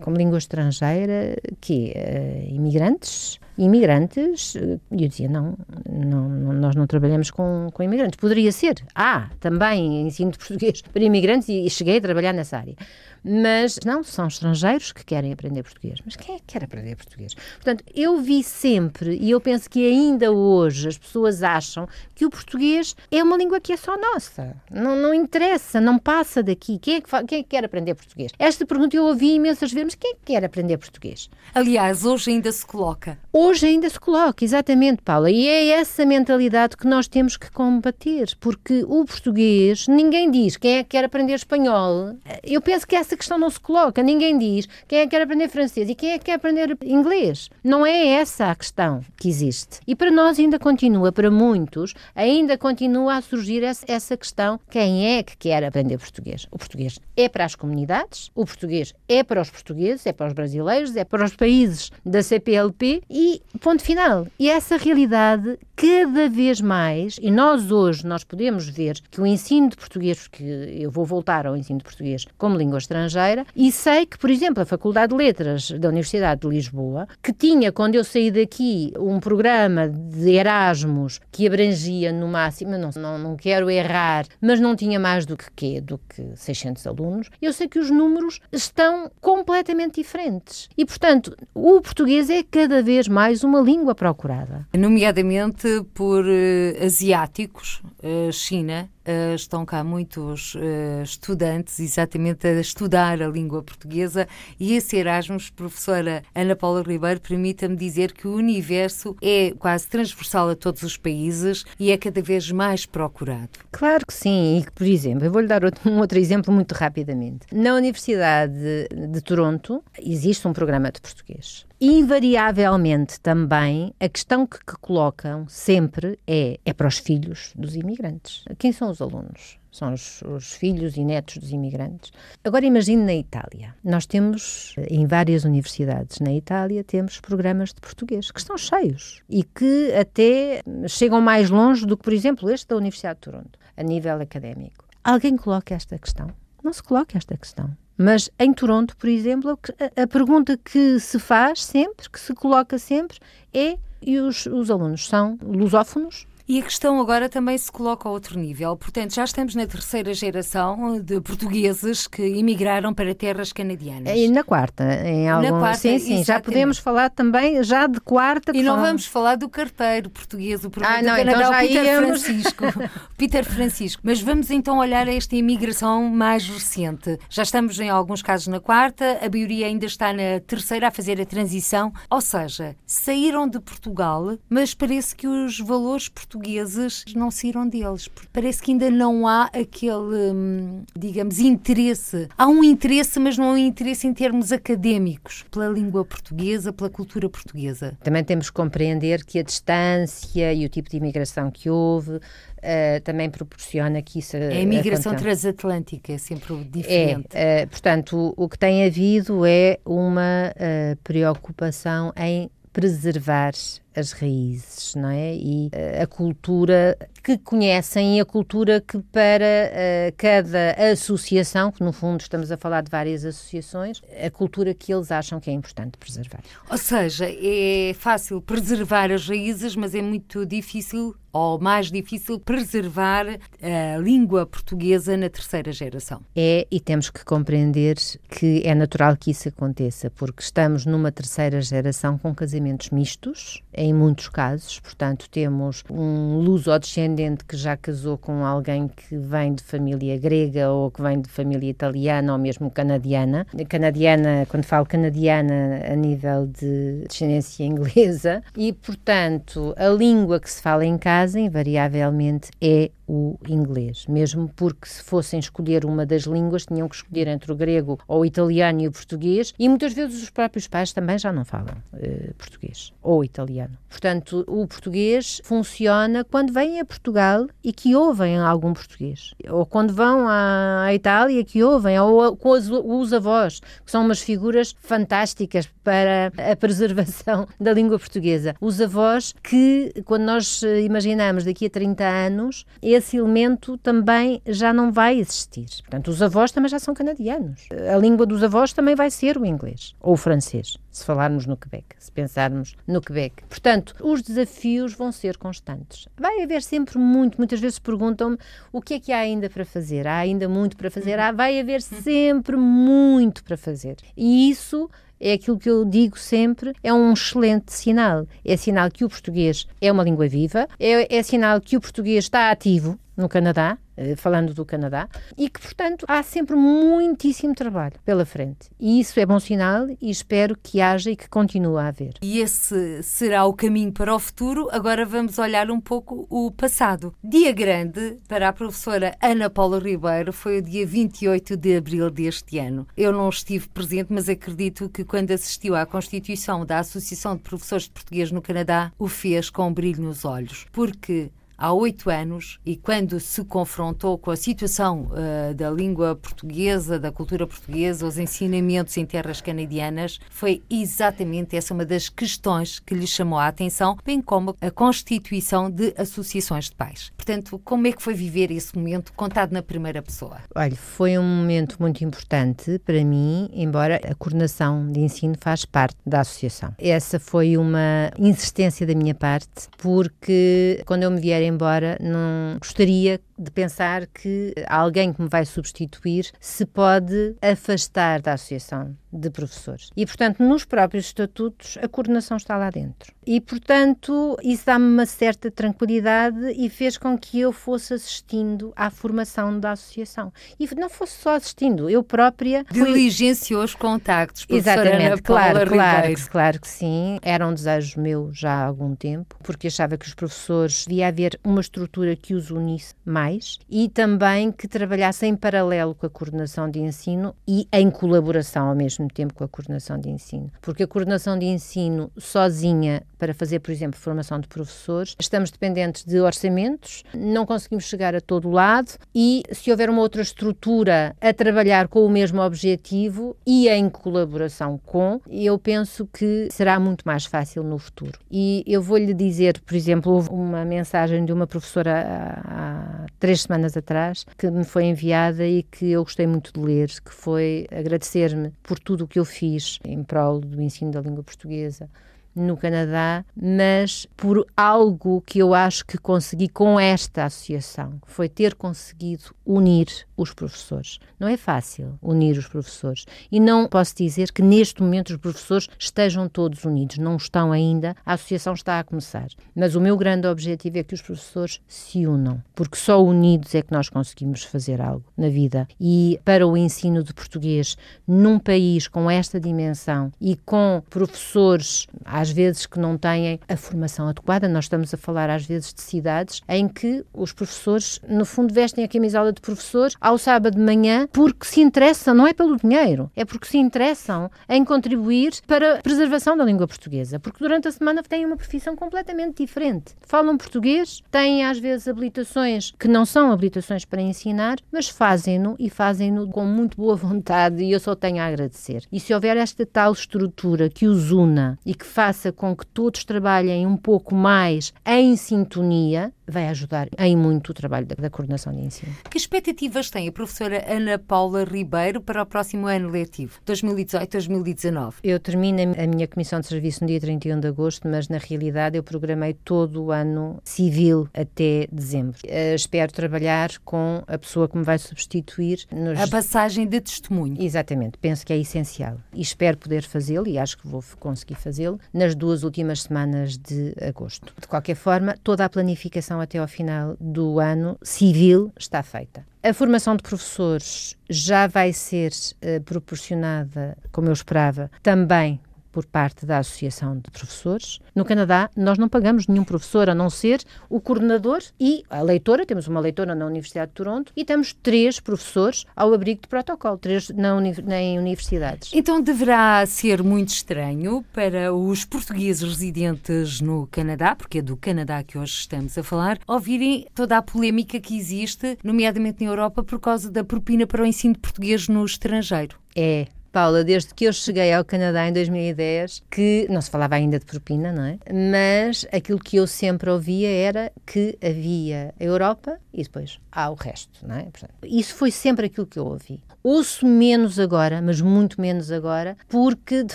como 0.00 0.16
língua 0.16 0.38
estrangeira, 0.38 1.36
que 1.60 1.92
uh, 1.96 2.54
imigrantes, 2.54 3.40
imigrantes, 3.58 4.54
eh, 4.56 4.78
e 4.92 5.02
eu 5.02 5.08
dizia, 5.08 5.28
não, 5.28 5.58
não, 5.88 6.28
nós 6.54 6.76
não 6.76 6.86
trabalhamos 6.86 7.30
com, 7.30 7.68
com 7.72 7.82
imigrantes. 7.82 8.18
Poderia 8.18 8.52
ser. 8.52 8.76
Ah, 8.94 9.28
também 9.40 10.02
ensino 10.02 10.30
de 10.30 10.38
português 10.38 10.80
para 10.80 11.02
imigrantes 11.02 11.48
e, 11.48 11.66
e 11.66 11.70
cheguei 11.70 11.98
a 11.98 12.00
trabalhar 12.00 12.32
nessa 12.32 12.56
área. 12.56 12.76
Mas 13.24 13.78
não, 13.84 14.02
são 14.02 14.26
estrangeiros 14.26 14.92
que 14.92 15.04
querem 15.04 15.32
aprender 15.32 15.62
português. 15.62 16.00
Mas 16.04 16.16
quem 16.16 16.36
é 16.36 16.38
que 16.38 16.44
quer 16.46 16.64
aprender 16.64 16.96
português? 16.96 17.34
Portanto, 17.34 17.84
eu 17.94 18.18
vi 18.20 18.42
sempre, 18.42 19.16
e 19.20 19.30
eu 19.30 19.40
penso 19.40 19.68
que 19.68 19.86
ainda 19.86 20.30
hoje 20.32 20.88
as 20.88 20.98
pessoas 20.98 21.42
acham 21.42 21.88
que 22.14 22.24
o 22.24 22.30
português 22.30 22.96
é 23.10 23.22
uma 23.22 23.36
língua 23.36 23.60
que 23.60 23.72
é 23.72 23.76
só 23.76 23.96
nossa. 23.96 24.56
Não, 24.70 24.96
não 24.96 25.12
interessa, 25.12 25.80
não 25.80 25.98
passa 25.98 26.42
daqui. 26.42 26.78
Quem 26.78 26.96
é, 26.96 27.00
que, 27.00 27.10
quem 27.26 27.38
é 27.40 27.42
que 27.42 27.48
quer 27.48 27.64
aprender 27.64 27.94
português? 27.94 28.32
Esta 28.38 28.64
pergunta 28.64 28.96
eu 28.96 29.04
ouvi 29.04 29.34
imensas 29.34 29.72
vezes, 29.72 29.84
mas 29.86 29.94
quem 29.94 30.12
é 30.12 30.14
que 30.14 30.20
quer 30.24 30.44
aprender 30.44 30.78
português? 30.78 31.28
Aliás, 31.54 32.04
hoje 32.04 32.30
ainda 32.30 32.50
se 32.52 32.64
coloca. 32.64 33.18
Hoje 33.32 33.66
ainda 33.66 33.88
se 33.88 33.98
coloca, 33.98 34.44
exatamente, 34.44 35.02
Paula. 35.02 35.30
E 35.30 35.46
é 35.46 35.68
essa 35.68 36.04
mentalidade 36.04 36.76
que 36.76 36.86
nós 36.86 37.08
temos 37.08 37.36
que 37.36 37.50
combater, 37.50 38.36
porque 38.40 38.84
o 38.86 39.04
português, 39.04 39.86
ninguém 39.88 40.30
diz 40.30 40.56
quem 40.56 40.78
é 40.78 40.82
que 40.82 40.90
quer 40.90 41.04
aprender 41.04 41.34
espanhol. 41.34 42.16
Eu 42.42 42.60
penso 42.60 42.86
que 42.86 42.96
essa 42.96 43.16
questão 43.18 43.38
não 43.38 43.50
se 43.50 43.60
coloca. 43.60 44.02
Ninguém 44.02 44.38
diz 44.38 44.66
quem 44.86 45.00
é 45.00 45.04
que 45.04 45.10
quer 45.10 45.22
aprender 45.22 45.48
francês 45.48 45.88
e 45.88 45.94
quem 45.94 46.12
é 46.12 46.18
que 46.18 46.26
quer 46.26 46.34
aprender 46.34 46.76
inglês. 46.82 47.50
Não 47.62 47.84
é 47.84 48.06
essa 48.06 48.50
a 48.50 48.54
questão 48.54 49.02
que 49.16 49.28
existe. 49.28 49.80
E 49.86 49.94
para 49.94 50.10
nós 50.10 50.38
ainda 50.38 50.58
continua, 50.58 51.12
para 51.12 51.30
muitos, 51.30 51.94
ainda 52.14 52.56
continua 52.56 53.16
a 53.16 53.20
surgir 53.20 53.62
essa 53.62 54.16
questão: 54.16 54.58
quem 54.70 55.18
é 55.18 55.22
que 55.22 55.36
quer 55.36 55.64
aprender 55.64 55.98
português? 55.98 56.46
O 56.50 56.58
português 56.58 56.98
é 57.18 57.28
para 57.28 57.44
as 57.44 57.56
comunidades, 57.56 58.30
o 58.32 58.46
português 58.46 58.94
é 59.08 59.24
para 59.24 59.42
os 59.42 59.50
portugueses, 59.50 60.06
é 60.06 60.12
para 60.12 60.28
os 60.28 60.32
brasileiros, 60.32 60.94
é 60.94 61.04
para 61.04 61.24
os 61.24 61.34
países 61.34 61.90
da 62.06 62.22
CPLP 62.22 63.02
e 63.10 63.42
ponto 63.60 63.82
final. 63.82 64.28
E 64.38 64.48
essa 64.48 64.76
realidade, 64.76 65.58
cada 65.74 66.28
vez 66.28 66.60
mais, 66.60 67.18
e 67.20 67.28
nós 67.28 67.72
hoje 67.72 68.06
nós 68.06 68.22
podemos 68.22 68.68
ver 68.68 69.00
que 69.10 69.20
o 69.20 69.26
ensino 69.26 69.68
de 69.68 69.76
português, 69.76 70.28
porque 70.28 70.44
eu 70.44 70.92
vou 70.92 71.04
voltar 71.04 71.44
ao 71.44 71.56
ensino 71.56 71.78
de 71.78 71.84
português 71.84 72.24
como 72.38 72.56
língua 72.56 72.78
estrangeira, 72.78 73.44
e 73.56 73.72
sei 73.72 74.06
que, 74.06 74.16
por 74.16 74.30
exemplo, 74.30 74.62
a 74.62 74.66
Faculdade 74.66 75.10
de 75.10 75.18
Letras 75.18 75.72
da 75.72 75.88
Universidade 75.88 76.42
de 76.42 76.48
Lisboa, 76.48 77.08
que 77.20 77.32
tinha, 77.32 77.72
quando 77.72 77.96
eu 77.96 78.04
saí 78.04 78.30
daqui, 78.30 78.92
um 78.96 79.18
programa 79.18 79.88
de 79.88 80.30
Erasmus 80.30 81.20
que 81.32 81.48
abrangia 81.48 82.12
no 82.12 82.28
máximo, 82.28 82.78
não, 82.78 82.90
não, 82.94 83.18
não 83.18 83.36
quero 83.36 83.68
errar, 83.68 84.24
mas 84.40 84.60
não 84.60 84.76
tinha 84.76 85.00
mais 85.00 85.26
do 85.26 85.36
que 85.36 85.50
quê? 85.56 85.80
Do 85.80 85.98
que 85.98 86.22
600 86.36 86.86
alunos, 86.86 87.07
eu 87.40 87.52
sei 87.52 87.68
que 87.68 87.78
os 87.78 87.90
números 87.90 88.40
estão 88.52 89.10
completamente 89.20 90.00
diferentes. 90.00 90.68
E, 90.76 90.84
portanto, 90.84 91.36
o 91.54 91.80
português 91.80 92.30
é 92.30 92.42
cada 92.42 92.82
vez 92.82 93.08
mais 93.08 93.42
uma 93.42 93.60
língua 93.60 93.94
procurada. 93.94 94.66
Nomeadamente 94.76 95.84
por 95.94 96.24
uh, 96.24 96.84
asiáticos, 96.84 97.82
uh, 98.02 98.32
China, 98.32 98.88
Uh, 99.08 99.34
estão 99.34 99.64
cá 99.64 99.82
muitos 99.82 100.54
uh, 100.54 101.02
estudantes 101.02 101.80
exatamente 101.80 102.46
a 102.46 102.60
estudar 102.60 103.22
a 103.22 103.26
língua 103.26 103.62
portuguesa 103.62 104.28
e 104.60 104.74
esse 104.74 104.98
Erasmus, 104.98 105.48
professora 105.48 106.22
Ana 106.34 106.54
Paula 106.54 106.82
Ribeiro, 106.82 107.18
permita-me 107.18 107.74
dizer 107.74 108.12
que 108.12 108.28
o 108.28 108.34
universo 108.34 109.16
é 109.22 109.54
quase 109.58 109.88
transversal 109.88 110.50
a 110.50 110.54
todos 110.54 110.82
os 110.82 110.98
países 110.98 111.64
e 111.80 111.90
é 111.90 111.96
cada 111.96 112.20
vez 112.20 112.52
mais 112.52 112.84
procurado. 112.84 113.48
Claro 113.72 114.04
que 114.04 114.12
sim, 114.12 114.58
e 114.58 114.70
por 114.72 114.86
exemplo, 114.86 115.24
eu 115.24 115.32
vou-lhe 115.32 115.48
dar 115.48 115.64
outro, 115.64 115.90
um 115.90 116.00
outro 116.00 116.18
exemplo 116.18 116.52
muito 116.52 116.72
rapidamente. 116.72 117.46
Na 117.50 117.74
Universidade 117.76 118.52
de, 118.52 119.06
de 119.06 119.20
Toronto 119.22 119.82
existe 119.98 120.46
um 120.46 120.52
programa 120.52 120.92
de 120.92 121.00
português 121.00 121.67
invariavelmente 121.80 123.20
também 123.20 123.94
a 124.00 124.08
questão 124.08 124.46
que, 124.46 124.58
que, 124.58 124.76
colocam 124.80 125.46
sempre 125.48 126.18
é, 126.26 126.58
é 126.64 126.72
para 126.72 126.88
os 126.88 126.98
filhos 126.98 127.52
dos 127.56 127.76
imigrantes. 127.76 128.44
Quem 128.58 128.72
são 128.72 128.90
os 128.90 129.00
alunos? 129.00 129.58
São 129.70 129.92
os, 129.92 130.22
os 130.22 130.54
filhos 130.54 130.96
e 130.96 131.04
netos 131.04 131.36
dos 131.36 131.50
imigrantes. 131.52 132.10
Agora 132.42 132.64
imagine 132.64 133.04
na 133.04 133.14
Itália. 133.14 133.76
Nós 133.84 134.06
temos, 134.06 134.74
em 134.90 135.06
várias 135.06 135.44
universidades 135.44 136.18
na 136.18 136.32
Itália, 136.32 136.82
temos 136.82 137.20
programas 137.20 137.72
de 137.72 137.80
português 137.80 138.30
que 138.30 138.40
estão 138.40 138.58
cheios 138.58 139.22
e 139.28 139.44
que 139.44 139.92
até 139.94 140.62
chegam 140.88 141.20
mais 141.20 141.48
longe 141.48 141.86
do 141.86 141.96
que, 141.96 142.02
por 142.02 142.12
exemplo, 142.12 142.50
este 142.50 142.66
da 142.66 142.76
Universidade 142.76 143.20
de 143.20 143.30
Toronto, 143.30 143.58
a 143.76 143.82
nível 143.82 144.20
académico. 144.20 144.84
Alguém 145.04 145.36
coloca 145.36 145.74
esta 145.74 145.96
questão? 145.96 146.28
Não 146.62 146.72
se 146.72 146.82
coloca 146.82 147.16
esta 147.16 147.36
questão. 147.36 147.70
Mas 147.98 148.30
em 148.38 148.52
Toronto, 148.52 148.96
por 148.96 149.08
exemplo, 149.08 149.58
a, 150.00 150.06
pergunta 150.06 150.56
que 150.56 151.00
se 151.00 151.18
faz 151.18 151.64
sempre, 151.64 152.08
que 152.08 152.20
se 152.20 152.32
coloca 152.32 152.78
sempre, 152.78 153.18
é: 153.52 153.76
e 154.00 154.18
os, 154.20 154.46
os 154.46 154.70
alunos 154.70 155.08
são 155.08 155.36
lusófonos? 155.42 156.27
E 156.48 156.60
a 156.60 156.62
questão 156.62 156.98
agora 156.98 157.28
também 157.28 157.58
se 157.58 157.70
coloca 157.70 158.08
a 158.08 158.10
outro 158.10 158.38
nível. 158.38 158.74
Portanto, 158.74 159.14
já 159.14 159.22
estamos 159.22 159.54
na 159.54 159.66
terceira 159.66 160.14
geração 160.14 160.98
de 160.98 161.20
portugueses 161.20 162.06
que 162.06 162.22
emigraram 162.22 162.94
para 162.94 163.14
terras 163.14 163.52
canadianas. 163.52 164.16
E 164.16 164.28
na 164.28 164.42
quarta, 164.42 164.82
em 165.06 165.28
algum... 165.28 165.42
Na 165.42 165.58
quarta, 165.58 165.80
sim, 165.80 165.98
sim. 165.98 166.24
Já 166.24 166.40
podemos 166.40 166.78
falar 166.78 167.10
também 167.10 167.62
já 167.62 167.86
de 167.86 168.00
quarta. 168.00 168.56
E 168.56 168.62
não 168.62 168.80
vamos 168.80 169.04
falar 169.04 169.36
do 169.36 169.46
carteiro 169.46 170.08
português, 170.08 170.64
o 170.64 170.70
ah, 170.80 171.02
não, 171.02 171.16
Canadá, 171.16 171.20
então 171.20 171.52
já 171.52 171.58
Peter 171.58 171.84
íamos... 171.84 172.22
Francisco. 172.22 172.64
Peter 173.18 173.44
Francisco. 173.44 174.02
Mas 174.02 174.22
vamos 174.22 174.50
então 174.50 174.78
olhar 174.78 175.06
a 175.06 175.12
esta 175.12 175.36
imigração 175.36 176.04
mais 176.04 176.48
recente. 176.48 177.18
Já 177.28 177.42
estamos 177.42 177.78
em 177.78 177.90
alguns 177.90 178.22
casos 178.22 178.46
na 178.46 178.58
quarta, 178.58 179.18
a 179.20 179.28
maioria 179.28 179.66
ainda 179.66 179.84
está 179.84 180.14
na 180.14 180.40
terceira 180.46 180.88
a 180.88 180.90
fazer 180.90 181.20
a 181.20 181.26
transição. 181.26 181.92
Ou 182.08 182.22
seja, 182.22 182.74
saíram 182.86 183.46
de 183.46 183.60
Portugal, 183.60 184.38
mas 184.48 184.72
parece 184.72 185.14
que 185.14 185.28
os 185.28 185.60
valores 185.60 186.08
portugueses 186.08 186.37
portugueses 186.38 187.04
não 187.14 187.30
saíram 187.30 187.68
deles. 187.68 188.08
Parece 188.32 188.62
que 188.62 188.70
ainda 188.70 188.90
não 188.90 189.26
há 189.26 189.44
aquele, 189.46 190.32
hum, 190.32 190.82
digamos, 190.96 191.38
interesse. 191.38 192.28
Há 192.38 192.46
um 192.46 192.62
interesse, 192.62 193.18
mas 193.18 193.36
não 193.36 193.50
há 193.50 193.52
um 193.52 193.58
interesse 193.58 194.06
em 194.06 194.14
termos 194.14 194.52
académicos 194.52 195.44
pela 195.50 195.68
língua 195.68 196.04
portuguesa, 196.04 196.72
pela 196.72 196.88
cultura 196.88 197.28
portuguesa. 197.28 197.96
Também 198.02 198.22
temos 198.22 198.50
que 198.50 198.56
compreender 198.56 199.24
que 199.24 199.38
a 199.38 199.42
distância 199.42 200.52
e 200.52 200.64
o 200.64 200.68
tipo 200.68 200.88
de 200.88 200.96
imigração 200.96 201.50
que 201.50 201.68
houve 201.68 202.20
Uh, 202.58 203.00
também 203.04 203.30
proporciona 203.30 204.02
que 204.02 204.18
isso. 204.18 204.36
É 204.36 204.48
a 204.48 204.60
imigração 204.60 205.14
transatlântica, 205.14 206.12
é 206.12 206.18
sempre 206.18 206.56
diferente. 206.64 207.28
É, 207.32 207.62
uh, 207.62 207.68
portanto, 207.68 208.34
o, 208.36 208.46
o, 208.46 208.48
que 208.48 208.58
tem 208.58 208.84
havido 208.84 209.46
é 209.46 209.78
uma 209.86 210.52
uh, 210.56 210.96
preocupação 211.04 212.12
em 212.16 212.50
preservar 212.72 213.52
as 213.98 214.12
raízes, 214.12 214.94
não 214.94 215.08
é? 215.08 215.34
E 215.34 215.66
uh, 215.66 216.02
a 216.02 216.06
cultura 216.06 216.96
que 217.22 217.36
conhecem 217.38 218.16
e 218.16 218.20
a 218.20 218.24
cultura 218.24 218.80
que 218.80 218.98
para 218.98 219.44
uh, 219.44 220.14
cada 220.16 220.72
associação, 220.92 221.70
que 221.72 221.82
no 221.82 221.92
fundo 221.92 222.20
estamos 222.20 222.50
a 222.52 222.56
falar 222.56 222.82
de 222.82 222.90
várias 222.90 223.24
associações, 223.24 224.00
a 224.24 224.30
cultura 224.30 224.72
que 224.72 224.92
eles 224.92 225.10
acham 225.10 225.40
que 225.40 225.50
é 225.50 225.52
importante 225.52 225.98
preservar. 225.98 226.40
Ou 226.70 226.78
seja, 226.78 227.26
é 227.28 227.92
fácil 227.94 228.40
preservar 228.40 229.10
as 229.10 229.28
raízes, 229.28 229.74
mas 229.76 229.94
é 229.94 230.02
muito 230.02 230.46
difícil 230.46 231.14
ou 231.32 231.60
mais 231.60 231.90
difícil 231.90 232.40
preservar 232.40 233.26
a 233.62 233.98
língua 233.98 234.46
portuguesa 234.46 235.16
na 235.16 235.28
terceira 235.28 235.72
geração. 235.72 236.22
É, 236.34 236.66
e 236.70 236.80
temos 236.80 237.10
que 237.10 237.24
compreender 237.24 237.96
que 238.28 238.62
é 238.64 238.74
natural 238.74 239.16
que 239.16 239.30
isso 239.30 239.48
aconteça, 239.48 240.10
porque 240.10 240.42
estamos 240.42 240.86
numa 240.86 241.12
terceira 241.12 241.60
geração 241.60 242.16
com 242.18 242.34
casamentos 242.34 242.90
mistos, 242.90 243.62
em 243.74 243.87
muitos 243.92 244.28
casos, 244.28 244.80
portanto, 244.80 245.28
temos 245.30 245.84
um 245.90 246.38
luso-descendente 246.38 247.44
que 247.44 247.56
já 247.56 247.76
casou 247.76 248.18
com 248.18 248.44
alguém 248.44 248.88
que 248.88 249.16
vem 249.16 249.54
de 249.54 249.62
família 249.62 250.18
grega 250.18 250.70
ou 250.70 250.90
que 250.90 251.02
vem 251.02 251.20
de 251.20 251.28
família 251.28 251.70
italiana 251.70 252.32
ou 252.32 252.38
mesmo 252.38 252.70
canadiana. 252.70 253.46
Canadiana, 253.68 254.46
quando 254.48 254.64
falo 254.64 254.86
canadiana, 254.86 255.82
a 255.90 255.94
nível 255.94 256.46
de 256.46 257.04
descendência 257.08 257.64
inglesa, 257.66 258.42
e, 258.56 258.72
portanto, 258.72 259.74
a 259.76 259.88
língua 259.88 260.40
que 260.40 260.50
se 260.50 260.60
fala 260.60 260.84
em 260.84 260.98
casa, 260.98 261.38
invariavelmente, 261.38 262.50
é 262.60 262.90
o 263.08 263.38
inglês, 263.48 264.06
mesmo 264.06 264.48
porque 264.54 264.86
se 264.86 265.02
fossem 265.02 265.40
escolher 265.40 265.86
uma 265.86 266.04
das 266.04 266.24
línguas 266.24 266.66
tinham 266.66 266.88
que 266.88 266.96
escolher 266.96 267.26
entre 267.26 267.50
o 267.50 267.56
grego 267.56 267.98
ou 268.06 268.20
o 268.20 268.24
italiano 268.24 268.82
e 268.82 268.88
o 268.88 268.92
português 268.92 269.54
e 269.58 269.68
muitas 269.68 269.94
vezes 269.94 270.22
os 270.22 270.30
próprios 270.30 270.68
pais 270.68 270.92
também 270.92 271.18
já 271.18 271.32
não 271.32 271.44
falam 271.44 271.74
uh, 271.94 272.34
português 272.34 272.92
ou 273.02 273.24
italiano. 273.24 273.67
Portanto, 273.88 274.44
o 274.46 274.66
português 274.66 275.40
funciona 275.42 276.22
quando 276.22 276.52
vêm 276.52 276.78
a 276.78 276.84
Portugal 276.84 277.46
e 277.64 277.72
que 277.72 277.96
ouvem 277.96 278.38
algum 278.38 278.72
português, 278.72 279.34
ou 279.48 279.64
quando 279.64 279.92
vão 279.92 280.26
à 280.28 280.92
Itália 280.92 281.42
que 281.44 281.62
ouvem, 281.64 281.98
ou 281.98 282.36
com 282.36 282.50
os, 282.50 283.12
avós, 283.12 283.60
que 283.84 283.90
são 283.90 284.04
umas 284.04 284.20
figuras 284.20 284.74
fantásticas 284.80 285.68
para 285.82 286.30
a 286.36 286.54
preservação 286.54 287.48
da 287.58 287.72
língua 287.72 287.98
portuguesa. 287.98 288.54
Os 288.60 288.80
avós 288.80 289.34
que, 289.42 289.92
quando 290.04 290.22
nós 290.22 290.62
eh, 290.62 290.82
imaginamos 290.82 291.44
daqui 291.44 291.66
a 291.66 291.70
30 291.70 292.04
anos, 292.04 292.66
esse 292.82 293.16
elemento 293.16 293.78
também 293.78 294.42
já 294.46 294.72
não 294.72 294.92
vai 294.92 295.18
existir. 295.18 295.66
Portanto, 295.80 296.08
os 296.08 296.22
avós 296.22 296.52
também 296.52 296.68
já 296.68 296.78
são 296.78 296.94
canadianos. 296.94 297.66
A 297.92 297.96
língua 297.96 298.26
dos 298.26 298.42
avós 298.42 298.72
também 298.72 298.94
vai 298.94 299.10
ser 299.10 299.38
o 299.38 299.46
inglês 299.46 299.94
ou 300.00 300.12
o 300.12 300.16
francês, 300.16 300.76
se 300.98 301.04
falarmos 301.04 301.46
no 301.46 301.56
Quebec, 301.56 301.86
se 301.98 302.10
pensarmos 302.10 302.76
no 302.86 303.00
Quebec. 303.00 303.44
Portanto, 303.48 303.94
os 304.00 304.22
desafios 304.22 304.94
vão 304.94 305.12
ser 305.12 305.36
constantes. 305.36 306.08
Vai 306.16 306.42
haver 306.42 306.62
sempre 306.62 306.98
muito, 306.98 307.38
muitas 307.38 307.60
vezes 307.60 307.78
perguntam-me 307.78 308.36
o 308.72 308.80
que 308.80 308.94
é 308.94 309.00
que 309.00 309.12
há 309.12 309.18
ainda 309.18 309.48
para 309.48 309.64
fazer. 309.64 310.06
Há 310.06 310.18
ainda 310.18 310.48
muito 310.48 310.76
para 310.76 310.90
fazer. 310.90 311.18
Há, 311.18 311.32
vai 311.32 311.58
haver 311.58 311.80
sempre 311.82 312.56
muito 312.56 313.44
para 313.44 313.56
fazer. 313.56 313.96
E 314.16 314.50
isso 314.50 314.90
é 315.20 315.32
aquilo 315.32 315.58
que 315.58 315.68
eu 315.68 315.84
digo 315.84 316.18
sempre, 316.18 316.72
é 316.82 316.92
um 316.92 317.12
excelente 317.12 317.72
sinal. 317.72 318.26
É 318.44 318.56
sinal 318.56 318.90
que 318.90 319.04
o 319.04 319.08
português 319.08 319.66
é 319.80 319.90
uma 319.90 320.04
língua 320.04 320.28
viva, 320.28 320.68
é, 320.78 321.16
é 321.16 321.22
sinal 321.22 321.60
que 321.60 321.76
o 321.76 321.80
português 321.80 322.24
está 322.24 322.50
ativo 322.50 322.98
no 323.18 323.28
Canadá, 323.28 323.76
eh, 323.96 324.14
falando 324.14 324.54
do 324.54 324.64
Canadá, 324.64 325.08
e 325.36 325.50
que, 325.50 325.60
portanto, 325.60 326.06
há 326.08 326.22
sempre 326.22 326.54
muitíssimo 326.54 327.52
trabalho 327.52 327.94
pela 328.04 328.24
frente. 328.24 328.70
E 328.78 329.00
isso 329.00 329.18
é 329.18 329.26
bom 329.26 329.40
sinal 329.40 329.88
e 330.00 330.08
espero 330.08 330.56
que 330.62 330.80
haja 330.80 331.10
e 331.10 331.16
que 331.16 331.28
continue 331.28 331.78
a 331.78 331.88
haver. 331.88 332.14
E 332.22 332.38
esse 332.38 333.02
será 333.02 333.44
o 333.44 333.52
caminho 333.52 333.92
para 333.92 334.14
o 334.14 334.18
futuro. 334.20 334.68
Agora 334.70 335.04
vamos 335.04 335.36
olhar 335.38 335.68
um 335.68 335.80
pouco 335.80 336.26
o 336.30 336.52
passado. 336.52 337.12
Dia 337.22 337.52
grande 337.52 338.16
para 338.28 338.48
a 338.48 338.52
professora 338.52 339.16
Ana 339.20 339.50
Paula 339.50 339.80
Ribeiro 339.80 340.32
foi 340.32 340.58
o 340.58 340.62
dia 340.62 340.86
28 340.86 341.56
de 341.56 341.76
abril 341.76 342.08
deste 342.10 342.58
ano. 342.58 342.86
Eu 342.96 343.12
não 343.12 343.28
estive 343.28 343.68
presente, 343.68 344.12
mas 344.12 344.28
acredito 344.28 344.88
que 344.88 345.04
quando 345.04 345.32
assistiu 345.32 345.74
à 345.74 345.84
constituição 345.84 346.64
da 346.64 346.78
Associação 346.78 347.34
de 347.34 347.42
Professores 347.42 347.84
de 347.84 347.90
Português 347.90 348.30
no 348.30 348.40
Canadá, 348.40 348.92
o 348.96 349.08
fez 349.08 349.50
com 349.50 349.66
um 349.66 349.74
brilho 349.74 350.04
nos 350.04 350.24
olhos, 350.24 350.66
porque 350.70 351.32
há 351.58 351.72
oito 351.72 352.08
anos 352.08 352.60
e 352.64 352.76
quando 352.76 353.18
se 353.18 353.44
confrontou 353.44 354.16
com 354.16 354.30
a 354.30 354.36
situação 354.36 355.10
uh, 355.10 355.52
da 355.54 355.68
língua 355.70 356.14
portuguesa, 356.14 356.98
da 356.98 357.10
cultura 357.10 357.46
portuguesa, 357.46 358.06
os 358.06 358.16
ensinamentos 358.16 358.96
em 358.96 359.04
terras 359.04 359.40
canadianas, 359.40 360.20
foi 360.30 360.62
exatamente 360.70 361.56
essa 361.56 361.74
uma 361.74 361.84
das 361.84 362.08
questões 362.08 362.78
que 362.78 362.94
lhe 362.94 363.06
chamou 363.06 363.38
a 363.38 363.48
atenção, 363.48 363.98
bem 364.04 364.22
como 364.22 364.56
a 364.60 364.70
constituição 364.70 365.68
de 365.68 365.92
associações 365.96 366.66
de 366.66 366.76
pais. 366.76 367.12
Portanto, 367.16 367.60
como 367.64 367.86
é 367.88 367.92
que 367.92 368.02
foi 368.02 368.14
viver 368.14 368.50
esse 368.52 368.76
momento 368.76 369.12
contado 369.12 369.52
na 369.52 369.62
primeira 369.62 370.00
pessoa? 370.00 370.38
Olha, 370.54 370.76
foi 370.76 371.18
um 371.18 371.24
momento 371.24 371.76
muito 371.80 372.04
importante 372.04 372.78
para 372.84 373.04
mim, 373.04 373.48
embora 373.52 374.00
a 374.08 374.14
coordenação 374.14 374.90
de 374.90 375.00
ensino 375.00 375.34
faz 375.40 375.64
parte 375.64 375.96
da 376.06 376.20
associação. 376.20 376.74
Essa 376.78 377.18
foi 377.18 377.56
uma 377.56 378.10
insistência 378.18 378.86
da 378.86 378.94
minha 378.94 379.14
parte, 379.14 379.68
porque 379.76 380.82
quando 380.86 381.02
eu 381.02 381.10
me 381.10 381.20
vier 381.20 381.47
embora, 381.48 381.98
não 382.00 382.58
gostaria 382.58 383.20
de 383.38 383.50
pensar 383.50 384.06
que 384.06 384.52
alguém 384.66 385.12
que 385.12 385.22
me 385.22 385.28
vai 385.28 385.44
substituir 385.44 386.30
se 386.40 386.66
pode 386.66 387.36
afastar 387.40 388.20
da 388.20 388.32
associação 388.32 388.96
de 389.12 389.30
professores. 389.30 389.90
E, 389.96 390.04
portanto, 390.04 390.42
nos 390.42 390.64
próprios 390.64 391.06
estatutos, 391.06 391.78
a 391.80 391.88
coordenação 391.88 392.36
está 392.36 392.56
lá 392.56 392.70
dentro. 392.70 393.12
E, 393.26 393.40
portanto, 393.40 394.36
isso 394.42 394.66
dá-me 394.66 394.86
uma 394.86 395.06
certa 395.06 395.50
tranquilidade 395.50 396.52
e 396.56 396.68
fez 396.68 396.98
com 396.98 397.16
que 397.16 397.40
eu 397.40 397.52
fosse 397.52 397.94
assistindo 397.94 398.72
à 398.76 398.90
formação 398.90 399.58
da 399.58 399.72
associação. 399.72 400.32
E 400.58 400.68
não 400.74 400.88
fosse 400.90 401.18
só 401.20 401.36
assistindo, 401.36 401.88
eu 401.88 402.02
própria. 402.02 402.64
Diligenciou 402.70 403.62
os 403.62 403.74
contactos, 403.74 404.46
Exatamente, 404.48 405.06
Ana 405.06 405.22
claro, 405.22 405.68
claro, 405.68 406.02
Ribeiro. 406.06 406.30
claro 406.30 406.60
que 406.60 406.68
sim. 406.68 407.18
Era 407.22 407.46
um 407.46 407.54
desejo 407.54 408.00
meu 408.00 408.30
já 408.32 408.52
há 408.52 408.64
algum 408.66 408.94
tempo, 408.94 409.36
porque 409.42 409.66
achava 409.68 409.96
que 409.96 410.06
os 410.06 410.14
professores 410.14 410.84
devia 410.86 411.08
haver 411.08 411.38
uma 411.44 411.60
estrutura 411.60 412.14
que 412.16 412.34
os 412.34 412.50
unisse 412.50 412.94
mais 413.04 413.27
e 413.68 413.88
também 413.88 414.50
que 414.52 414.68
trabalhasse 414.68 415.26
em 415.26 415.36
paralelo 415.36 415.94
com 415.94 416.06
a 416.06 416.10
coordenação 416.10 416.70
de 416.70 416.80
ensino 416.80 417.34
e 417.46 417.66
em 417.72 417.90
colaboração 417.90 418.68
ao 418.68 418.74
mesmo 418.74 419.08
tempo 419.08 419.34
com 419.34 419.44
a 419.44 419.48
coordenação 419.48 419.98
de 419.98 420.08
ensino. 420.08 420.50
Porque 420.60 420.82
a 420.82 420.86
coordenação 420.86 421.38
de 421.38 421.46
ensino 421.46 422.10
sozinha, 422.16 423.02
para 423.18 423.34
fazer, 423.34 423.60
por 423.60 423.70
exemplo, 423.70 423.98
formação 423.98 424.40
de 424.40 424.48
professores, 424.48 425.14
estamos 425.18 425.50
dependentes 425.50 426.04
de 426.04 426.20
orçamentos, 426.20 427.02
não 427.14 427.44
conseguimos 427.44 427.84
chegar 427.84 428.14
a 428.14 428.20
todo 428.20 428.50
lado 428.50 428.92
e 429.14 429.42
se 429.52 429.70
houver 429.70 429.90
uma 429.90 430.00
outra 430.00 430.22
estrutura 430.22 431.16
a 431.20 431.32
trabalhar 431.32 431.88
com 431.88 432.04
o 432.04 432.10
mesmo 432.10 432.40
objetivo 432.40 433.36
e 433.46 433.68
em 433.68 433.88
colaboração 433.88 434.78
com, 434.84 435.20
eu 435.28 435.58
penso 435.58 436.06
que 436.06 436.48
será 436.50 436.78
muito 436.78 437.02
mais 437.04 437.26
fácil 437.26 437.62
no 437.62 437.78
futuro. 437.78 438.18
E 438.30 438.62
eu 438.66 438.80
vou-lhe 438.80 439.14
dizer, 439.14 439.60
por 439.60 439.74
exemplo, 439.74 440.12
houve 440.12 440.30
uma 440.30 440.64
mensagem 440.64 441.24
de 441.24 441.32
uma 441.32 441.46
professora 441.46 442.42
há 442.44 443.06
três 443.18 443.42
semanas 443.42 443.76
atrás 443.76 444.24
que 444.36 444.50
me 444.50 444.64
foi 444.64 444.84
enviada 444.84 445.46
e 445.46 445.62
que 445.62 445.90
eu 445.90 446.02
gostei 446.02 446.26
muito 446.26 446.52
de 446.52 446.60
ler, 446.60 446.88
que 446.88 447.12
foi 447.12 447.66
agradecer-me 447.70 448.52
por 448.62 448.78
tudo 448.78 449.04
o 449.04 449.08
que 449.08 449.18
eu 449.18 449.24
fiz 449.24 449.78
em 449.84 450.02
prol 450.02 450.40
do 450.40 450.60
ensino 450.62 450.90
da 450.90 451.00
língua 451.00 451.22
portuguesa, 451.22 451.88
no 452.34 452.56
Canadá, 452.56 453.24
mas 453.34 454.06
por 454.16 454.46
algo 454.56 455.22
que 455.26 455.40
eu 455.40 455.52
acho 455.54 455.84
que 455.84 455.98
consegui 455.98 456.48
com 456.48 456.78
esta 456.78 457.24
associação, 457.24 458.00
foi 458.06 458.28
ter 458.28 458.54
conseguido 458.54 459.34
unir 459.44 460.07
os 460.18 460.34
professores. 460.34 460.98
Não 461.18 461.28
é 461.28 461.36
fácil 461.36 461.96
unir 462.02 462.36
os 462.36 462.48
professores 462.48 463.06
e 463.30 463.38
não 463.38 463.68
posso 463.68 463.94
dizer 463.96 464.32
que 464.32 464.42
neste 464.42 464.82
momento 464.82 465.10
os 465.10 465.16
professores 465.16 465.68
estejam 465.78 466.28
todos 466.28 466.64
unidos, 466.64 466.98
não 466.98 467.16
estão 467.16 467.52
ainda, 467.52 467.94
a 468.04 468.14
associação 468.14 468.52
está 468.52 468.80
a 468.80 468.84
começar. 468.84 469.28
Mas 469.54 469.76
o 469.76 469.80
meu 469.80 469.96
grande 469.96 470.26
objetivo 470.26 470.78
é 470.78 470.82
que 470.82 470.94
os 470.94 471.00
professores 471.00 471.60
se 471.68 472.06
unam, 472.06 472.42
porque 472.54 472.76
só 472.76 473.02
unidos 473.02 473.54
é 473.54 473.62
que 473.62 473.72
nós 473.72 473.88
conseguimos 473.88 474.42
fazer 474.42 474.80
algo 474.80 475.04
na 475.16 475.28
vida. 475.28 475.68
E 475.80 476.20
para 476.24 476.46
o 476.46 476.56
ensino 476.56 477.04
de 477.04 477.14
português 477.14 477.76
num 478.06 478.38
país 478.38 478.88
com 478.88 479.08
esta 479.08 479.38
dimensão 479.38 480.12
e 480.20 480.34
com 480.34 480.82
professores 480.90 481.86
às 482.04 482.30
vezes 482.30 482.66
que 482.66 482.80
não 482.80 482.98
têm 482.98 483.38
a 483.48 483.56
formação 483.56 484.08
adequada. 484.08 484.48
Nós 484.48 484.64
estamos 484.64 484.92
a 484.92 484.96
falar 484.96 485.30
às 485.30 485.44
vezes 485.44 485.72
de 485.72 485.80
cidades 485.80 486.42
em 486.48 486.66
que 486.66 487.04
os 487.12 487.32
professores, 487.32 488.00
no 488.08 488.24
fundo, 488.24 488.52
vestem 488.52 488.84
a 488.84 488.88
camisola 488.88 489.32
de 489.32 489.40
professor 489.40 489.90
ao 490.08 490.16
sábado 490.16 490.54
de 490.56 490.62
manhã 490.62 491.06
porque 491.12 491.46
se 491.46 491.60
interessam, 491.60 492.14
não 492.14 492.26
é 492.26 492.32
pelo 492.32 492.56
dinheiro, 492.56 493.10
é 493.14 493.26
porque 493.26 493.46
se 493.46 493.58
interessam 493.58 494.30
em 494.48 494.64
contribuir 494.64 495.34
para 495.46 495.74
a 495.74 495.82
preservação 495.82 496.34
da 496.34 496.44
língua 496.44 496.66
portuguesa, 496.66 497.20
porque 497.20 497.40
durante 497.40 497.68
a 497.68 497.72
semana 497.72 498.02
têm 498.02 498.24
uma 498.24 498.36
profissão 498.36 498.74
completamente 498.74 499.44
diferente. 499.44 499.94
Falam 500.00 500.38
português, 500.38 501.02
têm 501.10 501.44
às 501.44 501.58
vezes 501.58 501.86
habilitações 501.86 502.72
que 502.78 502.88
não 502.88 503.04
são 503.04 503.30
habilitações 503.30 503.84
para 503.84 504.00
ensinar, 504.00 504.56
mas 504.72 504.88
fazem-no 504.88 505.54
e 505.58 505.68
fazem-no 505.68 506.26
com 506.28 506.46
muito 506.46 506.78
boa 506.78 506.96
vontade 506.96 507.62
e 507.62 507.70
eu 507.70 507.78
só 507.78 507.94
tenho 507.94 508.22
a 508.22 508.26
agradecer. 508.26 508.84
E 508.90 508.98
se 508.98 509.12
houver 509.12 509.36
esta 509.36 509.66
tal 509.66 509.92
estrutura 509.92 510.70
que 510.70 510.86
os 510.86 511.12
una 511.12 511.58
e 511.66 511.74
que 511.74 511.84
faça 511.84 512.32
com 512.32 512.56
que 512.56 512.66
todos 512.66 513.04
trabalhem 513.04 513.66
um 513.66 513.76
pouco 513.76 514.14
mais 514.14 514.72
em 514.86 515.16
sintonia, 515.16 516.12
vai 516.30 516.48
ajudar 516.48 516.88
em 516.98 517.16
muito 517.16 517.50
o 517.50 517.54
trabalho 517.54 517.86
da, 517.86 517.94
da, 517.94 518.10
coordenação 518.10 518.52
de 518.52 518.60
ensino. 518.60 518.94
Que 519.10 519.18
expectativas 519.18 519.90
tem 519.90 520.08
a 520.08 520.12
professora 520.12 520.64
Ana 520.68 520.98
Paula 520.98 521.44
Ribeiro 521.44 522.00
para 522.00 522.22
o 522.22 522.26
próximo 522.26 522.66
ano 522.66 522.88
letivo, 522.88 523.40
2018-2019? 523.46 524.94
Eu 525.02 525.18
termino 525.18 525.74
a 525.76 525.86
minha 525.86 526.06
comissão 526.06 526.40
de 526.40 526.46
serviço 526.46 526.82
no 526.82 526.88
dia 526.88 527.00
31 527.00 527.40
de 527.40 527.48
agosto, 527.48 527.88
mas 527.88 528.08
na 528.08 528.18
realidade 528.18 528.76
eu 528.76 528.82
programei 528.82 529.34
todo 529.34 529.84
o 529.84 529.90
ano 529.90 530.40
civil 530.44 531.08
até 531.14 531.66
dezembro. 531.70 532.18
Uh, 532.24 532.54
espero 532.54 532.92
trabalhar 532.92 533.50
com 533.64 534.02
a 534.06 534.18
pessoa 534.18 534.48
que 534.48 534.56
me 534.56 534.64
vai 534.64 534.78
substituir. 534.78 535.66
Nos... 535.72 535.98
A 535.98 536.08
passagem 536.08 536.66
de 536.66 536.80
testemunho. 536.80 537.36
Exatamente, 537.40 537.98
penso 537.98 538.24
que 538.24 538.32
é 538.32 538.38
essencial 538.38 538.98
e 539.12 539.20
espero 539.20 539.56
poder 539.56 539.82
fazê-lo 539.82 540.26
e 540.26 540.38
acho 540.38 540.58
que 540.58 540.66
vou 540.66 540.82
conseguir 540.98 541.34
fazê-lo 541.34 541.78
nas 541.92 542.14
duas 542.14 542.42
últimas 542.42 542.82
semanas 542.82 543.36
de 543.36 543.74
agosto. 543.80 544.32
De 544.40 544.46
qualquer 544.46 544.74
forma, 544.74 545.16
toda 545.22 545.44
a 545.44 545.48
planificação 545.48 546.17
até 546.20 546.38
ao 546.38 546.48
final 546.48 546.96
do 547.00 547.38
ano 547.38 547.78
civil 547.82 548.52
está 548.58 548.82
feita. 548.82 549.26
A 549.42 549.54
formação 549.54 549.96
de 549.96 550.02
professores 550.02 550.96
já 551.08 551.46
vai 551.46 551.72
ser 551.72 552.12
uh, 552.12 552.60
proporcionada, 552.62 553.76
como 553.92 554.08
eu 554.08 554.12
esperava, 554.12 554.70
também 554.82 555.40
por 555.70 555.86
parte 555.86 556.26
da 556.26 556.38
Associação 556.38 556.96
de 556.96 557.10
Professores. 557.10 557.78
No 557.94 558.04
Canadá, 558.04 558.50
nós 558.56 558.78
não 558.78 558.88
pagamos 558.88 559.26
nenhum 559.26 559.44
professor, 559.44 559.88
a 559.88 559.94
não 559.94 560.10
ser 560.10 560.42
o 560.68 560.80
coordenador 560.80 561.40
e 561.58 561.84
a 561.90 562.02
leitora. 562.02 562.46
Temos 562.46 562.66
uma 562.66 562.80
leitora 562.80 563.14
na 563.14 563.26
Universidade 563.26 563.70
de 563.70 563.74
Toronto 563.74 564.12
e 564.16 564.24
temos 564.24 564.52
três 564.52 565.00
professores 565.00 565.64
ao 565.74 565.92
abrigo 565.92 566.22
de 566.22 566.28
protocolo, 566.28 566.78
três 566.78 567.10
na 567.10 567.34
uni 567.34 567.54
em 567.72 567.98
universidades. 567.98 568.70
Então 568.74 569.00
deverá 569.00 569.64
ser 569.66 570.02
muito 570.02 570.28
estranho 570.28 571.04
para 571.12 571.52
os 571.52 571.84
portugueses 571.84 572.42
residentes 572.42 573.40
no 573.40 573.66
Canadá, 573.68 574.14
porque 574.14 574.38
é 574.38 574.42
do 574.42 574.56
Canadá 574.56 575.02
que 575.02 575.18
hoje 575.18 575.32
estamos 575.32 575.76
a 575.76 575.82
falar, 575.82 576.18
ouvirem 576.26 576.86
toda 576.94 577.16
a 577.16 577.22
polémica 577.22 577.80
que 577.80 577.96
existe, 577.96 578.58
nomeadamente 578.62 579.24
na 579.24 579.30
Europa, 579.30 579.62
por 579.62 579.80
causa 579.80 580.10
da 580.10 580.24
propina 580.24 580.66
para 580.66 580.82
o 580.82 580.86
ensino 580.86 581.14
de 581.14 581.20
português 581.20 581.68
no 581.68 581.84
estrangeiro. 581.84 582.56
É, 582.76 583.06
Paula, 583.32 583.62
desde 583.62 583.94
que 583.94 584.04
eu 584.04 584.12
cheguei 584.12 584.52
ao 584.52 584.64
Canadá 584.64 585.08
em 585.08 585.12
2010, 585.12 586.02
que 586.10 586.46
não 586.50 586.60
se 586.60 586.70
falava 586.70 586.94
ainda 586.94 587.18
de 587.18 587.24
propina, 587.26 587.72
não 587.72 587.84
é? 587.84 587.98
Mas 588.12 588.86
aquilo 588.92 589.18
que 589.18 589.36
eu 589.36 589.46
sempre 589.46 589.90
ouvia 589.90 590.30
era 590.30 590.72
que 590.86 591.18
havia 591.22 591.94
a 591.98 592.04
Europa 592.04 592.58
e 592.72 592.82
depois 592.82 593.18
há 593.30 593.50
o 593.50 593.54
resto, 593.54 594.06
não 594.06 594.16
é? 594.16 594.22
Portanto, 594.22 594.54
isso 594.64 594.94
foi 594.94 595.10
sempre 595.10 595.46
aquilo 595.46 595.66
que 595.66 595.78
eu 595.78 595.86
ouvi. 595.86 596.20
Ouço 596.42 596.86
menos 596.86 597.38
agora, 597.38 597.82
mas 597.82 598.00
muito 598.00 598.40
menos 598.40 598.70
agora, 598.70 599.16
porque 599.28 599.82
de 599.82 599.94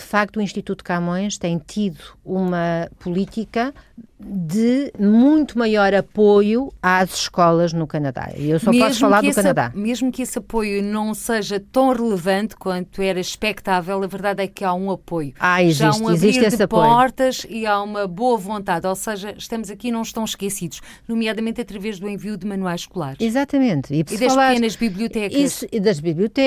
facto 0.00 0.36
o 0.36 0.42
Instituto 0.42 0.84
Camões 0.84 1.38
tem 1.38 1.58
tido 1.58 1.98
uma 2.24 2.88
política 2.98 3.74
de 4.26 4.90
muito 4.98 5.58
maior 5.58 5.92
apoio 5.92 6.72
às 6.82 7.14
escolas 7.14 7.72
no 7.72 7.86
Canadá. 7.86 8.30
E 8.36 8.48
eu 8.48 8.58
só 8.58 8.70
mesmo 8.70 8.86
posso 8.86 9.00
falar 9.00 9.20
do 9.20 9.26
esse, 9.26 9.36
Canadá. 9.36 9.72
Mesmo 9.74 10.10
que 10.10 10.22
esse 10.22 10.38
apoio 10.38 10.82
não 10.82 11.12
seja 11.12 11.60
tão 11.60 11.92
relevante 11.92 12.56
quanto 12.56 13.02
era 13.02 13.20
expectável, 13.20 14.02
a 14.02 14.06
verdade 14.06 14.42
é 14.42 14.46
que 14.46 14.64
há 14.64 14.72
um 14.72 14.90
apoio. 14.90 15.34
Ah, 15.38 15.62
existe, 15.62 15.78
Já 15.80 15.90
há 15.90 15.96
um 15.96 16.10
existe 16.10 16.38
abrir 16.38 16.48
esse 16.48 16.56
de 16.56 16.62
apoio. 16.62 16.82
portas 16.88 17.46
e 17.48 17.66
há 17.66 17.82
uma 17.82 18.06
boa 18.06 18.38
vontade. 18.38 18.86
Ou 18.86 18.94
seja, 18.94 19.34
estamos 19.36 19.68
aqui 19.70 19.88
e 19.88 19.92
não 19.92 20.02
estão 20.02 20.24
esquecidos, 20.24 20.80
nomeadamente 21.06 21.60
através 21.60 21.98
do 21.98 22.08
envio 22.08 22.36
de 22.36 22.46
manuais 22.46 22.82
escolares. 22.82 23.18
Exatamente. 23.20 23.92
E, 23.92 24.00
e 24.00 24.04
das 24.04 24.18
falar, 24.20 24.48
pequenas 24.48 24.76
bibliotecas. 24.76 25.38
Isso, 25.38 25.66
das 25.80 26.00
bibliotecas, 26.00 26.43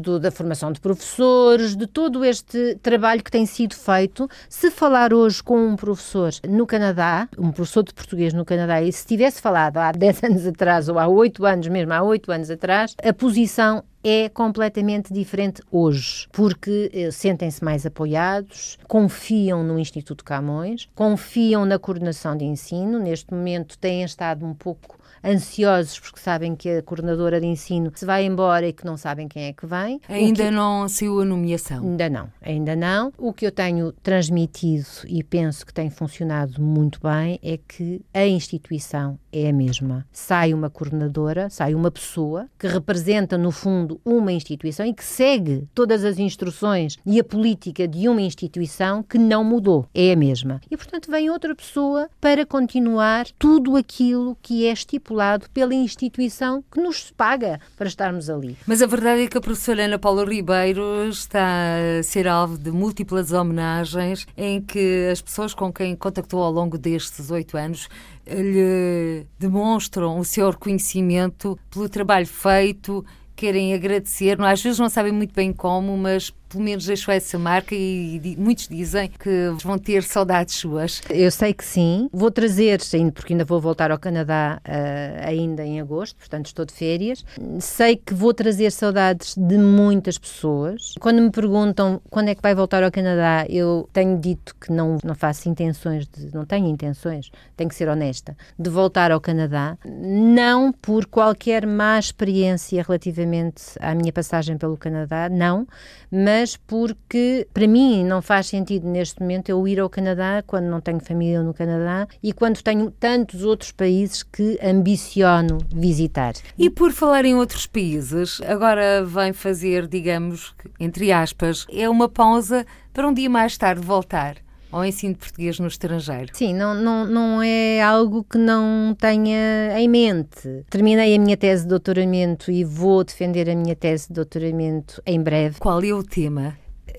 do, 0.00 0.18
da 0.18 0.30
formação 0.30 0.72
de 0.72 0.80
professores, 0.80 1.76
de 1.76 1.86
todo 1.86 2.24
este 2.24 2.76
trabalho 2.82 3.22
que 3.22 3.30
tem 3.30 3.46
sido 3.46 3.74
feito. 3.74 4.28
Se 4.48 4.70
falar 4.70 5.12
hoje 5.12 5.42
com 5.42 5.58
um 5.58 5.76
professor 5.76 6.30
no 6.48 6.66
Canadá, 6.66 7.28
um 7.38 7.52
professor 7.52 7.82
de 7.82 7.94
português 7.94 8.32
no 8.32 8.44
Canadá, 8.44 8.82
e 8.82 8.92
se 8.92 9.06
tivesse 9.06 9.40
falado 9.40 9.78
há 9.78 9.92
10 9.92 10.24
anos 10.24 10.46
atrás, 10.46 10.88
ou 10.88 10.98
há 10.98 11.06
8 11.06 11.44
anos 11.44 11.68
mesmo, 11.68 11.92
há 11.92 12.02
8 12.02 12.32
anos 12.32 12.50
atrás, 12.50 12.94
a 13.02 13.12
posição 13.12 13.84
é 14.02 14.28
completamente 14.28 15.12
diferente 15.12 15.62
hoje, 15.70 16.26
porque 16.32 16.90
eh, 16.92 17.10
sentem-se 17.10 17.62
mais 17.62 17.84
apoiados, 17.84 18.78
confiam 18.88 19.62
no 19.62 19.78
Instituto 19.78 20.24
Camões, 20.24 20.88
confiam 20.94 21.66
na 21.66 21.78
coordenação 21.78 22.36
de 22.36 22.44
ensino. 22.44 22.98
Neste 22.98 23.32
momento 23.32 23.78
têm 23.78 24.02
estado 24.02 24.46
um 24.46 24.54
pouco 24.54 24.99
ansiosos 25.24 25.98
porque 25.98 26.20
sabem 26.20 26.56
que 26.56 26.68
a 26.68 26.82
coordenadora 26.82 27.40
de 27.40 27.46
ensino 27.46 27.92
se 27.94 28.06
vai 28.06 28.24
embora 28.24 28.66
e 28.66 28.72
que 28.72 28.84
não 28.84 28.96
sabem 28.96 29.28
quem 29.28 29.44
é 29.44 29.52
que 29.52 29.66
vem. 29.66 30.00
Ainda 30.08 30.44
que... 30.44 30.50
não 30.50 30.88
saiu 30.88 31.20
a 31.20 31.24
nomeação? 31.24 31.82
Ainda 31.82 32.08
não, 32.08 32.28
ainda 32.40 32.76
não. 32.76 33.12
O 33.18 33.32
que 33.32 33.46
eu 33.46 33.52
tenho 33.52 33.92
transmitido 34.02 34.86
e 35.06 35.22
penso 35.22 35.66
que 35.66 35.74
tem 35.74 35.90
funcionado 35.90 36.62
muito 36.62 37.00
bem 37.00 37.38
é 37.42 37.58
que 37.58 38.00
a 38.12 38.26
instituição 38.26 39.18
é 39.32 39.48
a 39.48 39.52
mesma. 39.52 40.06
Sai 40.10 40.54
uma 40.54 40.70
coordenadora, 40.70 41.50
sai 41.50 41.74
uma 41.74 41.90
pessoa 41.90 42.48
que 42.58 42.66
representa, 42.66 43.36
no 43.36 43.50
fundo, 43.50 44.00
uma 44.04 44.32
instituição 44.32 44.86
e 44.86 44.94
que 44.94 45.04
segue 45.04 45.68
todas 45.74 46.04
as 46.04 46.18
instruções 46.18 46.96
e 47.04 47.20
a 47.20 47.24
política 47.24 47.86
de 47.86 48.08
uma 48.08 48.22
instituição 48.22 49.02
que 49.02 49.18
não 49.18 49.44
mudou. 49.44 49.86
É 49.94 50.12
a 50.12 50.16
mesma. 50.16 50.60
E, 50.70 50.76
portanto, 50.76 51.10
vem 51.10 51.30
outra 51.30 51.54
pessoa 51.54 52.08
para 52.20 52.46
continuar 52.46 53.26
tudo 53.38 53.76
aquilo 53.76 54.36
que 54.42 54.66
é 54.66 54.72
estipulado 54.72 55.09
estipulado 55.10 55.50
pela 55.50 55.74
instituição 55.74 56.62
que 56.70 56.80
nos 56.80 57.10
paga 57.10 57.60
para 57.76 57.88
estarmos 57.88 58.30
ali. 58.30 58.56
Mas 58.66 58.80
a 58.80 58.86
verdade 58.86 59.22
é 59.22 59.26
que 59.26 59.36
a 59.36 59.40
professora 59.40 59.84
Ana 59.84 59.98
Paula 59.98 60.24
Ribeiro 60.24 61.08
está 61.08 61.76
a 61.98 62.02
ser 62.02 62.28
alvo 62.28 62.56
de 62.56 62.70
múltiplas 62.70 63.32
homenagens 63.32 64.26
em 64.36 64.60
que 64.60 65.08
as 65.10 65.20
pessoas 65.20 65.52
com 65.52 65.72
quem 65.72 65.96
contactou 65.96 66.42
ao 66.42 66.52
longo 66.52 66.78
destes 66.78 67.30
oito 67.30 67.56
anos 67.56 67.88
lhe 68.26 69.26
demonstram 69.38 70.18
o 70.18 70.24
seu 70.24 70.50
reconhecimento 70.50 71.58
pelo 71.70 71.88
trabalho 71.88 72.26
feito, 72.26 73.04
querem 73.34 73.74
agradecer, 73.74 74.40
às 74.40 74.62
vezes 74.62 74.78
não 74.78 74.88
sabem 74.88 75.12
muito 75.12 75.34
bem 75.34 75.52
como, 75.52 75.96
mas 75.96 76.32
pelo 76.50 76.64
menos 76.64 76.84
deixou 76.84 77.14
essa 77.14 77.38
marca 77.38 77.74
e, 77.74 78.36
muitos 78.36 78.66
dizem 78.68 79.08
que 79.08 79.52
vão 79.62 79.78
ter 79.78 80.02
saudades 80.02 80.56
suas. 80.56 81.00
Eu 81.08 81.30
sei 81.30 81.54
que 81.54 81.64
sim. 81.64 82.10
Vou 82.12 82.30
trazer, 82.30 82.80
porque 83.14 83.32
ainda 83.32 83.44
vou 83.44 83.60
voltar 83.60 83.90
ao 83.90 83.98
Canadá 83.98 84.60
uh, 84.66 85.28
ainda 85.28 85.64
em 85.64 85.80
agosto, 85.80 86.16
portanto 86.16 86.46
estou 86.46 86.64
de 86.64 86.72
férias. 86.72 87.24
Sei 87.60 87.96
que 87.96 88.12
vou 88.12 88.34
trazer 88.34 88.72
saudades 88.72 89.34
de 89.36 89.56
muitas 89.56 90.18
pessoas. 90.18 90.94
Quando 90.98 91.22
me 91.22 91.30
perguntam 91.30 92.00
quando 92.10 92.28
é 92.28 92.34
que 92.34 92.42
vai 92.42 92.54
voltar 92.54 92.82
ao 92.82 92.90
Canadá, 92.90 93.46
eu 93.48 93.88
tenho 93.92 94.18
dito 94.18 94.54
que 94.60 94.72
não, 94.72 94.98
não 95.04 95.14
faço 95.14 95.48
intenções 95.48 96.06
de, 96.08 96.34
não 96.34 96.44
tenho 96.44 96.66
intenções, 96.66 97.30
tenho 97.56 97.70
que 97.70 97.76
ser 97.76 97.88
honesta, 97.88 98.36
de 98.58 98.68
voltar 98.68 99.12
ao 99.12 99.20
Canadá, 99.20 99.78
não 99.84 100.72
por 100.72 101.06
qualquer 101.06 101.64
má 101.66 101.98
experiência 101.98 102.82
relativamente 102.82 103.62
à 103.78 103.94
minha 103.94 104.12
passagem 104.12 104.58
pelo 104.58 104.76
Canadá, 104.76 105.28
não, 105.28 105.66
mas 106.10 106.39
mas 106.40 106.56
porque 106.56 107.46
para 107.52 107.68
mim 107.68 108.02
não 108.02 108.22
faz 108.22 108.46
sentido 108.46 108.88
neste 108.88 109.20
momento 109.20 109.50
eu 109.50 109.68
ir 109.68 109.78
ao 109.78 109.90
Canadá 109.90 110.42
quando 110.46 110.64
não 110.64 110.80
tenho 110.80 110.98
família 110.98 111.42
no 111.42 111.52
Canadá 111.52 112.08
e 112.22 112.32
quando 112.32 112.62
tenho 112.62 112.90
tantos 112.90 113.44
outros 113.44 113.72
países 113.72 114.22
que 114.22 114.58
ambiciono 114.62 115.58
visitar. 115.70 116.32
E 116.56 116.70
por 116.70 116.92
falar 116.92 117.26
em 117.26 117.34
outros 117.34 117.66
países, 117.66 118.40
agora 118.46 119.04
vem 119.04 119.34
fazer, 119.34 119.86
digamos, 119.86 120.54
entre 120.78 121.12
aspas, 121.12 121.66
é 121.70 121.86
uma 121.90 122.08
pausa 122.08 122.64
para 122.90 123.06
um 123.06 123.12
dia 123.12 123.28
mais 123.28 123.58
tarde 123.58 123.84
voltar 123.84 124.36
ao 124.70 124.84
ensino 124.84 125.14
de 125.14 125.20
português 125.20 125.58
no 125.58 125.66
estrangeiro? 125.66 126.30
Sim, 126.32 126.54
não, 126.54 126.74
não, 126.74 127.06
não 127.06 127.42
é 127.42 127.82
algo 127.82 128.24
que 128.24 128.38
não 128.38 128.94
tenha 128.98 129.78
em 129.78 129.88
mente. 129.88 130.64
Terminei 130.70 131.14
a 131.14 131.18
minha 131.18 131.36
tese 131.36 131.62
de 131.64 131.68
doutoramento 131.68 132.50
e 132.50 132.64
vou 132.64 133.04
defender 133.04 133.48
a 133.48 133.54
minha 133.54 133.76
tese 133.76 134.08
de 134.08 134.14
doutoramento 134.14 135.02
em 135.06 135.20
breve. 135.22 135.58
Qual 135.58 135.82
é 135.82 135.92
o 135.92 136.02
tema? 136.02 136.56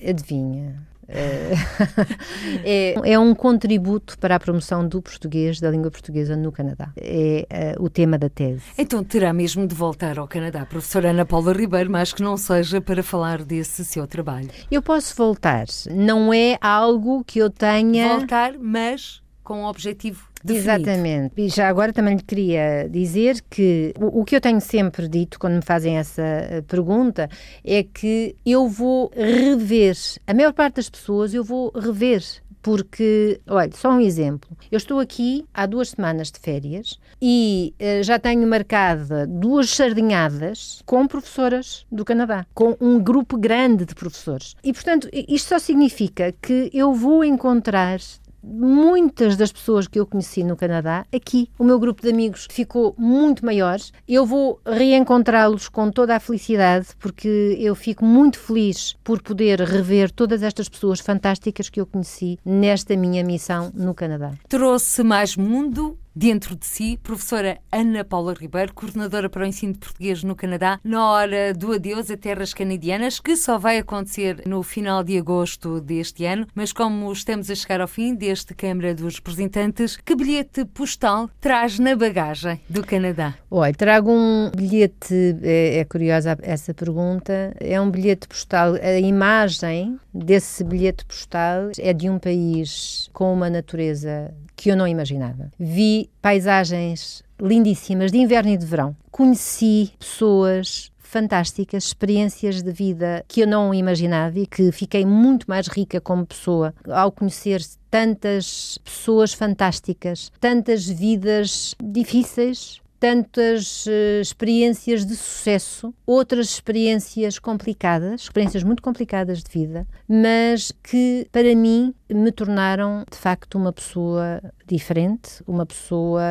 Adivinha? 0.07 0.90
é, 2.63 3.13
é, 3.13 3.19
um 3.19 3.35
contributo 3.35 4.17
para 4.17 4.35
a 4.35 4.39
promoção 4.39 4.87
do 4.87 5.01
português, 5.01 5.59
da 5.59 5.69
língua 5.69 5.91
portuguesa 5.91 6.35
no 6.35 6.51
Canadá. 6.51 6.91
É 6.97 7.75
uh, 7.77 7.83
o 7.83 7.89
tema 7.89 8.17
da 8.17 8.29
tese. 8.29 8.63
Então 8.77 9.03
terá 9.03 9.33
mesmo 9.33 9.67
de 9.67 9.75
voltar 9.75 10.17
ao 10.17 10.27
Canadá, 10.27 10.65
professora 10.65 11.09
Ana 11.09 11.25
Paula 11.25 11.53
Ribeiro, 11.53 11.91
mas 11.91 12.13
que 12.13 12.23
não 12.23 12.37
seja 12.37 12.79
para 12.79 13.03
falar 13.03 13.43
desse 13.43 13.83
seu 13.83 14.07
trabalho. 14.07 14.49
Eu 14.69 14.81
posso 14.81 15.15
voltar, 15.15 15.65
não 15.89 16.33
é 16.33 16.57
algo 16.61 17.23
que 17.23 17.39
eu 17.39 17.49
tenha. 17.49 18.17
Voltar, 18.17 18.53
mas 18.57 19.21
com 19.43 19.63
o 19.63 19.69
objetivo 19.69 20.30
Definido. 20.43 20.71
Exatamente. 20.71 21.33
E 21.37 21.49
já 21.49 21.67
agora 21.67 21.93
também 21.93 22.15
lhe 22.15 22.23
queria 22.23 22.87
dizer 22.89 23.41
que 23.49 23.93
o, 23.99 24.21
o, 24.21 24.25
que 24.25 24.35
eu 24.35 24.41
tenho 24.41 24.61
sempre 24.61 25.07
dito 25.07 25.39
quando 25.39 25.55
me 25.55 25.61
fazem 25.61 25.97
essa 25.97 26.21
eh, 26.21 26.61
pergunta 26.67 27.29
é 27.63 27.83
que 27.83 28.35
eu 28.45 28.67
vou 28.67 29.11
rever, 29.15 29.95
a 30.25 30.33
maior 30.33 30.53
parte 30.53 30.75
das 30.75 30.89
pessoas 30.89 31.33
eu 31.33 31.43
vou 31.43 31.71
rever 31.75 32.21
porque, 32.61 33.41
olha, 33.47 33.71
só 33.73 33.91
um 33.91 33.99
exemplo. 33.99 34.55
Eu 34.71 34.77
estou 34.77 34.99
aqui 34.99 35.45
há 35.53 35.65
duas 35.65 35.89
semanas 35.89 36.31
de 36.31 36.39
férias 36.39 36.99
e 37.21 37.73
uh, 37.79 38.03
já 38.03 38.19
tenho 38.19 38.47
marcada 38.47 39.25
duas 39.25 39.69
sardinhadas 39.69 40.81
com 40.85 41.07
professoras 41.07 41.85
do 41.91 42.05
Canadá, 42.05 42.45
com 42.53 42.77
um 42.79 42.99
grupo 42.99 43.37
grande 43.37 43.85
de 43.85 43.95
professores. 43.95 44.55
E, 44.63 44.71
portanto, 44.71 45.09
isto 45.11 45.49
só 45.49 45.59
significa 45.59 46.33
que 46.41 46.69
eu 46.73 46.93
vou 46.93 47.23
encontrar 47.23 47.99
muitas 48.43 49.35
das 49.37 49.51
pessoas 49.51 49.87
que 49.87 49.99
eu 49.99 50.05
conheci 50.05 50.43
no 50.43 50.55
Canadá, 50.55 51.05
aqui. 51.13 51.49
O 51.57 51.63
meu 51.63 51.79
grupo 51.79 52.01
de 52.01 52.09
amigos 52.09 52.47
ficou 52.49 52.95
muito 52.97 53.45
maior. 53.45 53.79
Eu 54.07 54.25
vou 54.25 54.59
reencontrá-los 54.65 55.69
com 55.69 55.91
toda 55.91 56.15
a 56.15 56.19
felicidade, 56.19 56.87
porque 56.99 57.57
eu 57.59 57.75
fico 57.75 58.03
muito 58.05 58.39
feliz 58.39 58.95
por 59.03 59.21
poder 59.21 59.61
rever 59.61 60.11
todas 60.11 60.43
estas 60.43 60.67
pessoas 60.67 60.99
fantásticas 60.99 61.69
que 61.69 61.79
eu 61.79 61.85
conheci 61.85 62.39
nesta 62.45 62.95
minha 62.95 63.23
missão 63.23 63.71
no 63.73 63.93
Canadá. 63.93 64.33
Trouxe 64.47 65.03
mais 65.03 65.35
mundo 65.35 65.97
dentro 66.15 66.55
de 66.55 66.65
si. 66.65 66.99
Professora 67.01 67.59
Ana 67.71 68.03
Paula 68.03 68.33
Ribeiro, 68.33 68.73
coordenadora 68.73 69.29
para 69.29 69.43
o 69.43 69.45
ensino 69.45 69.73
de 69.73 69.79
português 69.79 70.23
no 70.23 70.35
Canadá, 70.35 70.79
na 70.83 71.09
hora 71.09 71.53
do 71.53 71.73
adeus 71.73 72.09
a 72.11 72.17
terras 72.17 72.53
canadianas, 72.53 73.19
que 73.19 73.35
só 73.35 73.57
vai 73.57 73.77
acontecer 73.77 74.43
no 74.45 74.63
final 74.63 75.03
de 75.03 75.17
agosto 75.17 75.79
deste 75.81 76.25
ano. 76.25 76.47
Mas 76.53 76.73
como 76.73 77.11
estamos 77.11 77.49
a 77.49 77.55
chegar 77.55 77.81
ao 77.81 77.87
fim 77.87 78.15
deste 78.15 78.53
Câmara 78.53 78.93
dos 78.93 79.15
Representantes, 79.15 79.97
que 79.97 80.15
bilhete 80.15 80.65
postal 80.65 81.29
traz 81.39 81.79
na 81.79 81.95
bagagem 81.95 82.59
do 82.69 82.85
Canadá? 82.85 83.35
Olha, 83.49 83.73
trago 83.73 84.11
um 84.11 84.51
bilhete, 84.55 85.37
é, 85.41 85.79
é 85.79 85.85
curiosa 85.85 86.37
essa 86.41 86.73
pergunta, 86.73 87.55
é 87.59 87.79
um 87.79 87.89
bilhete 87.89 88.27
postal, 88.27 88.75
a 88.75 88.99
imagem 88.99 89.99
desse 90.13 90.63
bilhete 90.63 91.05
postal 91.05 91.71
é 91.79 91.93
de 91.93 92.09
um 92.09 92.19
país 92.19 93.09
com 93.13 93.33
uma 93.33 93.49
natureza 93.49 94.33
que 94.55 94.69
eu 94.69 94.77
não 94.77 94.87
imaginava. 94.87 95.51
Vi 95.59 96.00
paisagens 96.21 97.23
lindíssimas 97.39 98.11
de 98.11 98.17
inverno 98.17 98.51
e 98.51 98.57
de 98.57 98.65
verão. 98.65 98.95
Conheci 99.09 99.91
pessoas 99.99 100.91
fantásticas, 101.11 101.85
experiências 101.85 102.61
de 102.61 102.71
vida 102.71 103.25
que 103.27 103.41
eu 103.41 103.47
não 103.47 103.73
imaginava 103.73 104.39
e 104.39 104.47
que 104.47 104.71
fiquei 104.71 105.05
muito 105.05 105.45
mais 105.45 105.67
rica 105.67 105.99
como 105.99 106.25
pessoa 106.25 106.73
ao 106.89 107.11
conhecer 107.11 107.61
tantas 107.89 108.77
pessoas 108.77 109.33
fantásticas, 109.33 110.31
tantas 110.39 110.87
vidas 110.87 111.75
difíceis, 111.83 112.79
tantas 113.01 113.87
uh, 113.87 114.21
experiências 114.21 115.03
de 115.03 115.15
sucesso, 115.15 115.91
outras 116.05 116.51
experiências 116.51 117.39
complicadas, 117.39 118.21
experiências 118.21 118.63
muito 118.63 118.83
complicadas 118.83 119.41
de 119.41 119.51
vida, 119.51 119.87
mas 120.07 120.71
que 120.83 121.27
para 121.31 121.55
mim 121.55 121.95
me 122.07 122.31
tornaram 122.31 123.03
de 123.11 123.17
facto 123.17 123.55
uma 123.57 123.73
pessoa 123.73 124.39
diferente, 124.67 125.41
uma 125.47 125.65
pessoa. 125.65 126.21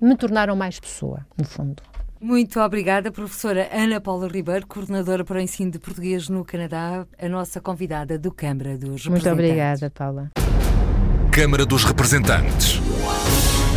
me 0.00 0.16
tornaram 0.16 0.54
mais 0.54 0.78
pessoa, 0.78 1.26
no 1.36 1.44
fundo. 1.44 1.82
Muito 2.20 2.60
obrigada, 2.60 3.10
professora 3.10 3.68
Ana 3.72 4.00
Paula 4.00 4.28
Ribeiro, 4.28 4.66
coordenadora 4.68 5.24
para 5.24 5.38
o 5.38 5.40
ensino 5.40 5.72
de 5.72 5.80
português 5.80 6.28
no 6.28 6.44
Canadá, 6.44 7.06
a 7.20 7.28
nossa 7.28 7.60
convidada 7.60 8.16
do 8.16 8.30
Câmara 8.30 8.78
dos 8.78 9.04
Representantes. 9.04 9.10
Muito 9.10 9.28
obrigada, 9.32 9.90
Paula. 9.90 10.30
Câmara 11.32 11.66
dos 11.66 11.82
Representantes. 11.82 12.78